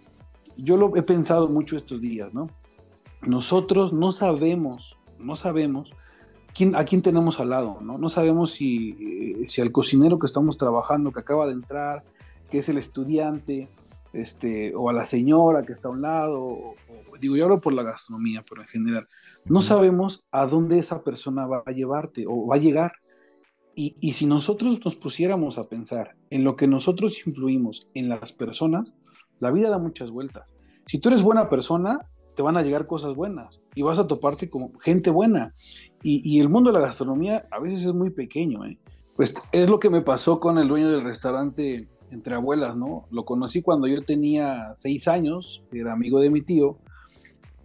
yo 0.59 0.77
lo 0.77 0.95
he 0.97 1.03
pensado 1.03 1.49
mucho 1.49 1.79
estos 1.79 1.99
días, 1.99 2.35
¿no? 2.35 2.51
Nosotros 3.23 3.95
no 3.95 4.13
sabemos, 4.13 4.99
no 5.19 5.35
sabemos 5.35 5.91
a 6.75 6.85
quién 6.85 7.03
tenemos 7.03 7.40
al 7.40 7.51
lado, 7.51 7.79
¿no? 7.81 7.99
No 7.99 8.09
sabemos 8.09 8.53
si, 8.53 8.97
eh, 9.42 9.49
si 9.49 9.61
al 9.61 9.73
cocinero 9.73 10.19
que 10.19 10.27
estamos 10.27 10.57
trabajando, 10.57 11.12
que 11.12 11.21
acaba 11.21 11.47
de 11.47 11.53
entrar, 11.53 12.05
que 12.51 12.59
es 12.59 12.69
el 12.69 12.79
estudiante, 12.79 13.69
este, 14.12 14.75
o 14.75 14.88
a 14.88 14.92
la 14.92 15.05
señora 15.05 15.64
que 15.64 15.73
está 15.73 15.88
a 15.88 15.90
un 15.90 16.03
lado, 16.03 16.75
digo, 17.21 17.37
yo 17.37 17.45
hablo 17.45 17.61
por 17.61 17.75
la 17.75 17.83
gastronomía, 17.83 18.45
pero 18.49 18.62
en 18.62 18.69
general, 18.69 19.09
no 19.45 19.61
sabemos 19.61 20.25
a 20.31 20.47
dónde 20.47 20.79
esa 20.79 21.03
persona 21.03 21.47
va 21.47 21.62
a 21.66 21.73
llevarte 21.73 22.25
o 22.27 22.47
va 22.47 22.57
a 22.57 22.61
llegar. 22.61 22.92
Y, 23.75 23.95
y, 24.01 24.12
si 24.12 24.25
nosotros 24.25 24.81
nos 24.83 24.97
pusiéramos 24.97 25.59
a 25.59 25.69
pensar 25.69 26.16
en 26.31 26.45
lo 26.45 26.57
que 26.57 26.66
nosotros 26.66 27.27
influimos 27.27 27.88
en 27.92 28.09
las 28.09 28.33
personas, 28.33 28.95
la 29.38 29.51
vida 29.51 29.69
da 29.69 29.79
muchas 29.79 30.11
vueltas. 30.11 30.55
Si 30.87 30.99
tú 30.99 31.11
eres 31.11 31.23
buena 31.23 31.51
persona, 31.51 32.09
te 32.37 32.42
van 32.42 32.57
a 32.57 32.62
llegar 32.62 32.87
cosas 32.87 33.14
buenas 33.14 33.61
y 33.75 33.83
vas 33.83 33.99
a 33.99 34.07
toparte 34.07 34.49
con 34.49 34.79
gente 34.81 35.11
buena. 35.11 35.55
Y, 36.09 36.38
el 36.38 36.49
mundo 36.49 36.71
de 36.71 36.79
la 36.79 36.87
gastronomía 36.87 37.49
a 37.51 37.59
veces 37.59 37.85
es 37.85 37.92
muy 37.92 38.11
pequeño, 38.11 38.64
¿eh? 38.64 38.79
Pues 39.16 39.35
es 39.51 39.69
lo 39.69 39.81
que 39.81 39.90
me 39.90 40.03
pasó 40.03 40.38
con 40.38 40.57
el 40.57 40.69
dueño 40.69 40.88
del 40.88 41.03
restaurante 41.03 41.88
Entre 42.12 42.37
Abuelas, 42.37 42.77
¿no? 42.77 43.07
Lo 43.11 43.25
conocí 43.25 43.61
cuando 43.61 43.88
yo 43.88 44.01
tenía 44.05 44.73
seis 44.77 45.09
años, 45.09 45.64
era 45.73 45.92
amigo 45.92 46.21
de 46.21 46.31
mi 46.31 46.42
tío. 46.42 46.79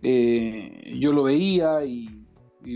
Eh, 0.01 0.97
yo 0.99 1.13
lo 1.13 1.21
veía 1.21 1.86
y, 1.86 2.25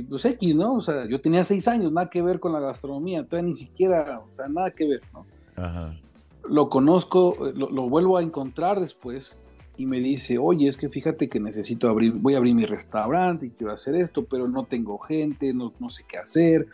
pues 0.08 0.26
X, 0.26 0.56
¿no? 0.56 0.76
O 0.76 0.82
sea, 0.84 1.10
yo 1.10 1.20
tenía 1.20 1.44
seis 1.44 1.68
años, 1.68 1.92
nada 1.92 2.12
que 2.12 2.22
ver 2.22 2.40
con 2.40 2.54
la 2.54 2.60
gastronomía, 2.60 3.26
todavía 3.26 3.50
ni 3.50 3.56
siquiera, 3.56 4.20
o 4.20 4.32
sea, 4.32 4.48
nada 4.48 4.70
que 4.70 4.88
ver, 4.88 5.02
¿no? 5.14 5.26
Ajá. 5.56 6.00
Lo 6.48 6.70
conozco, 6.70 7.38
lo, 7.56 7.72
lo 7.72 7.90
vuelvo 7.90 8.18
a 8.18 8.22
encontrar 8.22 8.80
después 8.80 9.36
y 9.78 9.86
me 9.86 10.00
dice, 10.00 10.38
oye, 10.38 10.68
es 10.68 10.78
que 10.78 10.90
fíjate 10.90 11.30
que 11.30 11.40
necesito 11.40 11.90
abrir, 11.90 12.14
voy 12.14 12.36
a 12.36 12.38
abrir 12.38 12.56
mi 12.56 12.66
restaurante 12.66 13.48
y 13.48 13.50
quiero 13.50 13.74
hacer 13.74 13.96
esto, 13.96 14.26
pero 14.26 14.48
no 14.48 14.66
tengo 14.66 14.98
gente, 15.00 15.54
no, 15.54 15.74
no 15.80 15.90
sé 15.90 16.04
qué 16.08 16.18
hacer, 16.18 16.68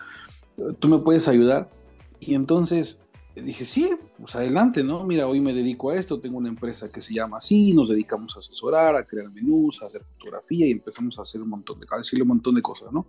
¿tú 0.79 0.87
me 0.87 0.99
puedes 0.99 1.27
ayudar? 1.27 1.69
Y 2.19 2.35
entonces 2.35 2.99
dije, 3.35 3.65
sí, 3.65 3.91
pues 4.19 4.35
adelante, 4.35 4.83
¿no? 4.83 5.03
Mira, 5.05 5.27
hoy 5.27 5.39
me 5.39 5.53
dedico 5.53 5.89
a 5.89 5.95
esto, 5.95 6.19
tengo 6.19 6.37
una 6.37 6.49
empresa 6.49 6.89
que 6.89 7.01
se 7.01 7.13
llama 7.13 7.37
así, 7.37 7.73
nos 7.73 7.89
dedicamos 7.89 8.35
a 8.35 8.39
asesorar, 8.39 8.95
a 8.95 9.05
crear 9.05 9.31
menús, 9.31 9.81
a 9.81 9.87
hacer 9.87 10.03
fotografía 10.03 10.67
y 10.67 10.71
empezamos 10.71 11.17
a 11.17 11.21
hacer 11.21 11.41
un 11.41 11.49
montón 11.49 11.79
de, 11.79 11.87
a 11.89 11.97
decirle 11.97 12.23
un 12.23 12.29
montón 12.29 12.55
de 12.55 12.61
cosas, 12.61 12.91
¿no? 12.91 13.07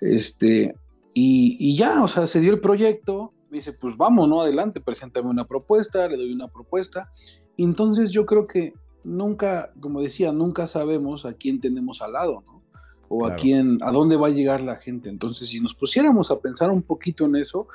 Este, 0.00 0.76
y, 1.14 1.56
y 1.58 1.76
ya, 1.76 2.02
o 2.02 2.08
sea, 2.08 2.26
se 2.26 2.40
dio 2.40 2.52
el 2.52 2.60
proyecto, 2.60 3.32
me 3.50 3.58
dice, 3.58 3.72
pues 3.72 3.96
vamos, 3.96 4.28
¿no? 4.28 4.42
Adelante, 4.42 4.80
preséntame 4.80 5.28
una 5.28 5.46
propuesta, 5.46 6.06
le 6.06 6.16
doy 6.16 6.32
una 6.32 6.48
propuesta. 6.48 7.10
Entonces 7.56 8.10
yo 8.10 8.26
creo 8.26 8.46
que 8.46 8.74
nunca, 9.04 9.72
como 9.80 10.00
decía, 10.00 10.32
nunca 10.32 10.66
sabemos 10.66 11.24
a 11.24 11.32
quién 11.34 11.60
tenemos 11.60 12.02
al 12.02 12.12
lado, 12.12 12.42
¿no? 12.46 12.62
O 13.10 13.26
a 13.26 13.36
quién, 13.36 13.78
a 13.80 13.90
dónde 13.90 14.16
va 14.16 14.26
a 14.26 14.30
llegar 14.30 14.60
la 14.60 14.76
gente. 14.76 15.08
Entonces, 15.08 15.48
si 15.48 15.60
nos 15.60 15.74
pusiéramos 15.74 16.30
a 16.30 16.40
pensar 16.40 16.70
un 16.70 16.82
poquito 16.82 17.24
en 17.24 17.36
eso, 17.36 17.66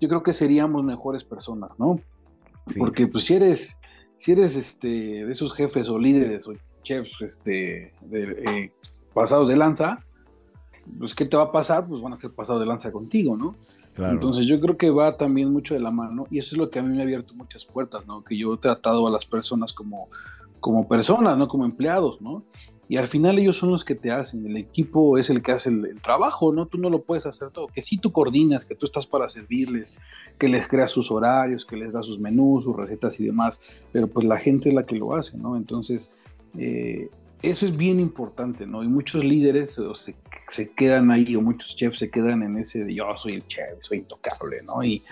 yo 0.00 0.08
creo 0.08 0.22
que 0.22 0.32
seríamos 0.32 0.82
mejores 0.82 1.24
personas, 1.24 1.70
¿no? 1.78 2.00
Porque 2.78 3.06
pues 3.06 3.24
si 3.24 3.34
eres, 3.34 3.78
si 4.16 4.32
eres 4.32 4.56
este, 4.56 4.88
de 5.26 5.32
esos 5.32 5.52
jefes 5.52 5.88
o 5.88 5.98
líderes 5.98 6.46
o 6.48 6.54
chefs 6.82 7.20
este, 7.20 7.92
de, 8.00 8.44
eh, 8.46 8.72
pasados 9.12 9.48
de 9.48 9.56
lanza, 9.56 10.04
pues 10.98 11.14
¿qué 11.14 11.26
te 11.26 11.36
va 11.36 11.44
a 11.44 11.52
pasar? 11.52 11.86
Pues 11.86 12.00
van 12.00 12.14
a 12.14 12.18
ser 12.18 12.30
pasados 12.30 12.60
de 12.60 12.66
lanza 12.66 12.90
contigo, 12.92 13.36
¿no? 13.36 13.56
Entonces 13.96 14.46
yo 14.46 14.60
creo 14.60 14.76
que 14.76 14.90
va 14.90 15.16
también 15.16 15.52
mucho 15.52 15.74
de 15.74 15.80
la 15.80 15.90
mano 15.90 16.28
y 16.30 16.38
eso 16.38 16.54
es 16.54 16.58
lo 16.58 16.70
que 16.70 16.78
a 16.78 16.82
mí 16.82 16.94
me 16.94 17.00
ha 17.00 17.02
abierto 17.02 17.34
muchas 17.34 17.64
puertas, 17.64 18.06
¿no? 18.06 18.22
Que 18.22 18.38
yo 18.38 18.54
he 18.54 18.58
tratado 18.58 19.08
a 19.08 19.10
las 19.10 19.26
personas 19.26 19.72
como 19.72 20.08
como 20.60 20.88
personas, 20.88 21.36
no 21.36 21.48
como 21.48 21.64
empleados, 21.64 22.20
¿no? 22.20 22.44
Y 22.88 22.96
al 22.96 23.06
final 23.06 23.38
ellos 23.38 23.58
son 23.58 23.70
los 23.70 23.84
que 23.84 23.94
te 23.94 24.10
hacen, 24.10 24.46
el 24.46 24.56
equipo 24.56 25.18
es 25.18 25.28
el 25.28 25.42
que 25.42 25.52
hace 25.52 25.68
el, 25.68 26.00
trabajo, 26.00 26.52
¿no? 26.52 26.66
Tú 26.66 26.78
no 26.78 26.88
lo 26.88 27.02
puedes 27.02 27.26
hacer 27.26 27.50
todo, 27.50 27.66
que 27.66 27.82
sí 27.82 27.98
tú 27.98 28.12
coordinas, 28.12 28.64
que 28.64 28.74
tú 28.74 28.86
estás 28.86 29.06
para 29.06 29.28
servirles, 29.28 29.90
que 30.38 30.48
les 30.48 30.66
creas 30.68 30.90
sus 30.90 31.10
horarios, 31.10 31.66
que 31.66 31.76
les 31.76 31.92
das 31.92 32.06
sus 32.06 32.18
menús, 32.18 32.64
sus 32.64 32.74
recetas 32.74 33.20
y 33.20 33.26
demás, 33.26 33.60
pero 33.92 34.06
pues 34.06 34.24
la 34.24 34.38
gente 34.38 34.70
es 34.70 34.74
la 34.74 34.86
que 34.86 34.96
lo 34.96 35.14
hace, 35.14 35.36
¿no? 35.36 35.56
Entonces, 35.56 36.14
eh, 36.56 37.10
eso 37.42 37.66
es 37.66 37.76
bien 37.76 38.00
importante, 38.00 38.66
¿no? 38.66 38.82
Y 38.82 38.88
muchos 38.88 39.22
líderes 39.22 39.78
se, 39.94 40.14
se, 40.50 40.70
quedan 40.70 41.10
ahí, 41.10 41.36
o 41.36 41.40
muchos 41.40 41.76
chefs 41.76 41.98
se 41.98 42.10
quedan 42.10 42.42
en 42.42 42.58
ese 42.58 42.84
de 42.84 42.94
yo 42.94 43.04
soy 43.16 43.34
el 43.34 43.46
chef, 43.46 43.78
soy 43.80 43.98
intocable, 43.98 44.62
¿no? 44.62 44.82
Y, 44.82 45.02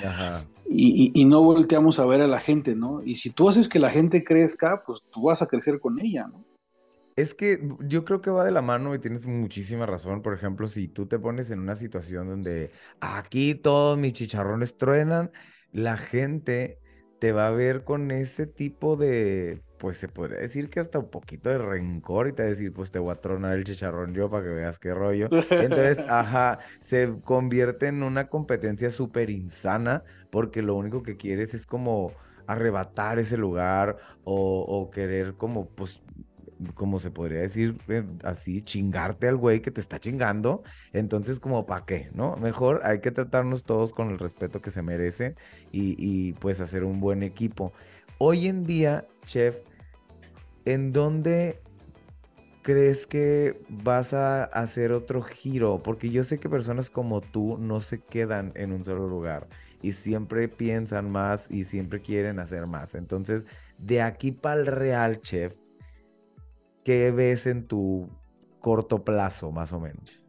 y, 0.68 1.12
y, 1.14 1.24
no 1.24 1.42
volteamos 1.42 1.98
a 1.98 2.06
ver 2.06 2.20
a 2.22 2.26
la 2.26 2.40
gente, 2.40 2.74
¿no? 2.74 3.02
Y 3.02 3.16
si 3.16 3.30
tú 3.30 3.48
haces 3.48 3.68
que 3.68 3.78
la 3.78 3.90
gente 3.90 4.24
crezca, 4.24 4.82
pues 4.84 5.00
tú 5.10 5.22
vas 5.22 5.42
a 5.42 5.46
crecer 5.46 5.80
con 5.80 6.00
ella, 6.00 6.26
¿no? 6.26 6.44
Es 7.16 7.34
que 7.34 7.66
yo 7.80 8.04
creo 8.04 8.20
que 8.20 8.30
va 8.30 8.44
de 8.44 8.52
la 8.52 8.60
mano 8.60 8.94
y 8.94 8.98
tienes 8.98 9.24
muchísima 9.24 9.86
razón. 9.86 10.20
Por 10.20 10.34
ejemplo, 10.34 10.68
si 10.68 10.86
tú 10.86 11.06
te 11.06 11.18
pones 11.18 11.50
en 11.50 11.60
una 11.60 11.74
situación 11.74 12.28
donde 12.28 12.72
aquí 13.00 13.54
todos 13.54 13.96
mis 13.96 14.12
chicharrones 14.12 14.76
truenan, 14.76 15.30
la 15.72 15.96
gente 15.96 16.78
te 17.18 17.32
va 17.32 17.48
a 17.48 17.50
ver 17.50 17.84
con 17.84 18.10
ese 18.10 18.46
tipo 18.46 18.96
de, 18.96 19.62
pues 19.78 19.96
se 19.96 20.08
podría 20.08 20.40
decir 20.40 20.70
que 20.70 20.80
hasta 20.80 20.98
un 20.98 21.10
poquito 21.10 21.50
de 21.50 21.58
rencor 21.58 22.28
y 22.28 22.32
te 22.32 22.42
va 22.42 22.48
a 22.48 22.50
decir, 22.50 22.72
pues 22.72 22.90
te 22.90 22.98
voy 22.98 23.12
a 23.12 23.16
tronar 23.20 23.54
el 23.56 23.64
chicharrón 23.64 24.14
yo 24.14 24.30
para 24.30 24.44
que 24.44 24.50
veas 24.50 24.78
qué 24.78 24.94
rollo. 24.94 25.30
Entonces, 25.56 26.04
ajá, 26.08 26.58
se 26.80 27.14
convierte 27.24 27.86
en 27.88 28.02
una 28.02 28.28
competencia 28.28 28.90
súper 28.90 29.30
insana 29.30 30.04
porque 30.30 30.62
lo 30.62 30.74
único 30.74 31.02
que 31.02 31.16
quieres 31.16 31.54
es 31.54 31.66
como 31.66 32.12
arrebatar 32.46 33.18
ese 33.18 33.36
lugar 33.36 33.96
o, 34.24 34.60
o 34.62 34.90
querer 34.90 35.34
como, 35.36 35.68
pues, 35.70 36.02
como 36.74 37.00
se 37.00 37.10
podría 37.10 37.40
decir 37.40 37.78
eh, 37.88 38.04
así, 38.24 38.62
chingarte 38.62 39.28
al 39.28 39.36
güey 39.36 39.60
que 39.60 39.70
te 39.70 39.80
está 39.80 39.98
chingando. 39.98 40.62
Entonces, 40.92 41.40
como, 41.40 41.66
¿para 41.66 41.84
qué? 41.84 42.08
¿No? 42.14 42.36
Mejor 42.36 42.80
hay 42.84 43.00
que 43.00 43.10
tratarnos 43.10 43.64
todos 43.64 43.92
con 43.92 44.10
el 44.10 44.18
respeto 44.18 44.60
que 44.60 44.70
se 44.70 44.82
merece 44.82 45.34
y, 45.72 45.96
y 45.98 46.32
pues 46.34 46.60
hacer 46.60 46.84
un 46.84 47.00
buen 47.00 47.22
equipo. 47.22 47.72
Hoy 48.18 48.46
en 48.46 48.64
día, 48.64 49.06
chef, 49.24 49.58
¿en 50.64 50.92
dónde 50.92 51.60
crees 52.62 53.06
que 53.06 53.60
vas 53.68 54.14
a 54.14 54.44
hacer 54.44 54.92
otro 54.92 55.22
giro? 55.22 55.80
Porque 55.82 56.10
yo 56.10 56.24
sé 56.24 56.38
que 56.38 56.48
personas 56.48 56.90
como 56.90 57.20
tú 57.20 57.58
no 57.58 57.80
se 57.80 58.00
quedan 58.00 58.52
en 58.54 58.72
un 58.72 58.82
solo 58.84 59.06
lugar 59.06 59.48
y 59.82 59.92
siempre 59.92 60.48
piensan 60.48 61.10
más 61.10 61.46
y 61.50 61.64
siempre 61.64 62.00
quieren 62.00 62.38
hacer 62.38 62.66
más. 62.66 62.94
Entonces, 62.94 63.44
de 63.78 64.02
aquí 64.02 64.32
para 64.32 64.60
el 64.60 64.66
real, 64.66 65.20
chef, 65.20 65.54
¿qué 66.86 67.10
ves 67.10 67.48
en 67.48 67.66
tu 67.66 68.08
corto 68.60 69.02
plazo, 69.02 69.50
más 69.50 69.72
o 69.72 69.80
menos? 69.80 70.24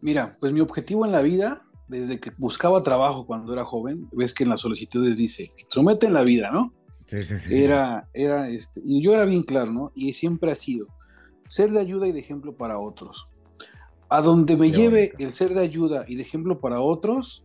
Mira, 0.00 0.36
pues 0.40 0.52
mi 0.52 0.58
objetivo 0.58 1.06
en 1.06 1.12
la 1.12 1.22
vida, 1.22 1.62
desde 1.86 2.18
que 2.18 2.32
buscaba 2.36 2.82
trabajo 2.82 3.24
cuando 3.24 3.52
era 3.52 3.64
joven, 3.64 4.08
ves 4.10 4.34
que 4.34 4.42
en 4.42 4.50
las 4.50 4.62
solicitudes 4.62 5.16
dice, 5.16 5.52
somete 5.68 6.06
en 6.06 6.14
la 6.14 6.22
vida, 6.22 6.50
¿no? 6.50 6.74
Sí, 7.06 7.22
sí, 7.22 7.38
sí. 7.38 7.62
Era, 7.62 8.08
era, 8.12 8.48
este, 8.48 8.82
y 8.84 9.04
yo 9.04 9.14
era 9.14 9.24
bien 9.24 9.44
claro, 9.44 9.70
¿no? 9.70 9.92
Y 9.94 10.14
siempre 10.14 10.50
ha 10.50 10.56
sido 10.56 10.86
ser 11.48 11.70
de 11.70 11.78
ayuda 11.78 12.08
y 12.08 12.12
de 12.12 12.18
ejemplo 12.18 12.56
para 12.56 12.80
otros. 12.80 13.28
A 14.08 14.20
donde 14.20 14.56
me 14.56 14.72
Qué 14.72 14.78
lleve 14.78 15.00
bonito. 15.12 15.16
el 15.20 15.32
ser 15.32 15.54
de 15.54 15.60
ayuda 15.60 16.06
y 16.08 16.16
de 16.16 16.22
ejemplo 16.22 16.58
para 16.58 16.80
otros, 16.80 17.44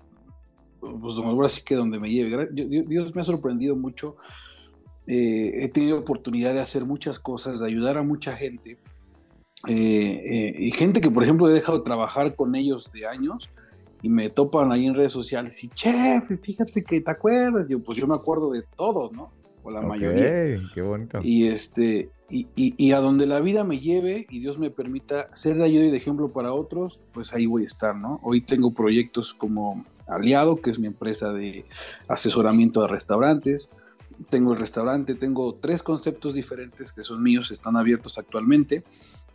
pues 0.80 1.18
ahora 1.18 1.50
sí 1.50 1.62
que 1.64 1.76
donde 1.76 2.00
me 2.00 2.10
lleve. 2.10 2.50
Dios 2.52 3.14
me 3.14 3.22
ha 3.22 3.26
sorprendido 3.26 3.76
mucho. 3.76 4.16
Eh, 5.12 5.64
he 5.64 5.70
tenido 5.70 5.98
oportunidad 5.98 6.54
de 6.54 6.60
hacer 6.62 6.86
muchas 6.86 7.18
cosas, 7.20 7.60
de 7.60 7.66
ayudar 7.68 7.98
a 7.98 8.04
mucha 8.04 8.36
gente. 8.36 8.78
Eh, 9.68 10.22
eh, 10.24 10.56
y 10.60 10.72
gente 10.72 11.02
que, 11.02 11.10
por 11.12 11.24
ejemplo, 11.24 11.50
he 11.50 11.54
dejado 11.54 11.80
de 11.80 11.84
trabajar 11.84 12.36
con 12.36 12.56
ellos 12.56 12.92
de 12.94 13.08
años 13.08 13.50
y 14.02 14.08
me 14.10 14.30
topan 14.30 14.72
ahí 14.72 14.86
en 14.86 14.94
redes 14.94 15.12
sociales 15.12 15.62
y, 15.64 15.70
chef, 15.70 16.30
fíjate 16.42 16.84
que 16.84 17.02
te 17.02 17.12
acuerdas. 17.12 17.68
Yo, 17.68 17.80
pues 17.82 17.98
yo 17.98 18.08
me 18.08 18.16
acuerdo 18.16 18.52
de 18.52 18.64
todos, 18.78 19.12
¿no? 19.12 19.32
O 19.64 19.72
la 19.72 19.80
Ok, 19.82 19.88
mayoría. 19.88 20.60
qué 20.74 20.82
bonito. 20.82 21.20
Y, 21.24 21.48
este, 21.48 22.10
y, 22.30 22.48
y- 22.56 22.76
y 22.78 22.92
a 22.94 23.00
donde 23.00 23.26
la 23.26 23.42
vida 23.42 23.64
me 23.66 23.80
lleve 23.80 24.28
y 24.30 24.40
Dios 24.40 24.58
me 24.60 24.70
permita 24.70 25.36
ser 25.36 25.58
de 25.58 25.66
ayuda 25.66 25.86
y 25.86 25.92
de 25.92 25.98
ejemplo 25.98 26.30
para 26.30 26.54
otros, 26.54 27.02
pues 27.12 27.34
ahí 27.34 27.46
voy 27.48 27.64
a 27.64 27.68
estar, 27.68 27.96
¿no? 27.96 28.20
Hoy 28.24 28.42
tengo 28.42 28.74
proyectos 28.74 29.34
como 29.34 29.84
Aliado, 30.08 30.56
que 30.62 30.70
es 30.70 30.80
mi 30.80 30.88
empresa 30.88 31.34
de 31.34 31.66
asesoramiento 32.08 32.82
de 32.84 32.88
restaurantes. 32.88 33.70
Tengo 34.30 34.54
el 34.54 34.60
restaurante, 34.60 35.16
tengo 35.16 35.56
tres 35.56 35.82
conceptos 35.84 36.34
diferentes 36.34 36.92
que 36.92 37.04
son 37.04 37.24
míos, 37.24 37.52
están 37.52 37.78
abiertos 37.78 38.18
actualmente. 38.18 38.84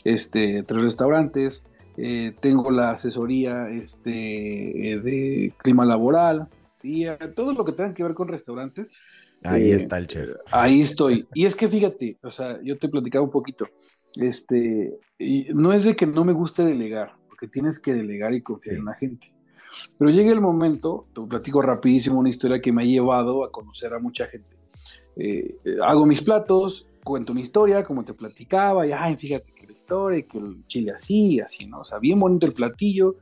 Este, 0.04 0.62
tres 0.64 0.82
restaurantes. 0.82 1.64
eh, 1.96 2.32
tengo 2.40 2.72
la 2.72 2.90
asesoría 2.90 3.68
este, 3.70 4.90
eh, 4.92 4.98
de 4.98 5.52
clima 5.58 5.84
laboral 5.84 6.48
y 6.82 7.06
eh, 7.06 7.16
todo 7.36 7.52
lo 7.52 7.64
que 7.64 7.70
tenga 7.70 7.94
que 7.94 8.02
ver 8.02 8.14
con 8.14 8.26
restaurantes. 8.26 8.88
Ahí 9.44 9.70
Eh, 9.70 9.76
está 9.76 9.98
el 9.98 10.08
chef. 10.08 10.30
Ahí 10.50 10.80
estoy. 10.82 11.28
Y 11.34 11.46
es 11.46 11.54
que 11.54 11.68
fíjate, 11.68 12.18
o 12.22 12.30
sea, 12.32 12.60
yo 12.64 12.76
te 12.78 12.88
platicaba 12.88 13.24
un 13.24 13.30
poquito. 13.30 13.68
Este, 14.16 14.98
y 15.18 15.46
no 15.54 15.72
es 15.72 15.84
de 15.84 15.94
que 15.96 16.06
no 16.06 16.24
me 16.24 16.32
guste 16.32 16.64
delegar, 16.64 17.12
porque 17.28 17.46
tienes 17.48 17.78
que 17.78 17.94
delegar 17.94 18.34
y 18.34 18.42
confiar 18.42 18.74
Sí. 18.74 18.80
en 18.80 18.86
la 18.86 18.94
gente. 18.94 19.32
Pero 19.98 20.10
llega 20.10 20.32
el 20.32 20.40
momento, 20.40 21.06
te 21.14 21.20
platico 21.22 21.62
rapidísimo 21.62 22.18
una 22.18 22.30
historia 22.30 22.60
que 22.60 22.72
me 22.72 22.82
ha 22.82 22.86
llevado 22.86 23.44
a 23.44 23.52
conocer 23.52 23.92
a 23.94 23.98
mucha 24.00 24.26
gente. 24.26 24.56
Eh, 25.16 25.57
hago 25.83 26.07
mis 26.07 26.22
platos, 26.22 26.87
cuento 27.05 27.35
mi 27.35 27.42
historia, 27.42 27.85
como 27.85 28.05
te 28.05 28.14
platicaba, 28.14 28.87
y 28.87 28.92
ay, 28.92 29.16
fíjate 29.16 29.53
que 29.53 29.66
la 29.66 29.72
historia, 29.72 30.22
que 30.22 30.38
el 30.38 30.66
chile 30.66 30.92
así, 30.92 31.40
así, 31.40 31.66
¿no? 31.66 31.81
O 31.81 31.85
sea, 31.85 31.98
bien 31.98 32.18
bonito 32.18 32.46
el 32.46 32.53
platillo. 32.55 33.16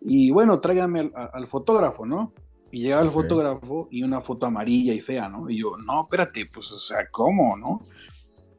Y 0.00 0.30
bueno, 0.30 0.60
tráiganme 0.60 1.00
al, 1.00 1.12
a- 1.14 1.30
al 1.32 1.46
fotógrafo, 1.46 2.04
¿no? 2.04 2.32
Y 2.70 2.82
llega 2.82 3.00
el 3.00 3.08
Ok. 3.08 3.14
fotógrafo 3.14 3.88
y 3.90 4.02
una 4.02 4.20
foto 4.20 4.46
amarilla 4.46 4.92
y 4.92 5.00
fea, 5.00 5.28
¿no? 5.28 5.48
Y 5.48 5.58
yo, 5.60 5.76
no, 5.76 6.02
espérate, 6.02 6.46
pues, 6.52 6.70
o 6.72 6.78
sea, 6.78 7.06
¿cómo, 7.10 7.56
no? 7.56 7.80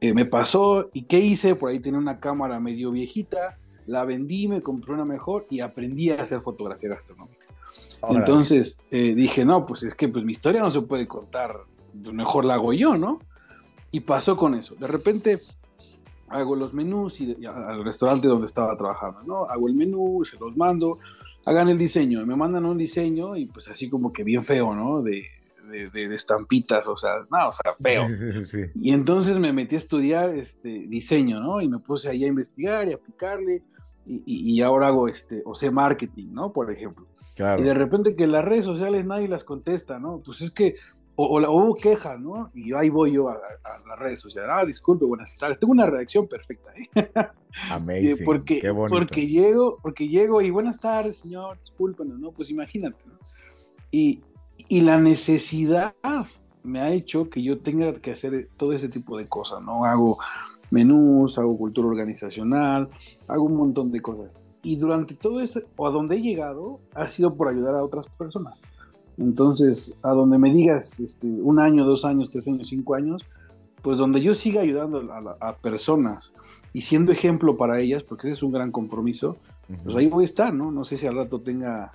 Eh, 0.02 0.14
me 0.14 0.26
pasó, 0.26 0.90
¿y 0.94 1.04
qué 1.04 1.20
hice? 1.20 1.56
Por 1.56 1.70
ahí 1.70 1.80
tenía 1.80 2.00
una 2.00 2.20
cámara 2.20 2.60
medio 2.60 2.92
viejita, 2.92 3.58
la 3.88 4.04
vendí, 4.06 4.48
me 4.48 4.62
compré 4.62 4.94
una 4.94 5.06
mejor 5.06 5.46
y 5.50 5.60
aprendí 5.60 6.10
a 6.10 6.22
hacer 6.22 6.42
fotografía 6.42 6.90
gastronómica. 6.90 7.46
Órale. 8.02 8.20
Entonces 8.20 8.78
eh, 8.92 9.14
dije, 9.16 9.46
no, 9.46 9.66
pues 9.66 9.84
es 9.84 9.94
que 9.96 10.08
pues, 10.08 10.24
mi 10.26 10.32
historia 10.32 10.62
no 10.62 10.72
se 10.72 10.82
puede 10.82 11.08
contar, 11.08 11.56
mejor 12.14 12.46
la 12.46 12.56
hago 12.56 12.74
yo, 12.74 12.98
¿no? 12.98 13.20
Y 13.92 14.02
pasó 14.02 14.36
con 14.36 14.56
eso. 14.56 14.76
De 14.76 14.88
repente 14.88 15.40
hago 16.28 16.56
los 16.56 16.74
menús 16.74 17.22
y, 17.22 17.36
y 17.40 17.46
al 17.46 17.84
restaurante 17.84 18.28
donde 18.28 18.48
estaba 18.48 18.76
trabajando, 18.78 19.22
¿no? 19.26 19.46
Hago 19.46 19.68
el 19.68 19.76
menú, 19.76 20.24
se 20.30 20.38
los 20.38 20.56
mando, 20.58 21.00
hagan 21.46 21.70
el 21.70 21.78
diseño, 21.78 22.22
y 22.22 22.26
me 22.26 22.36
mandan 22.36 22.66
un 22.66 22.78
diseño 22.78 23.36
y 23.36 23.46
pues 23.46 23.68
así 23.70 23.90
como 23.90 24.12
que 24.12 24.24
bien 24.24 24.44
feo, 24.44 24.74
¿no? 24.76 25.02
De, 25.02 25.24
de, 25.70 25.90
de- 25.90 26.08
de 26.10 26.16
estampitas, 26.16 26.86
o 26.88 26.98
sea, 26.98 27.26
no, 27.32 27.50
o 27.50 27.54
sea, 27.54 27.74
feo. 27.82 28.06
Sí, 28.08 28.32
sí, 28.32 28.46
sí. 28.46 28.60
Y 28.82 28.92
entonces 28.92 29.40
me 29.40 29.54
metí 29.54 29.76
a 29.76 29.78
estudiar 29.80 30.30
este 30.32 30.86
diseño, 30.88 31.40
¿no? 31.40 31.62
Y 31.62 31.70
me 31.70 31.80
puse 31.80 32.10
ahí 32.10 32.24
a 32.24 32.28
investigar 32.28 32.88
y 32.88 32.92
a 32.94 32.96
aplicarle. 32.96 33.64
Y, 34.08 34.22
y- 34.26 34.54
y 34.56 34.62
ahora 34.62 34.88
hago 34.90 35.08
este, 35.08 35.42
o 35.46 35.56
sea, 35.56 35.72
marketing, 35.72 36.28
¿no? 36.32 36.52
Por 36.52 36.72
ejemplo. 36.72 37.06
Claro. 37.36 37.62
Y 37.62 37.66
de 37.66 37.74
repente 37.74 38.16
que 38.16 38.28
las 38.28 38.46
redes 38.46 38.64
sociales 38.66 39.06
nadie 39.06 39.28
las 39.28 39.44
contesta, 39.44 40.00
¿no? 40.00 40.22
Pues 40.26 40.42
es 40.42 40.52
que, 40.52 40.76
o, 41.18 41.26
o 41.26 41.40
la- 41.40 41.50
o 41.50 41.64
hubo 41.64 41.76
quejas, 41.76 42.20
¿no? 42.20 42.50
Y 42.54 42.70
yo 42.70 42.78
ahí 42.78 42.90
voy 42.90 43.14
yo 43.14 43.30
a, 43.30 43.34
a 43.36 43.88
las 43.88 44.00
redes 44.00 44.20
sociales. 44.20 44.50
Ah, 44.54 44.66
disculpe, 44.66 45.06
buenas 45.06 45.36
tardes. 45.38 45.60
Tengo 45.60 45.72
una 45.72 45.86
redacción 45.86 46.28
perfecta, 46.28 46.72
¿eh? 46.76 46.90
Amazing. 47.72 48.26
porque, 48.26 48.60
Qué 48.60 48.74
porque 48.74 49.28
llego, 49.28 49.78
porque 49.82 50.08
llego 50.10 50.42
y 50.42 50.50
buenas 50.50 50.80
tardes, 50.80 51.18
señor, 51.18 51.58
discúlpenos, 51.60 52.20
¿no? 52.20 52.32
Pues 52.32 52.50
imagínate, 52.52 52.98
¿no? 53.06 53.14
Y, 53.92 54.22
y 54.68 54.82
la 54.82 55.00
necesidad 55.00 55.96
me 56.64 56.80
ha 56.82 56.90
hecho 56.92 57.30
que 57.30 57.42
yo 57.44 57.60
tenga 57.60 57.94
que 57.94 58.12
hacer 58.12 58.50
todo 58.58 58.74
ese 58.74 58.90
tipo 58.90 59.18
de 59.18 59.28
cosas, 59.28 59.62
¿no? 59.64 59.86
Hago 59.86 60.18
menús, 60.72 61.38
hago 61.38 61.58
cultura 61.58 61.88
organizacional, 61.88 62.90
hago 63.30 63.44
un 63.44 63.56
montón 63.56 63.92
de 63.92 64.02
cosas. 64.02 64.38
Y 64.64 64.78
durante 64.78 65.14
todo 65.14 65.42
eso, 65.42 65.62
o 65.78 65.88
a 65.88 65.92
donde 65.92 66.16
he 66.16 66.22
llegado, 66.22 66.80
ha 66.96 67.08
sido 67.08 67.36
por 67.36 67.48
ayudar 67.48 67.76
a 67.76 67.84
otras 67.84 68.08
personas. 68.18 68.60
Entonces, 69.18 69.94
a 70.04 70.10
donde 70.10 70.38
me 70.38 70.54
digas 70.54 71.00
este, 71.00 71.28
un 71.28 71.60
año, 71.60 71.86
dos 71.86 72.06
años, 72.06 72.30
tres 72.32 72.48
años, 72.48 72.68
cinco 72.68 72.96
años, 72.96 73.24
pues 73.82 73.98
donde 73.98 74.22
yo 74.22 74.34
siga 74.34 74.62
ayudando 74.62 75.00
a, 75.14 75.22
la- 75.22 75.38
a 75.40 75.56
personas 75.58 76.34
y 76.74 76.82
siendo 76.82 77.12
ejemplo 77.12 77.56
para 77.56 77.80
ellas, 77.80 78.04
porque 78.04 78.28
ese 78.28 78.38
es 78.38 78.44
un 78.44 78.52
gran 78.52 78.72
compromiso, 78.72 79.38
Ujú. 79.70 79.84
pues 79.84 79.96
ahí 79.96 80.08
voy 80.08 80.24
a 80.24 80.26
estar, 80.26 80.54
¿no? 80.54 80.72
No 80.72 80.84
sé 80.84 80.98
si 80.98 81.08
al 81.08 81.16
rato 81.16 81.40
tenga 81.40 81.94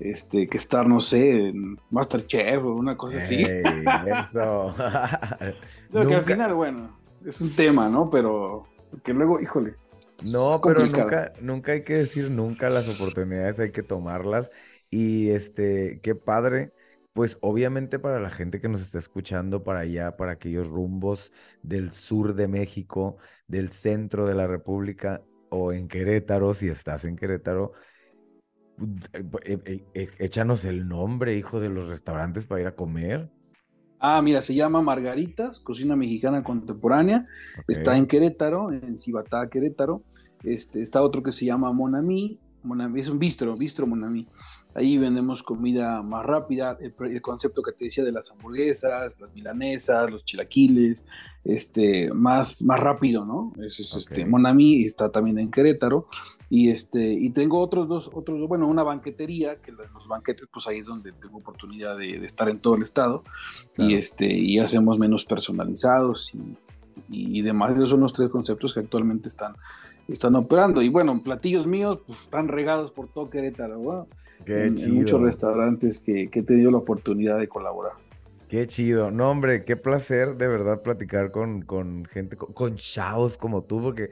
este, 0.00 0.48
que 0.48 0.56
estar, 0.58 0.86
no 0.88 1.00
sé, 1.00 1.48
en 1.48 1.78
Masterchef 1.90 2.64
o 2.64 2.74
una 2.74 2.96
cosa 2.96 3.18
así. 3.18 3.34
Ey, 3.34 3.84
eso. 4.06 4.74
Que 5.92 6.14
al 6.14 6.24
final, 6.24 6.54
bueno, 6.54 6.96
es 7.26 7.40
un 7.40 7.50
tema, 7.50 7.88
¿no? 7.88 8.08
Pero 8.08 8.64
que 9.04 9.12
luego, 9.12 9.40
híjole, 9.40 9.74
No, 10.24 10.60
pero 10.62 10.86
nunca, 10.86 11.32
nunca 11.40 11.72
hay 11.72 11.82
que 11.82 11.94
decir 11.94 12.30
nunca 12.30 12.70
las 12.70 12.88
oportunidades, 12.88 13.60
hay 13.60 13.72
que 13.72 13.82
tomarlas. 13.82 14.50
Y 14.94 15.30
este, 15.30 16.00
qué 16.02 16.14
padre, 16.14 16.74
pues 17.14 17.38
obviamente 17.40 17.98
para 17.98 18.20
la 18.20 18.28
gente 18.28 18.60
que 18.60 18.68
nos 18.68 18.82
está 18.82 18.98
escuchando 18.98 19.64
para 19.64 19.80
allá, 19.80 20.18
para 20.18 20.32
aquellos 20.32 20.68
rumbos 20.68 21.32
del 21.62 21.92
sur 21.92 22.34
de 22.34 22.46
México, 22.46 23.16
del 23.48 23.70
centro 23.70 24.26
de 24.26 24.34
la 24.34 24.46
República 24.46 25.22
o 25.48 25.72
en 25.72 25.88
Querétaro, 25.88 26.52
si 26.52 26.68
estás 26.68 27.06
en 27.06 27.16
Querétaro, 27.16 27.72
eh, 29.14 29.58
eh, 29.64 29.84
eh, 29.94 30.08
échanos 30.18 30.66
el 30.66 30.86
nombre, 30.86 31.36
hijo, 31.38 31.58
de 31.58 31.70
los 31.70 31.88
restaurantes 31.88 32.44
para 32.44 32.60
ir 32.60 32.66
a 32.66 32.76
comer. 32.76 33.30
Ah, 33.98 34.20
mira, 34.20 34.42
se 34.42 34.54
llama 34.54 34.82
Margaritas, 34.82 35.58
cocina 35.58 35.96
mexicana 35.96 36.44
contemporánea. 36.44 37.26
Está 37.66 37.96
en 37.96 38.06
Querétaro, 38.06 38.70
en 38.72 38.98
Cibatá, 38.98 39.48
Querétaro. 39.48 40.02
Este, 40.42 40.82
está 40.82 41.02
otro 41.02 41.22
que 41.22 41.32
se 41.32 41.46
llama 41.46 41.72
Monami. 41.72 42.38
Monami 42.62 43.00
es 43.00 43.08
un 43.08 43.18
bistro, 43.18 43.56
bistro 43.56 43.86
Monami. 43.86 44.28
Ahí 44.74 44.98
vendemos 44.98 45.42
comida 45.42 46.02
más 46.02 46.24
rápida. 46.24 46.78
El, 46.80 46.94
el 47.10 47.20
concepto 47.20 47.62
que 47.62 47.72
te 47.72 47.86
decía 47.86 48.04
de 48.04 48.12
las 48.12 48.30
hamburguesas, 48.30 49.20
las 49.20 49.34
milanesas, 49.34 50.10
los 50.10 50.24
chilaquiles, 50.24 51.04
este, 51.44 52.12
más, 52.12 52.62
más 52.62 52.80
rápido, 52.80 53.24
¿no? 53.24 53.52
Ese 53.64 53.82
es 53.82 53.96
este, 53.96 54.22
Ok. 54.22 54.28
Monami 54.28 54.84
está 54.84 55.10
también 55.10 55.38
en 55.38 55.50
Querétaro. 55.50 56.06
Y, 56.48 56.68
este, 56.70 57.12
y 57.12 57.30
tengo 57.30 57.60
otros 57.60 57.88
dos, 57.88 58.10
otros, 58.12 58.46
bueno, 58.46 58.66
una 58.68 58.82
banquetería, 58.82 59.56
que 59.62 59.72
los 59.72 59.90
los 59.92 60.06
banquetes, 60.06 60.46
pues 60.52 60.66
ahí 60.66 60.78
es 60.78 60.86
donde 60.86 61.12
tengo 61.12 61.38
oportunidad 61.38 61.96
de, 61.96 62.18
de 62.18 62.26
estar 62.26 62.48
en 62.50 62.58
todo 62.58 62.74
el 62.76 62.82
estado 62.82 63.24
Claro. 63.74 63.90
y 63.90 63.94
este 63.94 64.26
y 64.26 64.58
hacemos 64.58 64.98
menús 64.98 65.24
personalizados 65.24 66.34
y, 66.34 66.56
y 67.08 67.40
demás. 67.42 67.72
Esos 67.74 67.88
son 67.90 68.00
los 68.00 68.12
tres 68.12 68.28
conceptos 68.28 68.74
que 68.74 68.80
actualmente 68.80 69.28
están, 69.30 69.54
están 70.08 70.34
operando. 70.34 70.82
Y 70.82 70.90
bueno, 70.90 71.22
platillos 71.22 71.66
míos 71.66 72.00
pues, 72.06 72.20
están 72.20 72.48
regados 72.48 72.90
por 72.90 73.08
todo 73.08 73.30
Querétaro, 73.30 73.78
¿no? 73.78 74.06
Qué 74.44 74.66
en, 74.66 74.78
en 74.78 74.94
muchos 74.94 75.20
restaurantes 75.20 75.98
que, 75.98 76.30
que 76.30 76.40
he 76.40 76.42
tenido 76.42 76.70
la 76.70 76.78
oportunidad 76.78 77.38
de 77.38 77.48
colaborar. 77.48 77.92
Qué 78.48 78.66
chido. 78.66 79.10
No, 79.10 79.30
hombre, 79.30 79.64
qué 79.64 79.76
placer 79.76 80.36
de 80.36 80.46
verdad 80.46 80.82
platicar 80.82 81.30
con, 81.30 81.62
con 81.62 82.04
gente, 82.04 82.36
con, 82.36 82.52
con 82.52 82.76
chavos 82.76 83.38
como 83.38 83.64
tú, 83.64 83.80
porque 83.80 84.10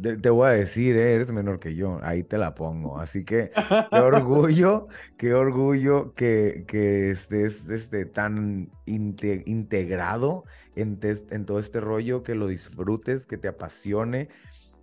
te, 0.00 0.16
te 0.16 0.30
voy 0.30 0.48
a 0.48 0.50
decir, 0.52 0.96
eh, 0.96 1.14
eres 1.14 1.30
menor 1.30 1.60
que 1.60 1.74
yo, 1.74 2.00
ahí 2.02 2.24
te 2.24 2.36
la 2.38 2.54
pongo. 2.54 2.98
Así 2.98 3.24
que 3.24 3.52
qué 3.54 3.98
orgullo, 4.00 4.88
qué 5.16 5.34
orgullo 5.34 6.14
que, 6.14 6.64
que 6.66 7.10
estés 7.10 7.68
este, 7.68 8.06
tan 8.06 8.70
inte- 8.86 9.44
integrado 9.46 10.44
en, 10.74 10.98
tes- 10.98 11.26
en 11.30 11.44
todo 11.46 11.58
este 11.60 11.80
rollo, 11.80 12.22
que 12.22 12.34
lo 12.34 12.48
disfrutes, 12.48 13.26
que 13.26 13.38
te 13.38 13.48
apasione. 13.48 14.28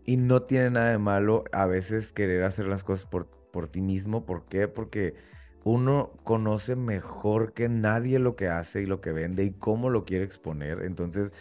Y 0.06 0.16
no 0.16 0.44
tiene 0.44 0.70
nada 0.72 0.92
de 0.92 0.98
malo 0.98 1.44
a 1.52 1.66
veces 1.66 2.14
querer 2.14 2.44
hacer 2.44 2.68
las 2.68 2.86
cosas 2.86 3.06
por, 3.06 3.30
por 3.58 3.68
ti 3.70 3.82
mismo. 3.82 4.24
¿Por 4.24 4.48
qué? 4.48 4.68
Porque 4.68 5.16
uno 5.64 6.14
conoce 6.24 6.76
mejor 6.76 7.54
que 7.54 7.70
nadie 7.70 8.20
lo 8.20 8.36
que 8.36 8.48
hace 8.50 8.84
y 8.84 8.86
lo 8.86 9.02
que 9.02 9.12
vende 9.14 9.44
y 9.46 9.54
cómo 9.58 9.90
lo 9.90 10.06
quiere 10.06 10.26
exponer. 10.26 10.84
Entonces, 10.84 11.34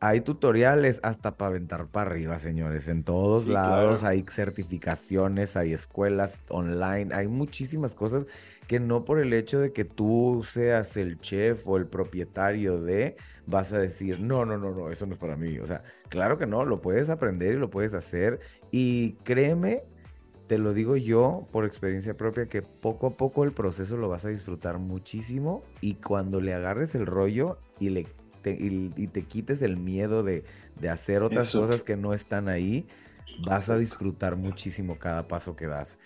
hay 0.00 0.22
tutoriales 0.22 1.00
hasta 1.02 1.36
para 1.36 1.50
aventar 1.50 1.88
para 1.90 2.10
arriba, 2.10 2.38
señores. 2.38 2.88
En 2.88 3.04
todos 3.04 3.46
Sí, 3.46 3.50
lados 3.50 4.02
claro. 4.02 4.04
hay 4.04 4.24
certificaciones, 4.30 5.56
hay 5.56 5.74
escuelas 5.74 6.40
online, 6.48 7.14
hay 7.14 7.28
muchísimas 7.28 7.94
cosas 7.94 8.26
que 8.66 8.80
no 8.80 9.04
por 9.04 9.20
el 9.20 9.34
hecho 9.34 9.60
de 9.60 9.72
que 9.74 9.84
tú 9.84 10.42
seas 10.48 10.96
el 10.96 11.20
chef 11.20 11.68
o 11.68 11.76
el 11.76 11.88
propietario 11.88 12.80
de, 12.80 13.16
vas 13.46 13.72
a 13.74 13.78
decir, 13.78 14.20
no, 14.20 14.46
no, 14.46 14.56
no, 14.58 14.72
no, 14.72 14.90
eso 14.90 15.06
no 15.06 15.12
es 15.12 15.18
para 15.18 15.36
mí. 15.36 15.58
O 15.58 15.66
sea, 15.66 15.82
claro 16.08 16.38
que 16.38 16.46
no, 16.46 16.64
lo 16.64 16.80
puedes 16.80 17.10
aprender 17.10 17.54
y 17.54 17.58
lo 17.58 17.70
puedes 17.70 17.94
hacer. 17.94 18.40
Y 18.70 19.18
créeme, 19.24 19.84
te 20.46 20.58
lo 20.58 20.74
digo 20.74 20.96
yo 20.96 21.46
por 21.52 21.64
experiencia 21.64 22.16
propia, 22.16 22.46
que 22.46 22.62
poco 22.62 23.06
a 23.06 23.10
poco 23.10 23.44
el 23.44 23.52
proceso 23.52 23.96
lo 23.96 24.08
vas 24.08 24.24
a 24.24 24.28
disfrutar 24.28 24.78
muchísimo 24.78 25.62
y 25.80 25.94
cuando 25.94 26.40
le 26.40 26.54
agarres 26.54 26.94
el 26.94 27.06
rollo 27.06 27.58
y, 27.80 27.90
le, 27.90 28.06
te, 28.42 28.56
y, 28.58 29.06
te 29.08 29.22
quites 29.22 29.62
el 29.62 29.76
miedo 29.76 30.22
de, 30.22 30.44
de 30.78 30.88
hacer 30.90 31.22
otras 31.22 31.50
cosas 31.50 31.82
que 31.82 31.96
no 31.96 32.12
están 32.12 32.48
ahí, 32.48 32.86
vas 33.46 33.70
a 33.70 33.78
disfrutar 33.78 34.36
muchísimo 34.36 34.98
cada 34.98 35.26
paso 35.28 35.56
que 35.56 35.66
das. 35.66 35.98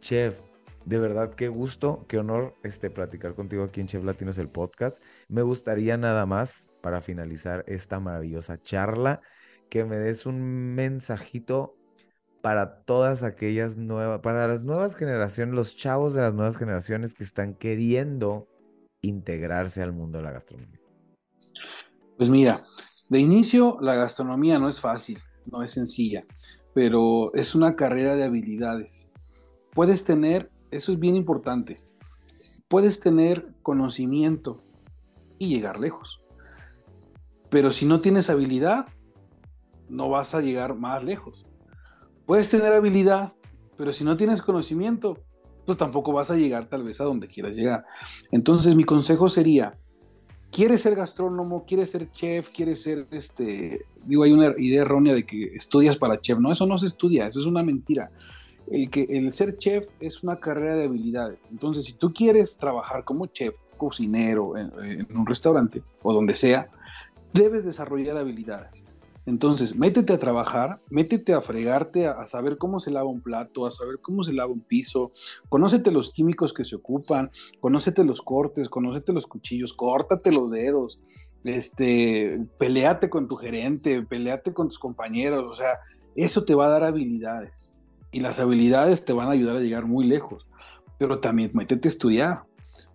Chef, 0.00 0.40
de 0.84 0.98
verdad, 0.98 1.34
qué 1.34 1.48
gusto, 1.48 2.06
qué 2.08 2.18
honor 2.18 2.54
este, 2.62 2.90
platicar 2.90 3.34
contigo 3.34 3.62
aquí 3.64 3.80
en 3.80 3.86
Chef 3.86 4.04
Latinos, 4.04 4.38
el 4.38 4.48
podcast. 4.48 5.02
Me 5.28 5.42
gustaría 5.42 5.96
nada 5.96 6.24
más, 6.24 6.70
para 6.80 7.02
finalizar 7.02 7.64
esta 7.68 8.00
maravillosa 8.00 8.60
charla, 8.60 9.20
que 9.68 9.84
me 9.84 9.96
des 9.96 10.26
un 10.26 10.74
mensajito 10.74 11.76
para 12.42 12.82
todas 12.82 13.22
aquellas 13.22 13.76
nuevas, 13.76 14.20
para 14.20 14.48
las 14.48 14.64
nuevas 14.64 14.96
generaciones, 14.96 15.54
los 15.54 15.76
chavos 15.76 16.12
de 16.12 16.20
las 16.20 16.34
nuevas 16.34 16.56
generaciones 16.56 17.14
que 17.14 17.24
están 17.24 17.54
queriendo 17.54 18.48
integrarse 19.00 19.80
al 19.80 19.92
mundo 19.92 20.18
de 20.18 20.24
la 20.24 20.32
gastronomía? 20.32 20.80
Pues 22.18 22.28
mira, 22.28 22.64
de 23.08 23.20
inicio 23.20 23.78
la 23.80 23.94
gastronomía 23.94 24.58
no 24.58 24.68
es 24.68 24.80
fácil, 24.80 25.18
no 25.46 25.62
es 25.62 25.70
sencilla, 25.70 26.24
pero 26.74 27.32
es 27.34 27.54
una 27.54 27.76
carrera 27.76 28.16
de 28.16 28.24
habilidades. 28.24 29.08
Puedes 29.72 30.04
tener, 30.04 30.50
eso 30.72 30.92
es 30.92 30.98
bien 30.98 31.14
importante, 31.14 31.80
puedes 32.66 32.98
tener 32.98 33.54
conocimiento 33.62 34.62
y 35.38 35.48
llegar 35.48 35.78
lejos. 35.78 36.20
Pero 37.50 37.70
si 37.70 37.86
no 37.86 38.00
tienes 38.00 38.30
habilidad, 38.30 38.88
no 39.88 40.08
vas 40.08 40.34
a 40.34 40.40
llegar 40.40 40.74
más 40.74 41.04
lejos. 41.04 41.44
Puedes 42.32 42.48
tener 42.48 42.72
habilidad, 42.72 43.34
pero 43.76 43.92
si 43.92 44.04
no 44.04 44.16
tienes 44.16 44.40
conocimiento, 44.40 45.18
pues 45.66 45.76
tampoco 45.76 46.14
vas 46.14 46.30
a 46.30 46.34
llegar 46.34 46.64
tal 46.64 46.82
vez 46.82 46.98
a 46.98 47.04
donde 47.04 47.28
quieras 47.28 47.52
llegar. 47.52 47.84
Entonces 48.30 48.74
mi 48.74 48.84
consejo 48.84 49.28
sería, 49.28 49.76
¿quieres 50.50 50.80
ser 50.80 50.94
gastrónomo? 50.94 51.66
¿Quieres 51.66 51.90
ser 51.90 52.10
chef? 52.10 52.48
¿Quieres 52.48 52.80
ser, 52.80 53.06
este, 53.10 53.84
digo, 54.06 54.22
hay 54.22 54.32
una 54.32 54.54
idea 54.56 54.80
errónea 54.80 55.12
de 55.12 55.26
que 55.26 55.44
estudias 55.54 55.98
para 55.98 56.22
chef. 56.22 56.38
No, 56.38 56.50
eso 56.50 56.66
no 56.66 56.78
se 56.78 56.86
estudia, 56.86 57.26
eso 57.26 57.38
es 57.38 57.44
una 57.44 57.62
mentira. 57.62 58.10
El, 58.66 58.88
que, 58.88 59.02
el 59.10 59.34
ser 59.34 59.58
chef 59.58 59.88
es 60.00 60.22
una 60.22 60.36
carrera 60.36 60.74
de 60.74 60.84
habilidades. 60.84 61.38
Entonces, 61.50 61.84
si 61.84 61.92
tú 61.92 62.14
quieres 62.14 62.56
trabajar 62.56 63.04
como 63.04 63.26
chef, 63.26 63.54
cocinero, 63.76 64.56
en 64.56 65.06
un 65.14 65.26
restaurante 65.26 65.82
o 66.02 66.14
donde 66.14 66.32
sea, 66.32 66.70
debes 67.34 67.66
desarrollar 67.66 68.16
habilidades. 68.16 68.82
Entonces, 69.24 69.76
métete 69.76 70.12
a 70.12 70.18
trabajar, 70.18 70.80
métete 70.90 71.32
a 71.32 71.40
fregarte, 71.40 72.08
a, 72.08 72.26
saber 72.26 72.58
cómo 72.58 72.80
se 72.80 72.90
lava 72.90 73.08
un 73.08 73.20
plato, 73.20 73.66
a 73.66 73.70
saber 73.70 74.00
cómo 74.00 74.24
se 74.24 74.32
lava 74.32 74.52
un 74.52 74.62
piso, 74.62 75.12
conócete 75.48 75.92
los 75.92 76.12
químicos 76.12 76.52
que 76.52 76.64
se 76.64 76.74
ocupan, 76.74 77.30
conócete 77.60 78.02
los 78.02 78.20
cortes, 78.20 78.68
conócete 78.68 79.12
los 79.12 79.28
cuchillos, 79.28 79.74
córtate 79.74 80.32
los 80.32 80.50
dedos, 80.50 80.98
este, 81.44 82.40
peleate 82.58 83.08
con 83.08 83.28
tu 83.28 83.36
gerente, 83.36 84.02
peleate 84.02 84.52
con 84.52 84.68
tus 84.68 84.80
compañeros, 84.80 85.44
o 85.44 85.54
sea, 85.54 85.78
eso 86.16 86.44
te 86.44 86.56
va 86.56 86.66
a 86.66 86.70
dar 86.70 86.84
habilidades. 86.84 87.70
Y 88.10 88.20
las 88.20 88.40
habilidades 88.40 89.04
te 89.04 89.12
van 89.12 89.28
a 89.28 89.32
ayudar 89.32 89.56
a 89.56 89.60
llegar 89.60 89.86
muy 89.86 90.04
lejos, 90.04 90.48
pero 90.98 91.20
también 91.20 91.52
métete 91.54 91.86
a 91.86 91.92
estudiar, 91.92 92.42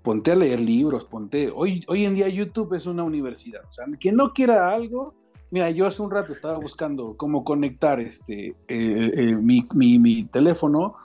ponte 0.04 0.32
a 0.32 0.36
leer 0.36 0.60
libros, 0.60 1.06
ponte, 1.06 1.50
hoy, 1.56 1.86
hoy 1.88 2.04
en 2.04 2.16
día 2.16 2.28
YouTube 2.28 2.74
es 2.74 2.86
una 2.86 3.04
universidad, 3.04 3.62
o 3.68 3.72
sea, 3.72 3.86
quien 3.98 4.18
no 4.18 4.34
quiera 4.34 4.70
algo, 4.74 5.16
Mira, 5.50 5.70
yo 5.72 5.86
hace 5.88 6.02
un 6.02 6.12
rato 6.12 6.34
estaba 6.34 6.58
buscando 6.58 7.16
cómo 7.16 7.44
conectar 7.44 8.00
este, 8.00 8.50
eh, 8.50 8.56
eh, 8.68 9.36
mi, 9.36 9.66
mi, 9.74 10.26
teléfono, 10.26 10.96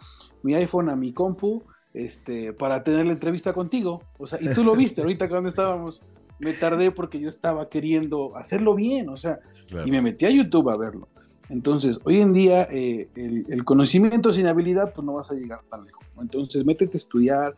mi 0.43 0.55
iPhone 0.55 0.89
a 0.89 0.97
mi 0.97 1.13
compu, 1.13 1.63
este, 1.95 2.53
para 2.53 2.83
tener 2.83 3.07
la 3.07 3.13
entrevista 3.13 3.53
contigo. 3.53 4.03
O 4.19 4.27
sea, 4.27 4.41
y 4.43 4.53
tú 4.53 4.65
lo 4.65 4.75
viste 4.75 5.01
ahorita 5.01 5.29
cuando 5.29 5.49
estábamos. 5.49 6.03
Me 6.41 6.53
tardé 6.55 6.91
porque 6.91 7.21
yo 7.21 7.29
estaba 7.29 7.69
queriendo 7.69 8.37
hacerlo 8.37 8.75
bien, 8.75 9.09
o 9.11 9.17
sea, 9.17 9.39
y 9.87 9.91
me 9.93 10.03
metí 10.03 10.27
a 10.27 10.31
YouTube 10.31 10.71
a 10.71 10.77
verlo. 10.77 11.09
Entonces, 11.49 12.01
hoy 12.05 12.21
en 12.21 12.33
día, 12.33 12.67
eh, 12.71 13.09
el, 13.15 13.47
el, 13.49 13.65
conocimiento 13.65 14.33
sin 14.33 14.47
habilidad, 14.47 14.93
pues 14.93 15.05
no 15.05 15.13
vas 15.13 15.31
a 15.31 15.35
llegar 15.35 15.61
tan 15.71 15.85
lejos. 15.85 16.05
Entonces, 16.21 16.65
métete 16.65 16.95
a 16.95 16.97
estudiar, 16.97 17.55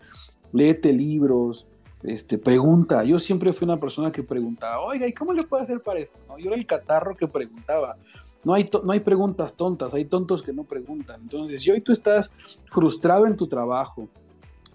léete 0.53 0.93
libros, 0.93 1.67
este, 2.05 2.39
pregunta. 2.39 3.03
Yo 3.05 3.19
siempre 3.19 3.53
fui 3.53 3.65
una 3.65 3.77
persona 3.77 4.13
que 4.13 4.23
preguntaba, 4.23 4.81
oiga, 4.81 5.07
¿y 5.07 5.13
cómo 5.13 5.33
le 5.33 5.43
puedo 5.43 5.63
hacer 5.63 5.81
para 5.81 6.01
esto? 6.01 6.19
Yo 6.39 6.49
era 6.49 6.57
el 6.57 6.67
catarro 6.67 7.17
que 7.17 7.27
preguntaba. 7.27 7.97
No 8.45 8.53
hay, 8.53 8.69
no 8.83 8.93
hay 8.93 9.01
preguntas 9.01 9.57
tontas, 9.57 9.93
hay 9.95 10.05
tontos 10.05 10.43
que 10.43 10.53
no 10.53 10.65
preguntan. 10.65 11.23
Entonces, 11.23 11.63
si 11.63 11.71
hoy 11.71 11.81
tú 11.81 11.93
estás 11.93 12.35
frustrado 12.67 13.27
en 13.27 13.37
tu 13.37 13.47
trabajo, 13.49 14.09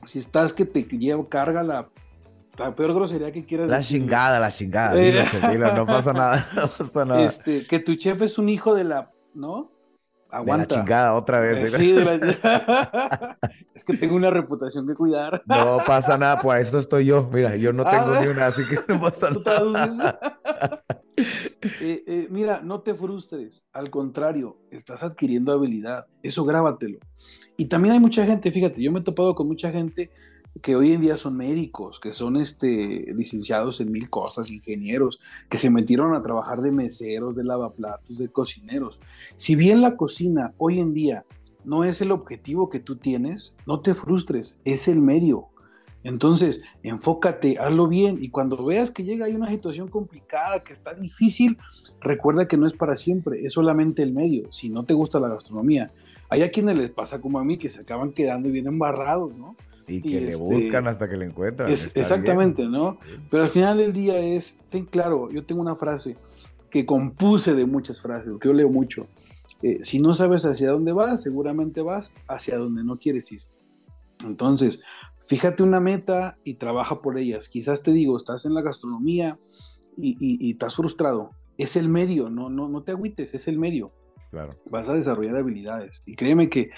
si 0.05 0.19
estás 0.19 0.53
que 0.53 0.65
te 0.65 0.83
lleva, 0.83 1.23
carga 1.29 1.61
la, 1.61 1.87
peor 2.75 2.93
grosería 2.95 3.31
que 3.31 3.45
quieras 3.45 3.69
La 3.69 3.81
chingada, 3.81 4.39
la 4.39 4.51
chingada. 4.51 4.99
Eh. 4.99 5.23
no 5.75 5.85
pasa 5.85 6.13
nada, 6.13 6.49
no 6.55 6.67
pasa 6.67 7.05
nada. 7.05 7.25
Este, 7.25 7.67
que 7.67 7.79
tu 7.79 7.95
chef 7.95 8.21
es 8.23 8.39
un 8.39 8.49
hijo 8.49 8.73
de 8.73 8.85
la, 8.85 9.11
¿no? 9.35 9.71
Aguanta. 10.31 10.67
De 10.67 10.75
la 10.75 10.81
chingada 10.81 11.15
otra 11.15 11.39
vez. 11.39 11.73
Sí, 11.73 11.95
es 13.73 13.83
que 13.83 13.97
tengo 13.97 14.15
una 14.15 14.29
reputación 14.29 14.87
que 14.87 14.93
cuidar. 14.93 15.41
No 15.45 15.79
pasa 15.85 16.17
nada, 16.17 16.41
pues 16.41 16.67
esto 16.67 16.79
estoy 16.79 17.05
yo. 17.05 17.29
Mira, 17.31 17.55
yo 17.55 17.73
no 17.73 17.83
tengo 17.85 18.19
ni 18.19 18.27
una, 18.27 18.47
así 18.47 18.63
que 18.65 18.79
no 18.87 19.01
pasa 19.01 19.29
nada. 19.45 20.19
Eh, 21.17 22.03
eh, 22.07 22.27
mira, 22.29 22.61
no 22.63 22.81
te 22.81 22.93
frustres. 22.93 23.63
Al 23.73 23.89
contrario, 23.89 24.57
estás 24.69 25.03
adquiriendo 25.03 25.51
habilidad. 25.51 26.05
Eso 26.21 26.45
grábatelo. 26.45 26.99
Y 27.57 27.65
también 27.65 27.93
hay 27.93 27.99
mucha 27.99 28.25
gente, 28.25 28.51
fíjate, 28.51 28.81
yo 28.81 28.91
me 28.91 28.99
he 28.99 29.03
topado 29.03 29.35
con 29.35 29.47
mucha 29.47 29.71
gente 29.71 30.11
que 30.61 30.75
hoy 30.75 30.93
en 30.93 31.01
día 31.01 31.17
son 31.17 31.37
médicos, 31.37 31.99
que 31.99 32.11
son 32.11 32.37
este, 32.37 33.13
licenciados 33.13 33.81
en 33.81 33.91
mil 33.91 34.09
cosas, 34.09 34.51
ingenieros, 34.51 35.19
que 35.49 35.57
se 35.57 35.69
metieron 35.69 36.13
a 36.13 36.21
trabajar 36.21 36.61
de 36.61 36.71
meseros, 36.71 37.35
de 37.35 37.43
lavaplatos, 37.43 38.17
de 38.17 38.29
cocineros. 38.29 38.99
Si 39.35 39.55
bien 39.55 39.81
la 39.81 39.95
cocina 39.95 40.53
hoy 40.57 40.79
en 40.79 40.93
día 40.93 41.25
no 41.63 41.83
es 41.83 42.01
el 42.01 42.11
objetivo 42.11 42.69
que 42.69 42.79
tú 42.79 42.95
tienes, 42.95 43.53
no 43.65 43.81
te 43.81 43.93
frustres, 43.93 44.55
es 44.65 44.87
el 44.87 45.01
medio. 45.01 45.47
Entonces, 46.03 46.61
enfócate, 46.81 47.57
hazlo 47.59 47.87
bien 47.87 48.23
y 48.23 48.29
cuando 48.29 48.65
veas 48.65 48.89
que 48.91 49.03
llega 49.03 49.25
ahí 49.25 49.35
una 49.35 49.49
situación 49.49 49.89
complicada, 49.89 50.61
que 50.61 50.71
está 50.71 50.93
difícil, 50.93 51.57
recuerda 51.99 52.47
que 52.47 52.57
no 52.57 52.67
es 52.67 52.73
para 52.73 52.95
siempre, 52.95 53.45
es 53.45 53.53
solamente 53.53 54.01
el 54.01 54.13
medio, 54.13 54.51
si 54.51 54.69
no 54.69 54.83
te 54.83 54.93
gusta 54.93 55.19
la 55.19 55.27
gastronomía. 55.27 55.91
Hay 56.29 56.43
a 56.43 56.51
quienes 56.51 56.77
les 56.77 56.89
pasa 56.89 57.19
como 57.19 57.39
a 57.39 57.43
mí 57.43 57.57
que 57.57 57.69
se 57.69 57.81
acaban 57.81 58.11
quedando 58.11 58.49
bien 58.49 58.67
embarrados, 58.67 59.35
¿no? 59.35 59.55
Y 59.89 60.01
que 60.01 60.21
le 60.21 60.31
este, 60.31 60.35
buscan 60.35 60.87
hasta 60.87 61.09
que 61.09 61.17
le 61.17 61.25
encuentran. 61.25 61.69
exactamente, 61.69 62.63
¿no? 62.65 62.99
Pero 63.29 63.43
al 63.43 63.49
final 63.49 63.77
del 63.77 63.93
día 63.93 64.19
es, 64.19 64.57
ten 64.69 64.85
claro, 64.85 65.29
yo 65.31 65.43
tengo 65.45 65.61
una 65.61 65.75
frase 65.75 66.15
que 66.69 66.85
compuse 66.85 67.55
de 67.55 67.65
muchas 67.65 68.01
frases, 68.01 68.33
que 68.39 68.47
yo 68.47 68.53
leo 68.53 68.69
mucho. 68.69 69.07
Eh, 69.61 69.79
si 69.83 69.99
no 69.99 70.13
sabes 70.13 70.45
hacia 70.45 70.71
dónde 70.71 70.91
vas, 70.91 71.23
seguramente 71.23 71.81
vas 71.81 72.11
hacia 72.27 72.57
donde 72.57 72.83
no 72.83 72.97
quieres 72.97 73.31
ir. 73.31 73.41
Entonces, 74.23 74.81
fíjate 75.25 75.63
una 75.63 75.79
meta 75.79 76.37
y 76.43 76.55
trabaja 76.55 77.01
por 77.01 77.17
ellas. 77.17 77.49
Quizás 77.49 77.81
te 77.81 77.91
digo, 77.91 78.17
estás 78.17 78.45
en 78.45 78.53
la 78.53 78.61
gastronomía 78.61 79.37
y, 79.97 80.15
y 80.19 80.51
estás 80.51 80.75
frustrado. 80.75 81.31
Es 81.57 81.75
el 81.75 81.89
medio, 81.89 82.29
no, 82.29 82.49
no, 82.49 82.69
no 82.69 82.83
te 82.83 82.91
agüites, 82.91 83.33
es 83.33 83.47
el 83.47 83.59
medio. 83.59 83.91
Vas 84.69 84.87
a 84.87 84.93
desarrollar 84.93 85.37
habilidades. 85.37 86.01
Y 86.05 86.15
créeme 86.15 86.49
que 86.49 86.69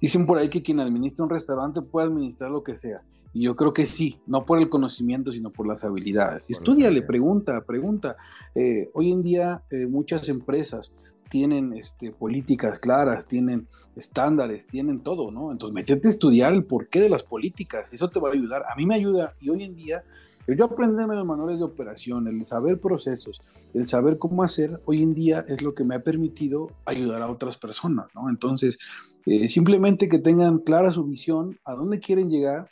dicen 0.00 0.26
por 0.26 0.38
ahí 0.38 0.48
que 0.48 0.62
quien 0.62 0.80
administra 0.80 1.24
un 1.24 1.30
restaurante 1.30 1.82
puede 1.82 2.06
administrar 2.06 2.50
lo 2.50 2.62
que 2.62 2.76
sea. 2.76 3.02
Y 3.32 3.44
yo 3.44 3.54
creo 3.54 3.72
que 3.72 3.86
sí, 3.86 4.20
no 4.26 4.44
por 4.44 4.58
el 4.58 4.68
conocimiento, 4.68 5.32
sino 5.32 5.50
por 5.50 5.66
las 5.66 5.84
habilidades. 5.84 6.44
Estudiale, 6.48 7.02
pregunta, 7.02 7.60
pregunta. 7.64 8.16
Eh, 8.54 8.90
hoy 8.92 9.12
en 9.12 9.22
día 9.22 9.62
eh, 9.70 9.86
muchas 9.86 10.28
empresas 10.28 10.92
tienen 11.28 11.72
este, 11.74 12.10
políticas 12.10 12.80
claras, 12.80 13.26
tienen 13.26 13.68
estándares, 13.94 14.66
tienen 14.66 15.00
todo, 15.00 15.30
¿no? 15.30 15.52
Entonces, 15.52 15.74
meterte 15.74 16.08
a 16.08 16.10
estudiar 16.10 16.52
el 16.52 16.64
porqué 16.64 17.00
de 17.00 17.08
las 17.08 17.22
políticas, 17.22 17.86
eso 17.92 18.08
te 18.08 18.18
va 18.18 18.30
a 18.30 18.32
ayudar. 18.32 18.64
A 18.68 18.74
mí 18.74 18.84
me 18.84 18.96
ayuda 18.96 19.34
y 19.40 19.50
hoy 19.50 19.62
en 19.62 19.76
día 19.76 20.02
el 20.46 20.56
yo 20.56 20.64
aprenderme 20.64 21.14
los 21.14 21.26
manuales 21.26 21.58
de 21.58 21.64
operación, 21.64 22.26
el 22.26 22.44
saber 22.46 22.80
procesos, 22.80 23.40
el 23.74 23.86
saber 23.86 24.18
cómo 24.18 24.42
hacer, 24.42 24.80
hoy 24.84 25.02
en 25.02 25.14
día 25.14 25.44
es 25.46 25.62
lo 25.62 25.74
que 25.74 25.84
me 25.84 25.94
ha 25.94 26.02
permitido 26.02 26.70
ayudar 26.86 27.22
a 27.22 27.30
otras 27.30 27.56
personas, 27.56 28.06
¿no? 28.14 28.28
Entonces, 28.28 28.78
eh, 29.26 29.48
simplemente 29.48 30.08
que 30.08 30.18
tengan 30.18 30.58
clara 30.58 30.92
su 30.92 31.04
visión, 31.04 31.58
a 31.64 31.74
dónde 31.74 32.00
quieren 32.00 32.30
llegar 32.30 32.68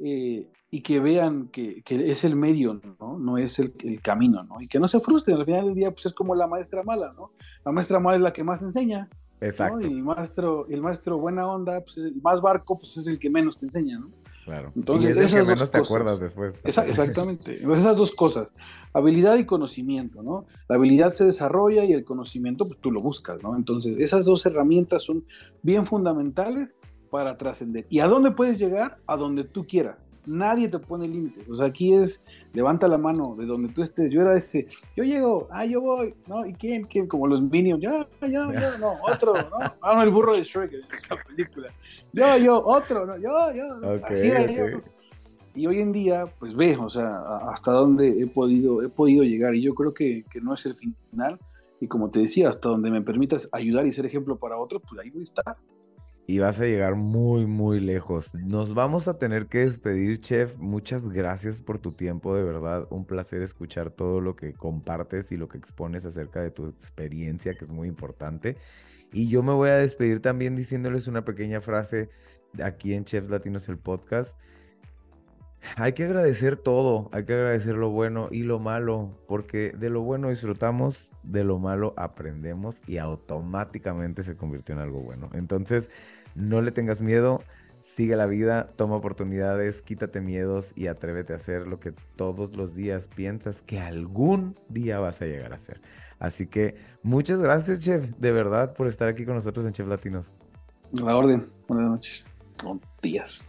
eh, 0.00 0.48
y 0.70 0.82
que 0.82 0.98
vean 1.00 1.48
que, 1.48 1.82
es 1.86 2.24
el 2.24 2.36
medio, 2.36 2.80
¿no? 3.00 3.18
No 3.18 3.38
es 3.38 3.58
el, 3.58 3.72
camino, 4.02 4.42
¿no? 4.42 4.60
Y 4.60 4.68
que 4.68 4.80
no 4.80 4.88
se 4.88 5.00
frustren, 5.00 5.36
al 5.36 5.44
final 5.44 5.66
del 5.66 5.74
día, 5.74 5.92
pues 5.92 6.06
es 6.06 6.12
como 6.12 6.34
la 6.34 6.46
maestra 6.46 6.82
mala, 6.82 7.12
¿no? 7.16 7.30
La 7.64 7.72
maestra 7.72 8.00
mala 8.00 8.16
es 8.16 8.22
la 8.22 8.32
que 8.32 8.44
más 8.44 8.60
enseña. 8.60 9.08
Exacto. 9.40 9.80
Y 9.80 9.92
el 9.92 10.02
maestro, 10.02 10.66
el 10.68 10.82
maestro 10.82 11.18
buena 11.18 11.46
onda, 11.46 11.80
pues 11.80 11.96
el 11.98 12.20
más 12.22 12.40
barco, 12.40 12.76
pues 12.76 12.96
es 12.96 13.06
el 13.06 13.18
que 13.18 13.30
menos 13.30 13.58
te 13.58 13.66
enseña, 13.66 13.98
¿no? 13.98 14.10
Claro. 14.44 14.72
Entonces, 14.76 15.08
y 15.08 15.12
es 15.12 15.16
el 15.18 15.24
esas 15.24 15.32
que 15.40 15.42
menos 15.46 15.60
dos 15.60 15.70
te 15.70 15.78
cosas. 15.78 15.90
acuerdas 15.94 16.20
después. 16.20 16.54
Esa- 16.64 16.86
exactamente. 16.86 17.56
Entonces, 17.56 17.84
esas 17.84 17.96
dos 17.96 18.14
cosas, 18.14 18.54
habilidad 18.92 19.36
y 19.36 19.46
conocimiento, 19.46 20.22
¿no? 20.22 20.44
La 20.68 20.76
habilidad 20.76 21.12
se 21.14 21.24
desarrolla 21.24 21.84
y 21.84 21.92
el 21.92 22.04
conocimiento, 22.04 22.66
pues 22.66 22.78
tú 22.80 22.90
lo 22.90 23.00
buscas, 23.00 23.42
¿no? 23.42 23.56
Entonces, 23.56 23.96
esas 23.98 24.26
dos 24.26 24.44
herramientas 24.44 25.02
son 25.04 25.24
bien 25.62 25.86
fundamentales 25.86 26.74
para 27.10 27.38
trascender. 27.38 27.86
¿Y 27.88 28.00
a 28.00 28.06
dónde 28.06 28.32
puedes 28.32 28.58
llegar? 28.58 28.98
A 29.06 29.16
donde 29.16 29.44
tú 29.44 29.66
quieras. 29.66 30.08
Nadie 30.26 30.68
te 30.68 30.78
pone 30.78 31.06
límites. 31.08 31.48
O 31.48 31.56
sea, 31.56 31.66
aquí 31.66 31.94
es, 31.94 32.20
levanta 32.54 32.88
la 32.88 32.96
mano 32.96 33.34
de 33.34 33.44
donde 33.44 33.68
tú 33.68 33.82
estés. 33.82 34.10
Yo 34.10 34.22
era 34.22 34.36
ese, 34.36 34.66
yo 34.96 35.04
llego, 35.04 35.48
ah, 35.50 35.66
yo 35.66 35.80
voy, 35.80 36.14
¿no? 36.26 36.46
¿Y 36.46 36.54
quién? 36.54 36.84
¿Quién? 36.84 37.06
Como 37.06 37.26
los 37.26 37.42
Minions, 37.42 37.82
ya, 37.82 38.06
ya, 38.22 38.28
ya, 38.52 38.78
no, 38.78 38.94
otro, 39.02 39.34
¿no? 39.34 39.58
Ah, 39.82 39.94
no, 39.96 40.02
el 40.02 40.10
burro 40.10 40.34
de 40.34 40.44
Shrek, 40.44 40.72
la 41.10 41.16
película. 41.24 41.68
Yo, 42.12 42.36
yo, 42.38 42.64
otro, 42.64 43.04
¿no? 43.04 43.16
Yo, 43.18 43.30
yo. 43.54 43.96
Ok, 43.96 44.04
Así 44.04 44.28
era 44.28 44.42
ok. 44.42 44.50
yo. 44.50 44.80
Y 45.56 45.66
hoy 45.66 45.80
en 45.80 45.92
día, 45.92 46.24
pues 46.38 46.54
ve, 46.56 46.76
o 46.76 46.90
sea, 46.90 47.38
hasta 47.50 47.70
dónde 47.70 48.08
he 48.20 48.26
podido, 48.26 48.82
he 48.82 48.88
podido 48.88 49.22
llegar. 49.22 49.54
Y 49.54 49.62
yo 49.62 49.74
creo 49.74 49.94
que, 49.94 50.24
que 50.30 50.40
no 50.40 50.54
es 50.54 50.66
el 50.66 50.74
final. 50.74 51.38
Y 51.80 51.86
como 51.86 52.10
te 52.10 52.20
decía, 52.20 52.48
hasta 52.48 52.68
donde 52.68 52.90
me 52.90 53.02
permitas 53.02 53.48
ayudar 53.52 53.86
y 53.86 53.92
ser 53.92 54.06
ejemplo 54.06 54.36
para 54.36 54.56
otros, 54.56 54.82
pues 54.88 55.00
ahí 55.00 55.10
voy 55.10 55.20
a 55.20 55.24
estar. 55.24 55.56
Y 56.26 56.38
vas 56.38 56.58
a 56.58 56.64
llegar 56.64 56.94
muy, 56.94 57.46
muy 57.46 57.80
lejos. 57.80 58.34
Nos 58.34 58.72
vamos 58.72 59.08
a 59.08 59.18
tener 59.18 59.46
que 59.46 59.58
despedir, 59.58 60.20
chef. 60.20 60.56
Muchas 60.56 61.10
gracias 61.10 61.60
por 61.60 61.78
tu 61.78 61.92
tiempo, 61.92 62.34
de 62.34 62.42
verdad. 62.42 62.86
Un 62.90 63.04
placer 63.04 63.42
escuchar 63.42 63.90
todo 63.90 64.22
lo 64.22 64.34
que 64.34 64.54
compartes 64.54 65.32
y 65.32 65.36
lo 65.36 65.48
que 65.48 65.58
expones 65.58 66.06
acerca 66.06 66.42
de 66.42 66.50
tu 66.50 66.66
experiencia, 66.66 67.54
que 67.54 67.66
es 67.66 67.70
muy 67.70 67.88
importante. 67.88 68.56
Y 69.12 69.28
yo 69.28 69.42
me 69.42 69.52
voy 69.52 69.68
a 69.68 69.76
despedir 69.76 70.22
también 70.22 70.56
diciéndoles 70.56 71.08
una 71.08 71.26
pequeña 71.26 71.60
frase 71.60 72.08
aquí 72.62 72.94
en 72.94 73.04
Chefs 73.04 73.28
Latinos, 73.28 73.68
el 73.68 73.78
podcast. 73.78 74.38
Hay 75.76 75.92
que 75.92 76.04
agradecer 76.04 76.56
todo, 76.56 77.08
hay 77.12 77.24
que 77.24 77.32
agradecer 77.32 77.74
lo 77.74 77.90
bueno 77.90 78.28
y 78.30 78.42
lo 78.42 78.58
malo, 78.58 79.18
porque 79.26 79.72
de 79.72 79.90
lo 79.90 80.02
bueno 80.02 80.28
disfrutamos, 80.28 81.10
de 81.22 81.42
lo 81.42 81.58
malo 81.58 81.94
aprendemos 81.96 82.80
y 82.86 82.98
automáticamente 82.98 84.22
se 84.22 84.36
convirtió 84.36 84.74
en 84.74 84.80
algo 84.80 85.00
bueno. 85.00 85.30
Entonces, 85.32 85.90
no 86.34 86.62
le 86.62 86.70
tengas 86.70 87.02
miedo, 87.02 87.42
sigue 87.80 88.16
la 88.16 88.26
vida, 88.26 88.70
toma 88.76 88.96
oportunidades, 88.96 89.82
quítate 89.82 90.20
miedos 90.20 90.72
y 90.74 90.86
atrévete 90.86 91.32
a 91.32 91.36
hacer 91.36 91.66
lo 91.66 91.80
que 91.80 91.92
todos 92.16 92.56
los 92.56 92.74
días 92.74 93.08
piensas 93.08 93.62
que 93.62 93.80
algún 93.80 94.58
día 94.68 94.98
vas 94.98 95.20
a 95.22 95.26
llegar 95.26 95.52
a 95.52 95.56
hacer. 95.56 95.80
Así 96.18 96.46
que 96.46 96.76
muchas 97.02 97.42
gracias, 97.42 97.80
chef, 97.80 98.10
de 98.18 98.32
verdad, 98.32 98.74
por 98.74 98.86
estar 98.86 99.08
aquí 99.08 99.24
con 99.24 99.34
nosotros 99.34 99.66
en 99.66 99.72
Chef 99.72 99.86
Latinos. 99.86 100.32
La 100.92 101.16
orden. 101.16 101.50
Buenas 101.68 101.90
noches. 101.90 102.26
Con 102.56 102.80
días. 103.02 103.44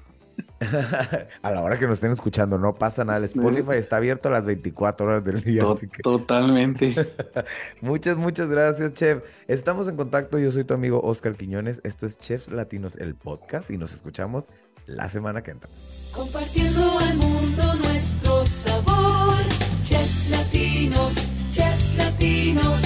a 1.41 1.51
la 1.51 1.61
hora 1.61 1.77
que 1.77 1.86
nos 1.86 1.95
estén 1.95 2.11
escuchando, 2.11 2.57
no 2.57 2.75
pasa 2.75 3.03
nada. 3.03 3.19
El 3.19 3.25
Spotify 3.25 3.73
está 3.73 3.97
abierto 3.97 4.29
a 4.29 4.31
las 4.31 4.45
24 4.45 5.05
horas 5.05 5.23
del 5.23 5.41
día. 5.41 5.63
Totalmente. 6.01 6.95
muchas, 7.81 8.17
muchas 8.17 8.49
gracias, 8.49 8.93
Chef. 8.93 9.23
Estamos 9.47 9.88
en 9.88 9.95
contacto. 9.95 10.39
Yo 10.39 10.51
soy 10.51 10.63
tu 10.63 10.73
amigo 10.73 11.01
Oscar 11.03 11.36
Quiñones. 11.36 11.81
Esto 11.83 12.05
es 12.05 12.17
Chefs 12.17 12.49
Latinos, 12.49 12.95
el 12.97 13.15
podcast, 13.15 13.69
y 13.71 13.77
nos 13.77 13.93
escuchamos 13.93 14.47
la 14.86 15.09
semana 15.09 15.41
que 15.41 15.51
entra. 15.51 15.69
Compartiendo 16.13 16.99
al 16.99 17.17
mundo 17.17 17.73
nuestro 17.83 18.45
sabor. 18.45 19.36
Chefs 19.83 20.29
Latinos, 20.29 21.13
Chefs 21.51 21.95
Latinos. 21.95 22.84